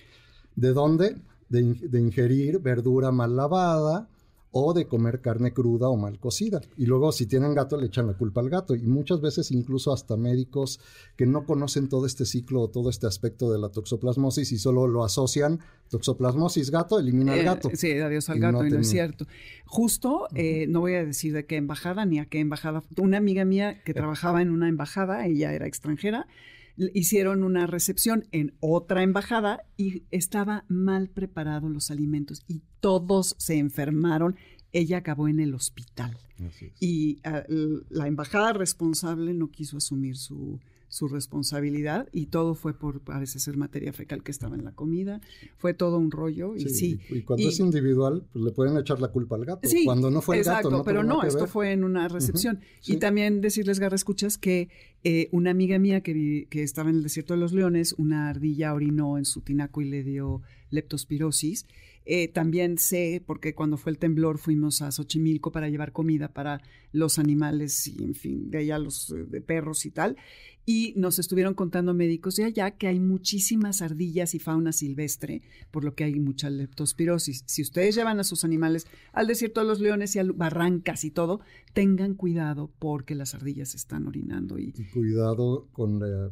¿De 0.54 0.72
dónde? 0.72 1.16
de 1.48 2.00
ingerir 2.00 2.58
verdura 2.58 3.12
mal 3.12 3.36
lavada, 3.36 4.08
o 4.57 4.72
de 4.72 4.86
comer 4.86 5.20
carne 5.20 5.52
cruda 5.52 5.88
o 5.88 5.96
mal 5.96 6.20
cocida. 6.20 6.61
Y 6.76 6.86
luego 6.86 7.11
si 7.11 7.26
tienen 7.26 7.55
gato 7.55 7.76
le 7.76 7.86
echan 7.86 8.07
la 8.07 8.14
culpa 8.14 8.40
al 8.40 8.48
gato. 8.48 8.76
Y 8.76 8.82
muchas 8.82 9.20
veces 9.20 9.50
incluso 9.50 9.92
hasta 9.92 10.16
médicos 10.16 10.78
que 11.16 11.26
no 11.26 11.44
conocen 11.44 11.88
todo 11.88 12.07
este 12.07 12.24
ciclo 12.24 12.61
o 12.61 12.70
todo 12.70 12.88
este 12.88 13.09
aspecto 13.09 13.50
de 13.50 13.59
la 13.59 13.70
toxoplasmosis 13.70 14.52
y 14.52 14.59
solo 14.59 14.86
lo 14.86 15.02
asocian, 15.02 15.59
toxoplasmosis 15.90 16.70
gato, 16.70 17.00
elimina 17.00 17.32
al 17.32 17.40
eh, 17.40 17.44
gato. 17.44 17.70
sí, 17.74 17.90
adiós 17.98 18.30
al 18.30 18.38
gato, 18.38 18.64
y 18.64 18.70
no 18.70 18.78
es 18.78 18.88
cierto. 18.88 19.26
Justo, 19.66 20.28
eh, 20.36 20.66
no 20.68 20.78
voy 20.78 20.94
a 20.94 21.05
decir 21.05 21.32
de 21.32 21.46
qué 21.46 21.57
embajada 21.57 22.07
ni 22.07 22.20
a 22.20 22.26
qué 22.26 22.38
embajada. 22.38 22.84
Una 22.96 23.16
amiga 23.16 23.44
mía 23.44 23.82
que 23.82 23.92
trabajaba 23.92 24.40
en 24.40 24.50
una 24.50 24.68
embajada, 24.68 25.26
ella 25.26 25.52
era 25.52 25.66
extranjera, 25.66 26.28
hicieron 26.76 27.44
una 27.44 27.66
recepción 27.66 28.26
en 28.32 28.54
otra 28.60 29.02
embajada 29.02 29.64
y 29.76 30.04
estaba 30.10 30.64
mal 30.68 31.08
preparados 31.08 31.70
los 31.70 31.90
alimentos 31.90 32.42
y 32.48 32.62
todos 32.80 33.34
se 33.38 33.58
enfermaron. 33.58 34.36
Ella 34.72 34.98
acabó 34.98 35.28
en 35.28 35.40
el 35.40 35.54
hospital. 35.54 36.18
Y 36.80 37.20
ah, 37.22 37.44
la 37.90 38.08
embajada 38.08 38.52
responsable 38.52 39.34
no 39.34 39.50
quiso 39.50 39.76
asumir 39.76 40.16
su, 40.16 40.58
su 40.95 41.09
responsabilidad 41.09 42.09
y 42.12 42.26
todo 42.26 42.55
fue 42.55 42.72
por, 42.72 43.01
parece 43.01 43.40
ser 43.40 43.57
materia 43.57 43.92
fecal 43.92 44.22
que 44.22 44.30
estaba 44.30 44.55
en 44.55 44.62
la 44.62 44.70
comida. 44.70 45.20
Fue 45.57 45.74
todo 45.74 45.99
un 45.99 46.12
rollo 46.12 46.55
y 46.55 46.68
sí. 46.68 47.01
y 47.11 47.22
cuando 47.22 47.49
es 47.49 47.59
individual, 47.59 48.24
pues 48.32 48.45
le 48.45 48.53
pueden 48.53 48.76
echar 48.76 49.01
la 49.01 49.09
culpa 49.09 49.34
al 49.34 49.45
gato. 49.45 49.68
Sí, 49.68 49.84
cuando 49.84 50.09
no 50.09 50.22
fue 50.22 50.38
el 50.38 50.45
gato, 50.45 50.70
no 50.70 50.84
pero 50.84 51.03
no, 51.03 51.24
esto 51.24 51.49
fue 51.49 51.72
en 51.72 51.82
una 51.82 52.07
recepción. 52.07 52.61
y 52.86 52.99
también 52.99 53.40
decirles, 53.40 53.80
Garra, 53.80 53.97
escuchas 53.97 54.38
que 54.38 54.68
eh, 55.03 55.28
una 55.32 55.51
amiga 55.51 55.80
mía 55.80 56.01
que, 56.01 56.47
que 56.49 56.62
estaba 56.62 56.90
en 56.90 56.97
el 56.97 57.03
desierto 57.03 57.34
de 57.34 57.40
los 57.40 57.53
leones, 57.53 57.95
una 57.99 58.28
ardilla 58.28 58.72
orinó 58.72 59.18
en 59.18 59.24
su 59.24 59.40
tinaco 59.40 59.80
y 59.80 59.86
le 59.86 60.05
dio 60.05 60.42
leptospirosis. 60.70 61.66
Eh, 62.07 62.28
también 62.28 62.76
sé, 62.76 63.22
porque 63.26 63.55
cuando 63.55 63.78
fue 63.78 63.92
el 63.92 63.98
temblor 63.98 64.38
fuimos 64.38 64.82
a 64.82 64.92
Xochimilco 64.92 65.52
para 65.52 65.70
llevar 65.70 65.92
comida 65.92 66.28
para 66.28 66.61
los 66.92 67.18
animales 67.18 67.86
y, 67.86 68.05
en 68.05 68.14
fin, 68.14 68.50
de 68.50 68.59
allá 68.59 68.78
los 68.78 69.11
eh, 69.11 69.24
de 69.26 69.40
perros 69.40 69.86
y 69.86 69.90
tal. 69.90 70.16
Y 70.66 70.94
nos 70.96 71.18
estuvieron 71.18 71.55
contando 71.55 71.92
médicos 71.94 72.36
de 72.36 72.44
allá 72.44 72.72
que 72.72 72.88
hay 72.88 73.00
muchísimas 73.00 73.82
ardillas 73.82 74.34
y 74.34 74.38
fauna 74.38 74.72
silvestre, 74.72 75.42
por 75.70 75.84
lo 75.84 75.94
que 75.94 76.05
hay 76.05 76.18
mucha 76.20 76.50
leptospirosis. 76.50 77.44
Si 77.46 77.62
ustedes 77.62 77.94
llevan 77.94 78.20
a 78.20 78.24
sus 78.24 78.44
animales 78.44 78.86
al 79.12 79.26
desierto 79.26 79.61
de 79.61 79.66
los 79.66 79.80
leones 79.80 80.14
y 80.14 80.18
a 80.18 80.24
barrancas 80.24 81.05
y 81.05 81.11
todo, 81.11 81.40
tengan 81.72 82.14
cuidado 82.14 82.70
porque 82.78 83.14
las 83.14 83.34
ardillas 83.34 83.74
están 83.74 84.07
orinando. 84.07 84.59
Y, 84.59 84.74
y 84.76 84.84
cuidado 84.90 85.68
con 85.72 86.00
la 86.00 86.30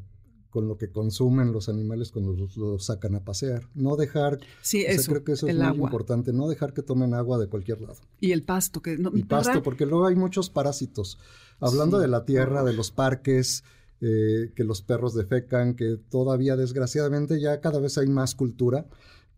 con 0.53 0.69
lo 0.69 0.77
que 0.77 0.91
consumen 0.91 1.51
los 1.51 1.71
animales 1.71 2.13
cuando 2.13 2.35
los, 2.35 2.85
sacan 2.85 3.15
a 3.15 3.25
pasear. 3.25 3.71
No 3.75 3.97
dejar, 3.97 4.39
sí, 4.61 4.85
eso, 4.87 5.11
creo 5.11 5.25
que 5.25 5.33
eso 5.33 5.49
es 5.49 5.57
muy 5.57 5.87
importante, 5.87 6.35
no 6.35 6.47
dejar 6.47 6.75
que 6.75 6.83
tomen 6.83 7.15
agua 7.15 7.39
de 7.39 7.49
cualquier 7.49 7.81
lado. 7.81 7.97
Y 8.21 8.33
el 8.33 8.43
pasto, 8.43 8.83
que 8.83 8.99
no, 8.99 9.11
y 9.15 9.25
pasto, 9.25 9.63
porque 9.63 9.87
luego 9.87 10.07
hay 10.07 10.15
muchos 10.15 10.51
parásitos. 10.51 11.19
Hablando 11.59 11.99
de 11.99 12.07
la 12.07 12.27
tierra, 12.27 12.65
de 12.65 12.75
los 12.75 12.91
parques, 12.91 13.65
eh, 14.03 14.53
que 14.55 14.65
los 14.65 14.83
perros 14.83 15.15
defecan, 15.15 15.75
que 15.75 15.97
todavía 16.11 16.55
desgraciadamente 16.55 17.41
ya 17.41 17.61
cada 17.63 17.81
vez 17.81 17.97
hay 17.97 18.09
más 18.09 18.35
cultura, 18.35 18.87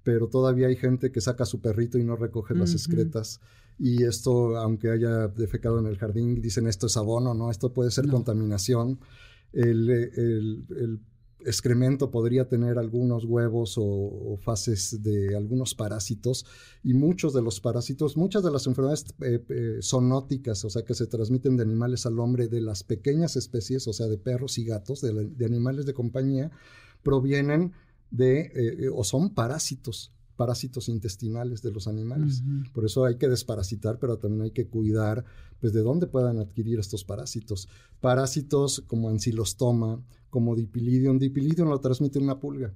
pero 0.02 0.26
todavía 0.26 0.66
hay 0.66 0.76
gente 0.76 1.12
que 1.12 1.20
saca 1.20 1.44
a 1.44 1.46
su 1.46 1.60
perrito 1.60 1.96
y 1.96 2.02
no 2.02 2.16
recoge 2.16 2.56
las 2.56 2.72
excretas. 2.72 3.40
Y 3.78 4.02
esto, 4.02 4.56
aunque 4.56 4.90
haya 4.90 5.28
defecado 5.28 5.78
en 5.78 5.86
el 5.86 5.96
jardín, 5.96 6.40
dicen 6.40 6.66
esto 6.66 6.88
es 6.88 6.96
abono, 6.96 7.34
¿no? 7.34 7.52
Esto 7.52 7.72
puede 7.72 7.92
ser 7.92 8.08
contaminación 8.08 8.98
el, 9.54 11.00
excremento 11.46 12.10
podría 12.10 12.48
tener 12.48 12.78
algunos 12.78 13.26
huevos 13.26 13.74
o, 13.76 14.38
fases 14.40 15.02
de 15.02 15.36
algunos 15.36 15.74
parásitos 15.74 16.46
y 16.82 16.94
muchos 16.94 17.34
de 17.34 17.42
los 17.42 17.60
parásitos, 17.60 18.16
muchas 18.16 18.42
de 18.42 18.50
las 18.50 18.66
enfermedades 18.66 19.04
eh, 19.20 19.44
eh, 19.50 19.80
o 19.82 20.70
sea, 20.70 20.84
que 20.84 20.94
se 20.94 21.06
transmiten 21.06 21.58
de 21.58 21.62
animales 21.62 22.06
al 22.06 22.18
hombre, 22.18 22.48
de 22.48 22.62
las 22.62 22.82
pequeñas 22.82 23.36
especies, 23.36 23.86
o 23.86 23.92
sea, 23.92 24.06
de 24.06 24.16
perros 24.16 24.56
y 24.56 24.64
gatos, 24.64 25.02
de, 25.02 25.44
animales 25.44 25.84
de 25.84 25.92
compañía, 25.92 26.50
provienen 27.02 27.72
de 28.10 28.52
eh, 28.54 28.88
o 28.90 29.04
son 29.04 29.34
parásitos 29.34 30.13
parásitos 30.36 30.88
intestinales 30.88 31.62
de 31.62 31.70
los 31.70 31.86
animales. 31.86 32.42
Por 32.72 32.84
eso 32.84 33.04
hay 33.04 33.16
que 33.16 33.28
desparasitar, 33.28 33.98
pero 33.98 34.18
también 34.18 34.42
hay 34.42 34.50
que 34.50 34.66
cuidar 34.66 35.24
pues 35.60 35.72
de 35.72 35.80
dónde 35.80 36.06
puedan 36.06 36.38
adquirir 36.38 36.78
estos 36.78 37.04
parásitos. 37.04 37.68
Parásitos 38.00 38.82
como 38.86 39.08
ancilostoma, 39.08 40.02
como 40.30 40.56
dipilidium. 40.56 41.18
Dipilidium 41.18 41.68
lo 41.68 41.80
transmite 41.80 42.18
una 42.18 42.40
pulga. 42.40 42.74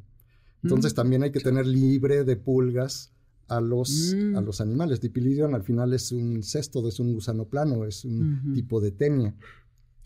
Entonces 0.62 0.92
mm. 0.92 0.96
también 0.96 1.22
hay 1.22 1.32
que 1.32 1.40
tener 1.40 1.66
libre 1.66 2.24
de 2.24 2.36
pulgas 2.36 3.12
a 3.48 3.60
los, 3.60 4.12
a 4.12 4.40
mm. 4.40 4.44
los 4.44 4.60
animales. 4.60 5.00
Dipilidium 5.00 5.54
al 5.54 5.64
final 5.64 5.92
es 5.92 6.12
un 6.12 6.42
cesto, 6.42 6.86
es 6.86 7.00
un 7.00 7.12
gusano 7.12 7.46
plano, 7.46 7.84
es 7.84 8.04
un 8.04 8.52
tipo 8.54 8.80
de 8.80 8.92
tenia. 8.92 9.34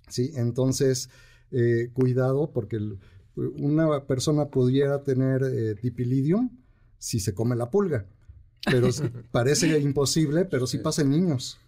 ¿sí? 0.09 0.33
Entonces, 0.35 1.11
eh, 1.51 1.91
cuidado 1.93 2.51
porque 2.53 2.79
una 3.37 4.07
persona 4.07 4.47
pudiera 4.47 5.03
tener 5.03 5.43
eh, 5.43 5.75
dipilidium 5.75 6.51
si 7.03 7.19
se 7.19 7.35
come 7.35 7.57
la 7.57 7.69
pulga, 7.69 8.07
pero 8.65 8.89
parece 9.33 9.77
imposible, 9.81 10.45
pero 10.45 10.69
sí 10.69 10.79
pasa 10.79 11.03
en 11.03 11.11
niños. 11.11 11.59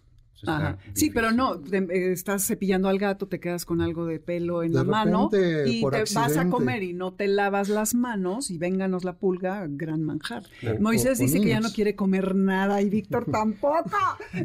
Sí, 0.93 1.09
pero 1.09 1.31
no, 1.31 1.55
eh, 1.55 2.11
estás 2.11 2.45
cepillando 2.45 2.87
al 2.87 2.99
gato, 2.99 3.27
te 3.27 3.39
quedas 3.39 3.65
con 3.65 3.81
algo 3.81 4.05
de 4.05 4.19
pelo 4.19 4.63
en 4.63 4.73
la 4.73 4.83
mano 4.83 5.29
y 5.65 5.81
te 5.81 6.03
vas 6.13 6.37
a 6.37 6.49
comer 6.49 6.83
y 6.83 6.93
no 6.93 7.13
te 7.13 7.27
lavas 7.27 7.67
las 7.67 7.95
manos 7.95 8.51
y 8.51 8.57
vénganos 8.57 9.03
la 9.03 9.17
pulga, 9.17 9.65
gran 9.67 10.03
manjar. 10.03 10.43
Moisés 10.79 11.17
dice 11.17 11.41
que 11.41 11.49
ya 11.49 11.59
no 11.59 11.71
quiere 11.71 11.95
comer 11.95 12.35
nada 12.35 12.81
y 12.81 12.89
Víctor 12.89 13.25
tampoco. 13.31 13.89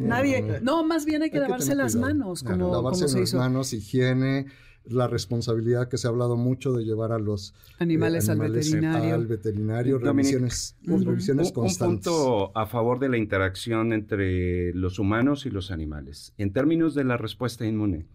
Nadie. 0.00 0.60
No, 0.62 0.84
más 0.84 1.04
bien 1.04 1.22
hay 1.22 1.30
que 1.30 1.38
lavarse 1.38 1.74
las 1.74 1.94
manos, 1.94 2.42
como, 2.42 2.72
lavarse 2.72 3.06
las 3.20 3.34
manos, 3.34 3.72
higiene, 3.72 4.46
la 4.84 5.06
responsabilidad 5.06 5.88
que 5.88 5.98
se 5.98 6.06
ha 6.06 6.10
hablado 6.10 6.36
mucho 6.36 6.72
de 6.72 6.84
llevar 6.84 7.12
a 7.12 7.18
los 7.18 7.54
animales, 7.78 8.28
al 8.28 8.38
veterinario, 8.38 9.14
al 9.14 9.26
veterinario 9.26 9.98
revisiones, 9.98 10.76
constantes. 11.52 11.80
Un 11.80 11.88
punto 11.88 12.56
a 12.56 12.66
favor 12.66 12.98
de 12.98 13.08
la 13.08 13.16
interacción 13.16 13.92
entre 13.92 14.72
los 14.74 14.98
humanos 14.98 15.46
y 15.46 15.50
los 15.50 15.70
animales. 15.70 16.34
En 16.38 16.52
términos 16.52 16.94
de 16.94 17.04
la 17.04 17.16
respuesta 17.16 17.66
inmune. 17.66 18.06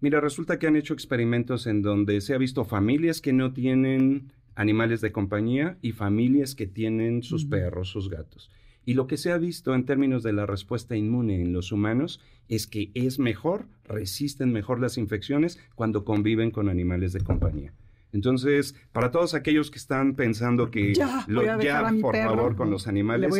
Mira, 0.00 0.20
resulta 0.20 0.58
que 0.58 0.66
han 0.66 0.76
hecho 0.76 0.94
experimentos 0.94 1.66
en 1.66 1.82
donde 1.82 2.20
se 2.20 2.34
ha 2.34 2.38
visto 2.38 2.64
familias 2.64 3.20
que 3.20 3.32
no 3.32 3.52
tienen 3.52 4.32
animales 4.54 5.00
de 5.00 5.12
compañía 5.12 5.78
y 5.82 5.92
familias 5.92 6.54
que 6.54 6.66
tienen 6.66 7.22
sus 7.22 7.44
perros, 7.44 7.88
sus 7.88 8.08
gatos. 8.08 8.50
Y 8.84 8.94
lo 8.94 9.06
que 9.06 9.16
se 9.16 9.32
ha 9.32 9.38
visto 9.38 9.74
en 9.74 9.84
términos 9.84 10.22
de 10.22 10.32
la 10.32 10.46
respuesta 10.46 10.96
inmune 10.96 11.40
en 11.40 11.52
los 11.52 11.72
humanos 11.72 12.20
es 12.48 12.66
que 12.66 12.90
es 12.94 13.18
mejor, 13.18 13.66
resisten 13.84 14.52
mejor 14.52 14.80
las 14.80 14.98
infecciones 14.98 15.58
cuando 15.74 16.04
conviven 16.04 16.50
con 16.50 16.68
animales 16.68 17.12
de 17.12 17.20
compañía. 17.20 17.72
Entonces, 18.12 18.74
para 18.92 19.10
todos 19.10 19.34
aquellos 19.34 19.70
que 19.70 19.78
están 19.78 20.14
pensando 20.14 20.70
que 20.70 20.94
ya, 20.94 21.24
lo, 21.28 21.44
ya 21.60 21.92
por 22.00 22.16
favor, 22.16 22.56
con 22.56 22.70
los 22.70 22.88
animales, 22.88 23.32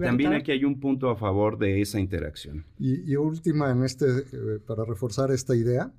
también 0.00 0.32
aquí 0.32 0.52
hay 0.52 0.64
un 0.64 0.78
punto 0.78 1.10
a 1.10 1.16
favor 1.16 1.58
de 1.58 1.80
esa 1.80 1.98
interacción. 1.98 2.64
Y, 2.78 3.16
última 3.16 3.70
en 3.70 3.82
este, 3.82 4.06
eh, 4.06 4.58
para 4.64 4.84
reforzar 4.84 5.32
esta 5.32 5.56
idea, 5.56 5.90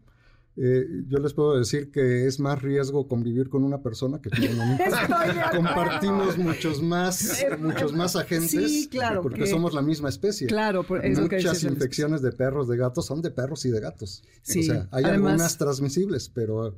eh, 0.55 0.85
yo 1.07 1.17
les 1.17 1.33
puedo 1.33 1.57
decir 1.57 1.91
que 1.91 2.27
es 2.27 2.39
más 2.39 2.61
riesgo 2.61 3.07
convivir 3.07 3.49
con 3.49 3.63
una 3.63 3.81
persona 3.81 4.21
que 4.21 4.29
con 4.29 4.39
un 4.39 4.77
Compartimos 5.51 6.37
muchos 6.37 6.81
más, 6.81 7.43
muchos 7.59 7.93
más 7.93 8.15
agentes. 8.15 8.51
Sí, 8.51 8.87
claro. 8.89 9.21
Porque 9.21 9.47
somos 9.47 9.73
la 9.73 9.81
misma 9.81 10.09
especie. 10.09 10.47
Claro, 10.47 10.83
por, 10.83 11.03
Muchas 11.03 11.63
infecciones 11.63 12.21
de 12.21 12.31
perros, 12.31 12.67
de 12.67 12.77
gatos, 12.77 13.05
son 13.05 13.21
de 13.21 13.31
perros 13.31 13.65
y 13.65 13.71
de 13.71 13.79
gatos. 13.79 14.23
Sí, 14.43 14.59
o 14.59 14.63
sea, 14.63 14.87
hay 14.91 15.05
algunas 15.05 15.57
transmisibles, 15.57 16.29
pero 16.29 16.77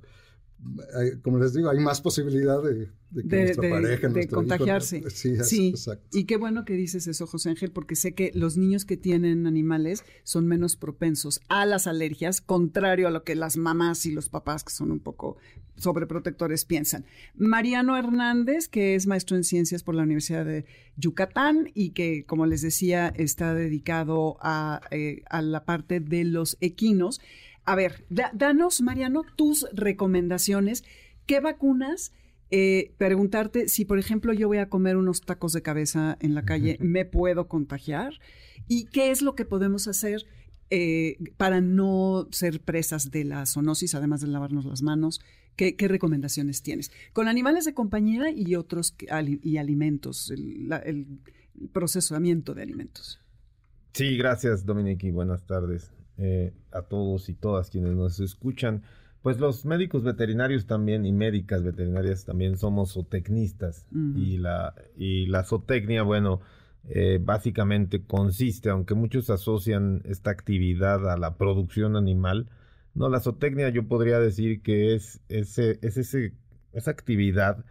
como 1.21 1.39
les 1.39 1.53
digo, 1.53 1.69
hay 1.69 1.79
más 1.79 2.01
posibilidad 2.01 2.61
de, 2.61 2.89
que 3.13 3.43
nuestra 3.43 3.69
pareja, 3.69 4.07
de 4.09 4.27
contagiarse. 4.27 5.03
sí, 5.09 5.69
Exacto. 5.69 6.17
Y 6.17 6.25
qué 6.25 6.37
bueno 6.37 6.65
que 6.65 6.73
dices 6.73 7.07
eso, 7.07 7.27
José 7.27 7.49
Ángel, 7.49 7.71
porque 7.71 7.95
sé 7.95 8.13
que 8.13 8.31
los 8.33 8.57
niños 8.57 8.83
que 8.85 8.97
tienen 8.97 9.47
animales 9.47 10.03
son 10.23 10.47
menos 10.47 10.75
propensos 10.75 11.39
a 11.49 11.65
las 11.65 11.87
alergias, 11.87 12.41
contrario 12.41 13.07
a 13.07 13.11
lo 13.11 13.23
que 13.23 13.35
las 13.35 13.57
mamás 13.57 14.05
y 14.05 14.11
los 14.11 14.29
papás, 14.29 14.63
que 14.63 14.73
son 14.73 14.91
un 14.91 14.99
poco 14.99 15.37
sobreprotectores, 15.77 16.65
piensan. 16.65 17.05
Mariano 17.35 17.97
Hernández, 17.97 18.67
que 18.67 18.95
es 18.95 19.07
maestro 19.07 19.37
en 19.37 19.43
ciencias 19.43 19.83
por 19.83 19.95
la 19.95 20.03
Universidad 20.03 20.45
de 20.45 20.65
Yucatán 20.97 21.69
y 21.73 21.91
que, 21.91 22.25
como 22.25 22.45
les 22.45 22.61
decía, 22.61 23.13
está 23.15 23.53
dedicado 23.53 24.37
a, 24.41 24.81
eh, 24.91 25.23
a 25.29 25.41
la 25.41 25.65
parte 25.65 25.99
de 25.99 26.23
los 26.23 26.57
equinos. 26.61 27.19
A 27.65 27.75
ver, 27.75 28.05
danos, 28.09 28.81
Mariano, 28.81 29.23
tus 29.35 29.67
recomendaciones. 29.73 30.83
¿Qué 31.25 31.39
vacunas? 31.39 32.11
Eh, 32.51 32.93
preguntarte 32.97 33.67
si, 33.67 33.85
por 33.85 33.97
ejemplo, 33.97 34.31
yo 34.31 34.47
voy 34.47 34.59
a 34.59 34.69
comer 34.69 34.97
unos 34.97 35.21
tacos 35.21 35.51
de 35.53 35.63
cabeza 35.63 36.15
en 36.21 36.35
la 36.35 36.45
calle, 36.45 36.77
¿me 36.79 37.03
puedo 37.03 37.47
contagiar? 37.47 38.13
¿Y 38.67 38.85
qué 38.85 39.09
es 39.09 39.23
lo 39.23 39.33
que 39.33 39.45
podemos 39.45 39.87
hacer 39.87 40.25
eh, 40.69 41.17
para 41.37 41.59
no 41.59 42.27
ser 42.31 42.61
presas 42.61 43.09
de 43.09 43.23
la 43.25 43.45
zoonosis, 43.47 43.95
además 43.95 44.21
de 44.21 44.27
lavarnos 44.27 44.65
las 44.65 44.83
manos? 44.83 45.21
¿Qué, 45.55 45.75
recomendaciones 45.79 46.61
tienes? 46.61 46.91
Con 47.13 47.27
animales 47.27 47.65
de 47.65 47.73
compañía 47.73 48.29
y 48.29 48.55
otros 48.55 48.95
y 49.41 49.57
alimentos, 49.57 50.29
el, 50.29 50.71
el 50.83 51.07
procesamiento 51.71 52.53
de 52.53 52.61
alimentos. 52.61 53.21
Sí, 53.93 54.17
gracias, 54.17 54.65
Dominique, 54.65 55.07
y 55.07 55.11
buenas 55.11 55.45
tardes. 55.47 55.94
Eh, 56.17 56.53
a 56.71 56.81
todos 56.83 57.27
y 57.27 57.33
todas 57.33 57.69
quienes 57.69 57.93
nos 57.93 58.21
escuchan. 58.21 58.83
Pues 59.21 59.37
los 59.37 59.65
médicos 59.65 60.03
veterinarios 60.03 60.65
también 60.65 61.05
y 61.05 61.11
médicas 61.11 61.61
veterinarias 61.61 62.23
también 62.23 62.57
somos 62.57 62.93
zootecnistas 62.93 63.85
y, 63.91 64.37
la, 64.37 64.75
y 64.95 65.25
la 65.25 65.43
zootecnia, 65.43 66.03
bueno, 66.03 66.39
eh, 66.87 67.19
básicamente 67.21 68.05
consiste, 68.05 68.69
aunque 68.69 68.93
muchos 68.93 69.29
asocian 69.29 70.03
esta 70.05 70.29
actividad 70.29 71.09
a 71.09 71.17
la 71.17 71.37
producción 71.37 71.97
animal, 71.97 72.49
no, 72.93 73.09
la 73.09 73.19
zootecnia 73.19 73.69
yo 73.69 73.87
podría 73.87 74.19
decir 74.19 74.61
que 74.61 74.95
es, 74.95 75.19
ese, 75.27 75.79
es 75.81 75.97
ese, 75.97 76.33
esa 76.71 76.91
actividad 76.91 77.65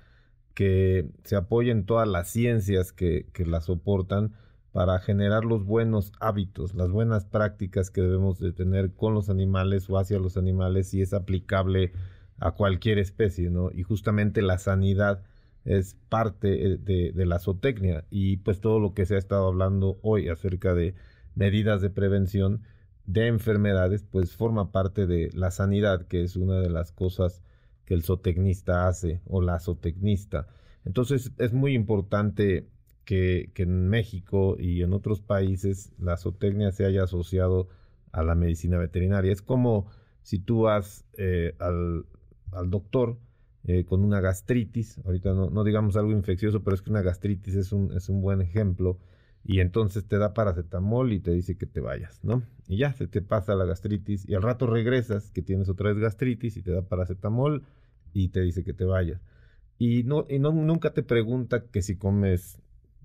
que 0.53 1.09
se 1.22 1.36
apoya 1.36 1.72
en 1.72 1.86
todas 1.86 2.09
las 2.09 2.28
ciencias 2.28 2.92
que, 2.92 3.26
que 3.32 3.47
la 3.47 3.62
soportan, 3.62 4.34
para 4.75 4.99
generar 4.99 5.45
los 5.45 5.64
buenos 5.64 6.12
hábitos, 6.18 6.75
las 6.75 6.91
buenas 6.91 7.25
prácticas 7.25 7.91
que 7.91 8.01
debemos 8.01 8.41
de 8.41 8.53
tener 8.53 8.91
con 8.91 9.14
los 9.14 9.31
animales 9.31 9.89
o 9.89 9.99
hacia 9.99 10.18
los 10.18 10.37
animales 10.37 10.93
y 10.95 11.01
es 11.01 11.14
aplicable 11.14 11.93
a 12.41 12.51
cualquier 12.51 12.99
especie, 12.99 13.51
¿no? 13.51 13.70
Y 13.70 13.85
justamente 13.85 14.43
la 14.43 14.59
sanidad 14.59 15.22
es 15.64 15.97
parte 16.09 16.72
eh, 16.72 16.77
de, 16.77 17.12
de, 17.12 17.25
la 17.25 17.39
zootecnia 17.39 18.05
y 18.11 18.39
pues 18.39 18.61
todo 18.61 18.81
lo 18.81 18.95
que 18.95 19.07
se 19.07 19.14
ha 19.14 19.18
estado 19.18 19.47
hablando 19.47 20.01
hoy 20.03 20.29
acerca 20.29 20.75
de 20.75 20.97
medidas 21.37 21.81
de 21.81 21.91
prevención 21.91 22.64
de 23.07 23.29
enfermedades, 23.29 24.03
pues 24.03 24.35
forma 24.35 24.72
parte 24.72 25.07
de 25.07 25.31
la 25.35 25.53
sanidad, 25.53 26.09
que 26.09 26.25
es 26.25 26.35
una 26.35 26.59
de 26.59 26.70
las 26.70 26.91
cosas 26.91 27.45
que 27.85 27.95
el 27.95 28.03
zootecnista 28.03 28.89
hace 28.89 29.20
o 29.25 29.41
la 29.41 29.61
zootecnista. 29.61 30.49
Entonces 30.85 31.31
es 31.39 31.53
muy 31.53 31.75
importante 31.75 32.66
que, 33.05 33.50
en 33.57 33.88
México 33.88 34.57
y 34.59 34.82
en 34.82 34.92
otros 34.92 35.20
países 35.20 35.92
la 35.98 36.16
zootecnia 36.16 36.72
se 36.72 36.84
haya 36.84 37.05
asociado 37.05 37.68
a 38.12 38.22
la 38.22 38.34
medicina 38.34 38.78
veterinaria. 38.78 39.32
Es 39.32 39.42
como 39.42 39.86
si 40.22 40.38
tú 40.38 40.62
vas 40.62 41.05
eh, 41.18 41.55
al, 41.59 42.07
doctor 42.70 43.18
eh, 43.64 43.84
con 43.84 44.05
una 44.05 44.20
gastritis, 44.20 45.00
ahorita 45.05 45.34
no, 45.34 45.50
no, 45.50 45.64
digamos 45.64 45.96
algo 45.96 46.12
infeccioso, 46.12 46.62
pero 46.62 46.74
es 46.74 46.82
que 46.82 46.90
una 46.90 47.02
gastritis 47.02 47.55
es 47.55 47.72
un, 47.72 47.92
es 47.96 48.09
un 48.09 48.20
buen 48.20 48.40
ejemplo, 48.40 48.98
y 49.44 49.61
entonces 49.61 50.07
te 50.07 50.16
da 50.16 50.32
paracetamol 50.32 51.12
y 51.12 51.20
te 51.20 51.30
dice 51.30 51.57
que 51.57 51.66
te 51.66 51.80
vayas, 51.80 52.24
¿no? 52.24 52.42
Y 52.66 52.78
ya 52.78 52.94
se 52.94 53.07
te 53.07 53.20
pasa 53.20 53.55
la 53.55 53.66
gastritis 53.66 54.26
y 54.26 54.34
al 54.34 54.42
rato 54.42 54.66
regresas 54.66 55.30
que 55.30 55.42
tienes 55.42 55.68
otra 55.68 55.92
vez 55.92 55.98
gastritis 55.98 56.57
y 56.57 56.62
te 56.62 56.72
da 56.72 56.82
paracetamol 56.82 57.62
y 58.14 58.28
te 58.28 58.40
dice 58.40 58.64
que 58.64 58.72
te 58.72 58.84
vayas. 58.84 59.20
Y 59.78 60.05
no, 60.05 60.24
y 60.30 60.38
no 60.38 60.52
nunca 60.52 60.94
te 60.94 61.02
pregunta 61.02 61.66
que 61.66 61.82
si 61.82 61.96
comes 61.96 62.59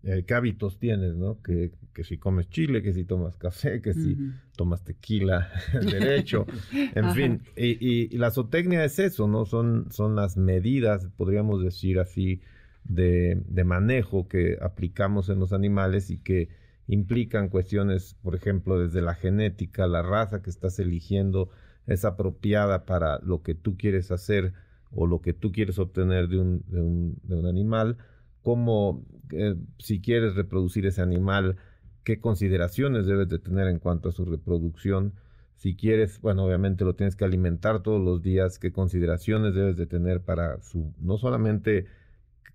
eh, 0.03 0.23
qué 0.25 0.33
hábitos 0.33 0.79
tienes, 0.79 1.15
¿no? 1.15 1.41
Que, 1.41 1.71
que, 1.93 2.03
si 2.03 2.17
comes 2.17 2.49
chile, 2.49 2.81
que 2.81 2.93
si 2.93 3.03
tomas 3.03 3.35
café, 3.35 3.81
que 3.81 3.93
si 3.93 4.15
tomas 4.55 4.83
tequila 4.83 5.49
derecho, 5.73 6.45
en 6.95 7.11
fin. 7.13 7.41
Y, 7.55 8.17
la 8.17 8.31
zootecnia 8.31 8.83
es 8.85 8.99
eso, 8.99 9.27
¿no? 9.27 9.45
Son, 9.45 9.91
son 9.91 10.15
las 10.15 10.37
medidas, 10.37 11.07
podríamos 11.17 11.63
decir 11.63 11.99
así, 11.99 12.41
de, 12.85 13.41
de, 13.47 13.63
manejo 13.65 14.27
que 14.27 14.57
aplicamos 14.61 15.29
en 15.29 15.39
los 15.39 15.51
animales 15.51 16.09
y 16.09 16.17
que 16.17 16.49
implican 16.87 17.49
cuestiones, 17.49 18.15
por 18.21 18.35
ejemplo, 18.35 18.79
desde 18.79 19.01
la 19.01 19.15
genética, 19.15 19.85
la 19.85 20.01
raza 20.01 20.41
que 20.41 20.49
estás 20.49 20.79
eligiendo 20.79 21.49
es 21.87 22.05
apropiada 22.05 22.85
para 22.85 23.19
lo 23.19 23.43
que 23.43 23.53
tú 23.53 23.77
quieres 23.77 24.11
hacer 24.11 24.53
o 24.91 25.05
lo 25.05 25.21
que 25.21 25.33
tú 25.33 25.51
quieres 25.51 25.77
obtener 25.77 26.29
de 26.29 26.39
un, 26.39 26.63
de 26.67 26.81
un, 26.81 27.19
de 27.23 27.35
un 27.35 27.45
animal 27.45 27.97
cómo, 28.43 29.03
eh, 29.31 29.55
si 29.77 30.01
quieres 30.01 30.35
reproducir 30.35 30.85
ese 30.85 31.01
animal, 31.01 31.57
qué 32.03 32.19
consideraciones 32.19 33.05
debes 33.05 33.29
de 33.29 33.39
tener 33.39 33.67
en 33.67 33.79
cuanto 33.79 34.09
a 34.09 34.11
su 34.11 34.25
reproducción. 34.25 35.13
Si 35.55 35.75
quieres, 35.75 36.21
bueno, 36.21 36.45
obviamente 36.45 36.85
lo 36.85 36.95
tienes 36.95 37.15
que 37.15 37.25
alimentar 37.25 37.83
todos 37.83 38.01
los 38.03 38.21
días, 38.21 38.59
qué 38.59 38.71
consideraciones 38.71 39.53
debes 39.53 39.77
de 39.77 39.85
tener 39.85 40.21
para 40.21 40.61
su, 40.61 40.93
no 40.99 41.17
solamente 41.17 41.85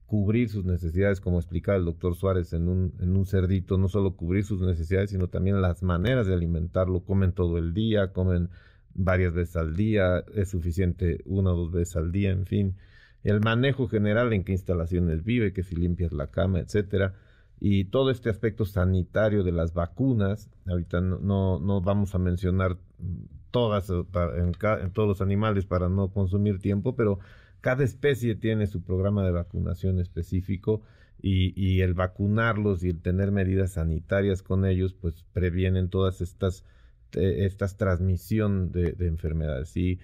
cubrir 0.07 0.49
sus 0.49 0.64
necesidades, 0.64 1.20
como 1.20 1.39
explicaba 1.39 1.76
el 1.78 1.85
doctor 1.85 2.14
Suárez 2.14 2.53
en 2.53 2.68
un, 2.68 2.95
en 3.01 3.16
un 3.16 3.26
cerdito, 3.26 3.78
no 3.78 3.89
solo 3.89 4.16
cubrir 4.16 4.45
sus 4.45 4.61
necesidades, 4.61 5.11
sino 5.11 5.28
también 5.28 5.61
las 5.61 5.82
maneras 5.82 6.26
de 6.26 6.35
alimentarlo. 6.35 7.05
Comen 7.05 7.32
todo 7.32 7.59
el 7.59 7.74
día, 7.74 8.12
comen 8.12 8.49
varias 8.95 9.35
veces 9.35 9.57
al 9.57 9.76
día, 9.76 10.24
es 10.35 10.49
suficiente 10.51 11.20
una 11.26 11.53
o 11.53 11.57
dos 11.57 11.72
veces 11.72 11.97
al 11.97 12.12
día, 12.12 12.30
en 12.30 12.47
fin 12.47 12.76
el 13.25 13.41
manejo 13.41 13.89
general 13.89 14.33
en 14.33 14.45
qué 14.45 14.53
instalaciones 14.53 15.25
vive, 15.25 15.53
que 15.53 15.62
si 15.62 15.75
limpias 15.75 16.12
la 16.12 16.29
cama, 16.29 16.61
etcétera, 16.61 17.14
y 17.59 17.85
todo 17.87 18.11
este 18.11 18.31
aspecto 18.31 18.64
sanitario 18.64 19.43
de 19.43 19.53
las 19.53 19.72
vacunas. 19.72 20.51
Ahorita 20.66 21.01
no, 21.01 21.59
no, 21.59 21.81
vamos 21.81 22.14
a 22.14 22.18
mencionar 22.18 22.77
todas, 23.51 23.91
en, 23.91 24.53
todos 24.93 25.09
los 25.09 25.20
animales 25.20 25.64
para 25.64 25.89
no 25.89 26.09
consumir 26.12 26.59
tiempo, 26.59 26.95
pero 26.95 27.20
cada 27.61 27.83
especie 27.83 28.35
tiene 28.35 28.66
su 28.66 28.83
programa 28.83 29.25
de 29.25 29.31
vacunación 29.31 29.99
específico 29.99 30.83
y, 31.22 31.81
el 31.81 31.95
vacunarlos 31.95 32.85
y 32.85 32.91
el 32.91 33.01
tener 33.01 33.33
medidas 33.33 33.72
sanitarias 33.72 34.43
con 34.43 34.66
ellos, 34.66 34.93
pues 34.93 35.25
previenen 35.33 35.89
todas 35.89 36.20
estas, 36.20 36.64
eh, 37.16 37.47
estas 37.47 37.79
transmisión 37.79 38.72
de, 38.72 38.95
enfermedades. 39.01 39.75
Y, 39.75 40.01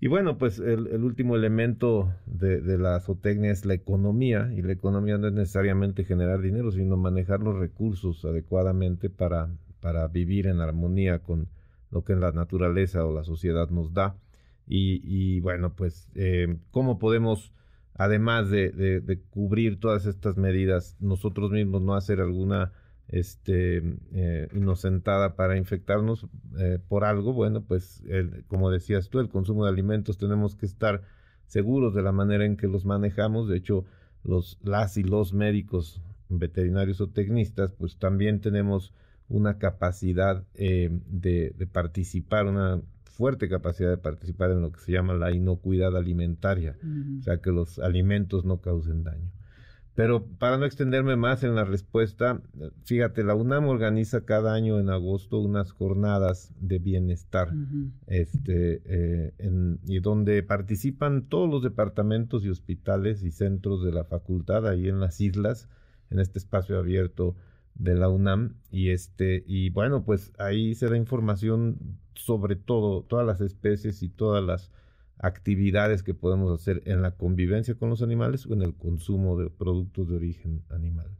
y, 0.00 0.08
bueno, 0.08 0.38
pues 0.38 0.58
el, 0.58 1.02
último 1.02 1.36
elemento 1.36 2.12
de, 2.26 2.60
de, 2.60 2.78
la 2.78 3.00
zootecnia 3.00 3.50
es 3.50 3.64
la 3.64 3.74
economía, 3.74 4.50
y 4.54 4.62
la 4.62 4.72
economía 4.72 5.18
no 5.18 5.28
es 5.28 5.32
necesariamente 5.32 6.04
generar 6.04 6.40
dinero, 6.40 6.70
sino 6.70 6.96
manejar 6.96 7.40
los 7.40 7.56
recursos 7.56 8.24
adecuadamente 8.24 9.10
para, 9.10 9.48
para 9.80 10.06
vivir 10.08 10.46
en 10.46 10.60
armonía 10.60 11.20
con 11.20 11.48
lo 11.90 12.04
que 12.04 12.14
la 12.16 12.32
naturaleza 12.32 13.04
o 13.04 13.14
la 13.14 13.24
sociedad 13.24 13.70
nos 13.70 13.94
da. 13.94 14.16
Y, 14.68 15.38
bueno, 15.40 15.74
pues, 15.74 16.08
eh, 16.16 16.56
¿cómo 16.72 16.98
podemos 16.98 17.52
además 17.98 18.50
de, 18.50 19.20
cubrir 19.30 19.80
todas 19.80 20.06
estas 20.06 20.36
medidas, 20.36 20.96
nosotros 21.00 21.50
mismos 21.50 21.82
no 21.82 21.94
hacer 21.94 22.20
alguna 22.20 22.72
este, 23.08 23.82
eh, 24.12 24.48
inocentada 24.52 25.36
para 25.36 25.56
infectarnos 25.56 26.26
eh, 26.58 26.78
por 26.88 27.04
algo, 27.04 27.32
bueno, 27.32 27.62
pues 27.62 28.02
como 28.48 28.70
decías 28.70 29.08
tú, 29.08 29.20
el 29.20 29.28
consumo 29.28 29.64
de 29.64 29.70
alimentos 29.70 30.18
tenemos 30.18 30.56
que 30.56 30.66
estar 30.66 31.02
seguros 31.46 31.94
de 31.94 32.02
la 32.02 32.12
manera 32.12 32.44
en 32.44 32.56
que 32.56 32.66
los 32.66 32.84
manejamos. 32.84 33.48
De 33.48 33.56
hecho, 33.56 33.84
los, 34.24 34.58
las 34.62 34.96
y 34.96 35.02
los 35.02 35.32
médicos 35.32 36.02
veterinarios 36.28 37.00
o 37.00 37.08
tecnistas, 37.08 37.72
pues 37.72 37.96
también 37.96 38.40
tenemos 38.40 38.92
una 39.28 39.58
capacidad 39.58 40.44
eh, 40.54 40.90
de, 41.06 41.52
de, 41.56 41.66
participar, 41.66 42.46
una 42.46 42.80
fuerte 43.04 43.48
capacidad 43.48 43.90
de 43.90 43.96
participar 43.96 44.50
en 44.50 44.60
lo 44.60 44.72
que 44.72 44.80
se 44.80 44.92
llama 44.92 45.14
la 45.14 45.32
inocuidad 45.32 45.96
alimentaria, 45.96 46.76
o 47.18 47.22
sea, 47.22 47.38
que 47.38 47.50
los 47.50 47.78
alimentos 47.78 48.44
no 48.44 48.60
causen 48.60 49.04
daño. 49.04 49.30
Pero 49.96 50.26
para 50.26 50.58
no 50.58 50.66
extenderme 50.66 51.16
más 51.16 51.42
en 51.42 51.54
la 51.54 51.64
respuesta, 51.64 52.42
fíjate, 52.84 53.24
la 53.24 53.34
UNAM 53.34 53.66
organiza 53.66 54.26
cada 54.26 54.52
año 54.52 54.78
en 54.78 54.90
agosto 54.90 55.38
unas 55.38 55.72
jornadas 55.72 56.52
de 56.60 56.78
bienestar, 56.78 57.54
este, 58.06 58.82
eh, 58.84 59.32
y 59.86 60.00
donde 60.00 60.42
participan 60.42 61.22
todos 61.22 61.48
los 61.48 61.62
departamentos 61.62 62.44
y 62.44 62.50
hospitales 62.50 63.22
y 63.22 63.30
centros 63.30 63.82
de 63.82 63.92
la 63.92 64.04
facultad 64.04 64.68
ahí 64.68 64.86
en 64.86 65.00
las 65.00 65.18
islas, 65.22 65.66
en 66.10 66.20
este 66.20 66.40
espacio 66.40 66.78
abierto 66.78 67.34
de 67.74 67.94
la 67.94 68.10
UNAM. 68.10 68.56
Y 68.70 68.90
este 68.90 69.44
y 69.46 69.70
bueno 69.70 70.04
pues 70.04 70.34
ahí 70.38 70.74
se 70.74 70.90
da 70.90 70.98
información 70.98 71.78
sobre 72.12 72.56
todo 72.56 73.02
todas 73.02 73.26
las 73.26 73.40
especies 73.40 74.02
y 74.02 74.10
todas 74.10 74.44
las 74.44 74.70
actividades 75.18 76.02
que 76.02 76.14
podemos 76.14 76.52
hacer 76.58 76.82
en 76.86 77.02
la 77.02 77.12
convivencia 77.12 77.74
con 77.74 77.88
los 77.88 78.02
animales 78.02 78.46
o 78.46 78.54
en 78.54 78.62
el 78.62 78.74
consumo 78.74 79.36
de 79.36 79.50
productos 79.50 80.08
de 80.08 80.16
origen 80.16 80.62
animal. 80.70 81.10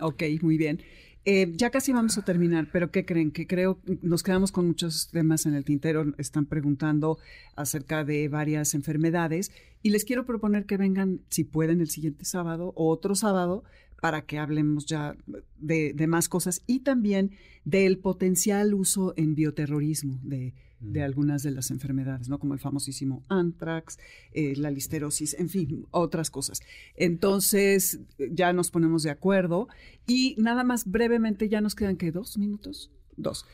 Ok, 0.00 0.22
muy 0.42 0.58
bien. 0.58 0.80
Eh, 1.24 1.52
ya 1.56 1.70
casi 1.70 1.92
vamos 1.92 2.16
a 2.16 2.24
terminar, 2.24 2.68
pero 2.72 2.90
¿qué 2.90 3.04
creen? 3.04 3.32
Que 3.32 3.46
creo 3.46 3.80
nos 4.00 4.22
quedamos 4.22 4.50
con 4.50 4.66
muchos 4.66 5.08
temas 5.10 5.44
en 5.44 5.54
el 5.54 5.64
tintero. 5.64 6.14
Están 6.16 6.46
preguntando 6.46 7.18
acerca 7.54 8.04
de 8.04 8.28
varias 8.28 8.74
enfermedades 8.74 9.52
y 9.82 9.90
les 9.90 10.04
quiero 10.04 10.24
proponer 10.24 10.64
que 10.64 10.76
vengan, 10.76 11.20
si 11.28 11.44
pueden, 11.44 11.80
el 11.80 11.90
siguiente 11.90 12.24
sábado 12.24 12.72
o 12.76 12.88
otro 12.88 13.14
sábado 13.14 13.64
para 14.00 14.22
que 14.22 14.38
hablemos 14.38 14.86
ya 14.86 15.16
de, 15.58 15.94
más 16.06 16.28
cosas 16.28 16.62
y 16.66 16.80
también 16.80 17.32
del 17.64 17.98
potencial 17.98 18.72
uso 18.72 19.12
en 19.16 19.34
bioterrorismo 19.34 20.20
de, 20.22 20.54
de, 20.80 21.02
algunas 21.02 21.42
de 21.42 21.50
las 21.50 21.70
enfermedades, 21.70 22.28
¿no? 22.28 22.38
Como 22.38 22.54
el 22.54 22.60
famosísimo 22.60 23.24
anthrax, 23.28 23.98
eh, 24.32 24.54
la 24.56 24.70
listerosis, 24.70 25.34
en 25.34 25.48
fin, 25.48 25.86
otras 25.90 26.30
cosas. 26.30 26.60
Entonces, 26.94 28.00
ya 28.30 28.52
nos 28.52 28.70
ponemos 28.70 29.02
de 29.02 29.10
acuerdo 29.10 29.68
y 30.06 30.34
nada 30.38 30.64
más 30.64 30.90
brevemente, 30.90 31.48
ya 31.48 31.60
nos 31.60 31.74
quedan 31.74 31.96
que 31.96 32.12
dos 32.12 32.38
minutos, 32.38 32.90
dos. 33.16 33.46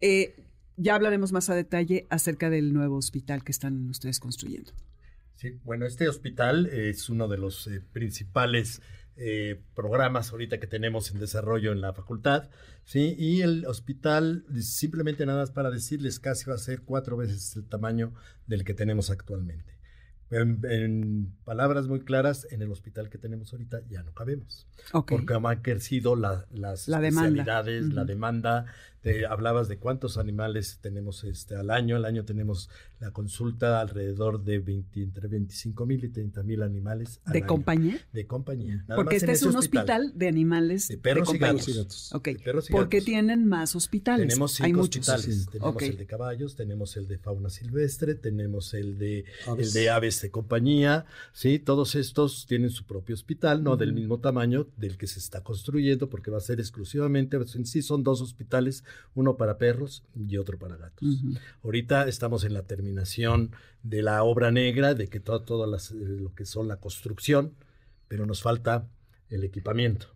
Eh, 0.00 0.34
ya 0.76 0.94
hablaremos 0.94 1.32
más 1.32 1.50
a 1.50 1.54
detalle 1.54 2.06
acerca 2.10 2.50
del 2.50 2.72
nuevo 2.72 2.96
hospital 2.96 3.44
que 3.44 3.52
están 3.52 3.88
ustedes 3.90 4.18
construyendo. 4.20 4.72
Sí, 5.36 5.58
bueno, 5.64 5.86
este 5.86 6.08
hospital 6.08 6.66
es 6.66 7.08
uno 7.08 7.28
de 7.28 7.38
los 7.38 7.66
eh, 7.66 7.80
principales 7.92 8.80
eh, 9.16 9.60
programas 9.74 10.32
ahorita 10.32 10.58
que 10.58 10.66
tenemos 10.66 11.10
en 11.10 11.20
desarrollo 11.20 11.72
en 11.72 11.80
la 11.80 11.92
facultad, 11.92 12.48
¿sí? 12.84 13.14
Y 13.18 13.42
el 13.42 13.66
hospital, 13.66 14.44
simplemente 14.60 15.26
nada 15.26 15.40
más 15.40 15.50
para 15.50 15.70
decirles, 15.70 16.18
casi 16.18 16.48
va 16.48 16.54
a 16.54 16.58
ser 16.58 16.82
cuatro 16.82 17.16
veces 17.16 17.56
el 17.56 17.68
tamaño 17.68 18.14
del 18.46 18.64
que 18.64 18.74
tenemos 18.74 19.10
actualmente. 19.10 19.72
En, 20.30 21.34
palabras 21.44 21.88
muy 21.88 22.00
claras, 22.00 22.46
en 22.50 22.62
el 22.62 22.72
hospital 22.72 23.10
que 23.10 23.18
tenemos 23.18 23.52
ahorita 23.52 23.82
ya 23.90 24.02
no 24.02 24.14
cabemos. 24.14 24.66
Porque 24.90 25.34
han 25.34 25.60
crecido 25.60 26.16
las 26.16 26.88
especialidades, 26.88 27.92
la 27.92 28.04
demanda 28.06 28.64
hablabas 29.28 29.68
de 29.68 29.78
cuántos 29.78 30.16
animales 30.16 30.78
tenemos 30.80 31.24
este, 31.24 31.56
al 31.56 31.70
año. 31.70 31.96
Al 31.96 32.04
año 32.04 32.24
tenemos 32.24 32.70
la 33.00 33.10
consulta 33.10 33.80
alrededor 33.80 34.44
de 34.44 34.60
20, 34.60 35.02
entre 35.02 35.28
25 35.28 35.86
mil 35.86 36.04
y 36.04 36.08
30 36.08 36.42
mil 36.44 36.62
animales. 36.62 37.20
¿De 37.26 37.44
compañía? 37.44 37.98
De 38.12 38.26
compañía. 38.26 38.84
Porque 38.94 39.16
este 39.16 39.32
es 39.32 39.42
un 39.42 39.56
hospital. 39.56 40.12
de 40.14 40.28
animales 40.28 40.88
de 40.88 40.98
perros 40.98 41.34
y 41.34 41.38
gatos. 41.38 42.12
Porque 42.70 43.00
tienen 43.00 43.46
más 43.46 43.74
hospitales. 43.74 44.28
Tenemos 44.28 44.52
cinco 44.52 44.82
hospitales. 44.82 45.46
Tenemos 45.50 45.82
el 45.82 45.96
de 45.96 46.06
caballos, 46.06 46.54
tenemos 46.54 46.96
el 46.96 47.08
de 47.08 47.18
fauna 47.18 47.50
silvestre, 47.50 48.14
tenemos 48.14 48.74
el 48.74 48.98
de 48.98 49.24
aves. 49.46 49.66
el 49.66 49.72
de 49.72 49.90
aves 49.90 50.22
de 50.22 50.30
compañía. 50.30 51.06
Sí, 51.32 51.58
todos 51.58 51.94
estos 51.94 52.46
tienen 52.46 52.70
su 52.70 52.84
propio 52.84 53.14
hospital, 53.14 53.64
no 53.64 53.76
del 53.76 53.92
mismo 53.92 54.20
tamaño 54.20 54.68
del 54.76 54.96
que 54.96 55.06
se 55.06 55.18
está 55.18 55.42
construyendo, 55.42 56.08
porque 56.08 56.30
va 56.30 56.38
a 56.38 56.40
ser 56.40 56.60
exclusivamente, 56.60 57.36
en 57.36 57.66
sí 57.66 57.82
son 57.82 58.02
dos 58.02 58.20
hospitales 58.20 58.84
uno 59.14 59.36
para 59.36 59.58
perros 59.58 60.04
y 60.14 60.36
otro 60.36 60.58
para 60.58 60.76
gatos. 60.76 61.22
Ahorita 61.62 62.08
estamos 62.08 62.44
en 62.44 62.54
la 62.54 62.62
terminación 62.62 63.50
de 63.82 64.02
la 64.02 64.22
obra 64.22 64.50
negra, 64.50 64.94
de 64.94 65.08
que 65.08 65.20
todo, 65.20 65.42
todo 65.42 65.74
eh, 65.74 65.78
lo 65.92 66.34
que 66.34 66.44
son 66.44 66.68
la 66.68 66.76
construcción, 66.76 67.54
pero 68.08 68.26
nos 68.26 68.42
falta 68.42 68.88
el 69.28 69.44
equipamiento. 69.44 70.08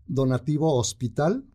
donativo 0.07 0.75
hospital, 0.75 1.45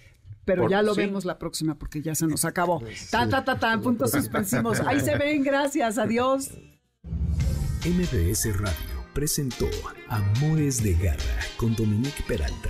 Pero 0.45 0.69
ya 0.69 0.81
lo 0.81 0.95
vemos 0.95 1.25
la 1.25 1.37
próxima 1.37 1.77
porque 1.77 2.01
ya 2.01 2.15
se 2.15 2.25
nos 2.25 2.45
acabó. 2.45 2.79
Pues 2.79 3.09
ta, 3.09 3.27
ta, 3.27 3.43
ta, 3.43 3.59
ta, 3.59 3.79
puntos 3.79 4.11
suspensivos. 4.13 4.79
Ahí 4.81 4.99
se 5.01 5.17
ven, 5.17 5.43
gracias, 5.43 5.97
adiós. 5.97 6.51
MBS 7.85 8.57
Radio 8.57 9.05
presentó 9.13 9.69
Amores 10.09 10.81
de 10.83 10.93
Garra 10.93 11.41
con 11.57 11.75
Dominique 11.75 12.23
Peralta. 12.27 12.69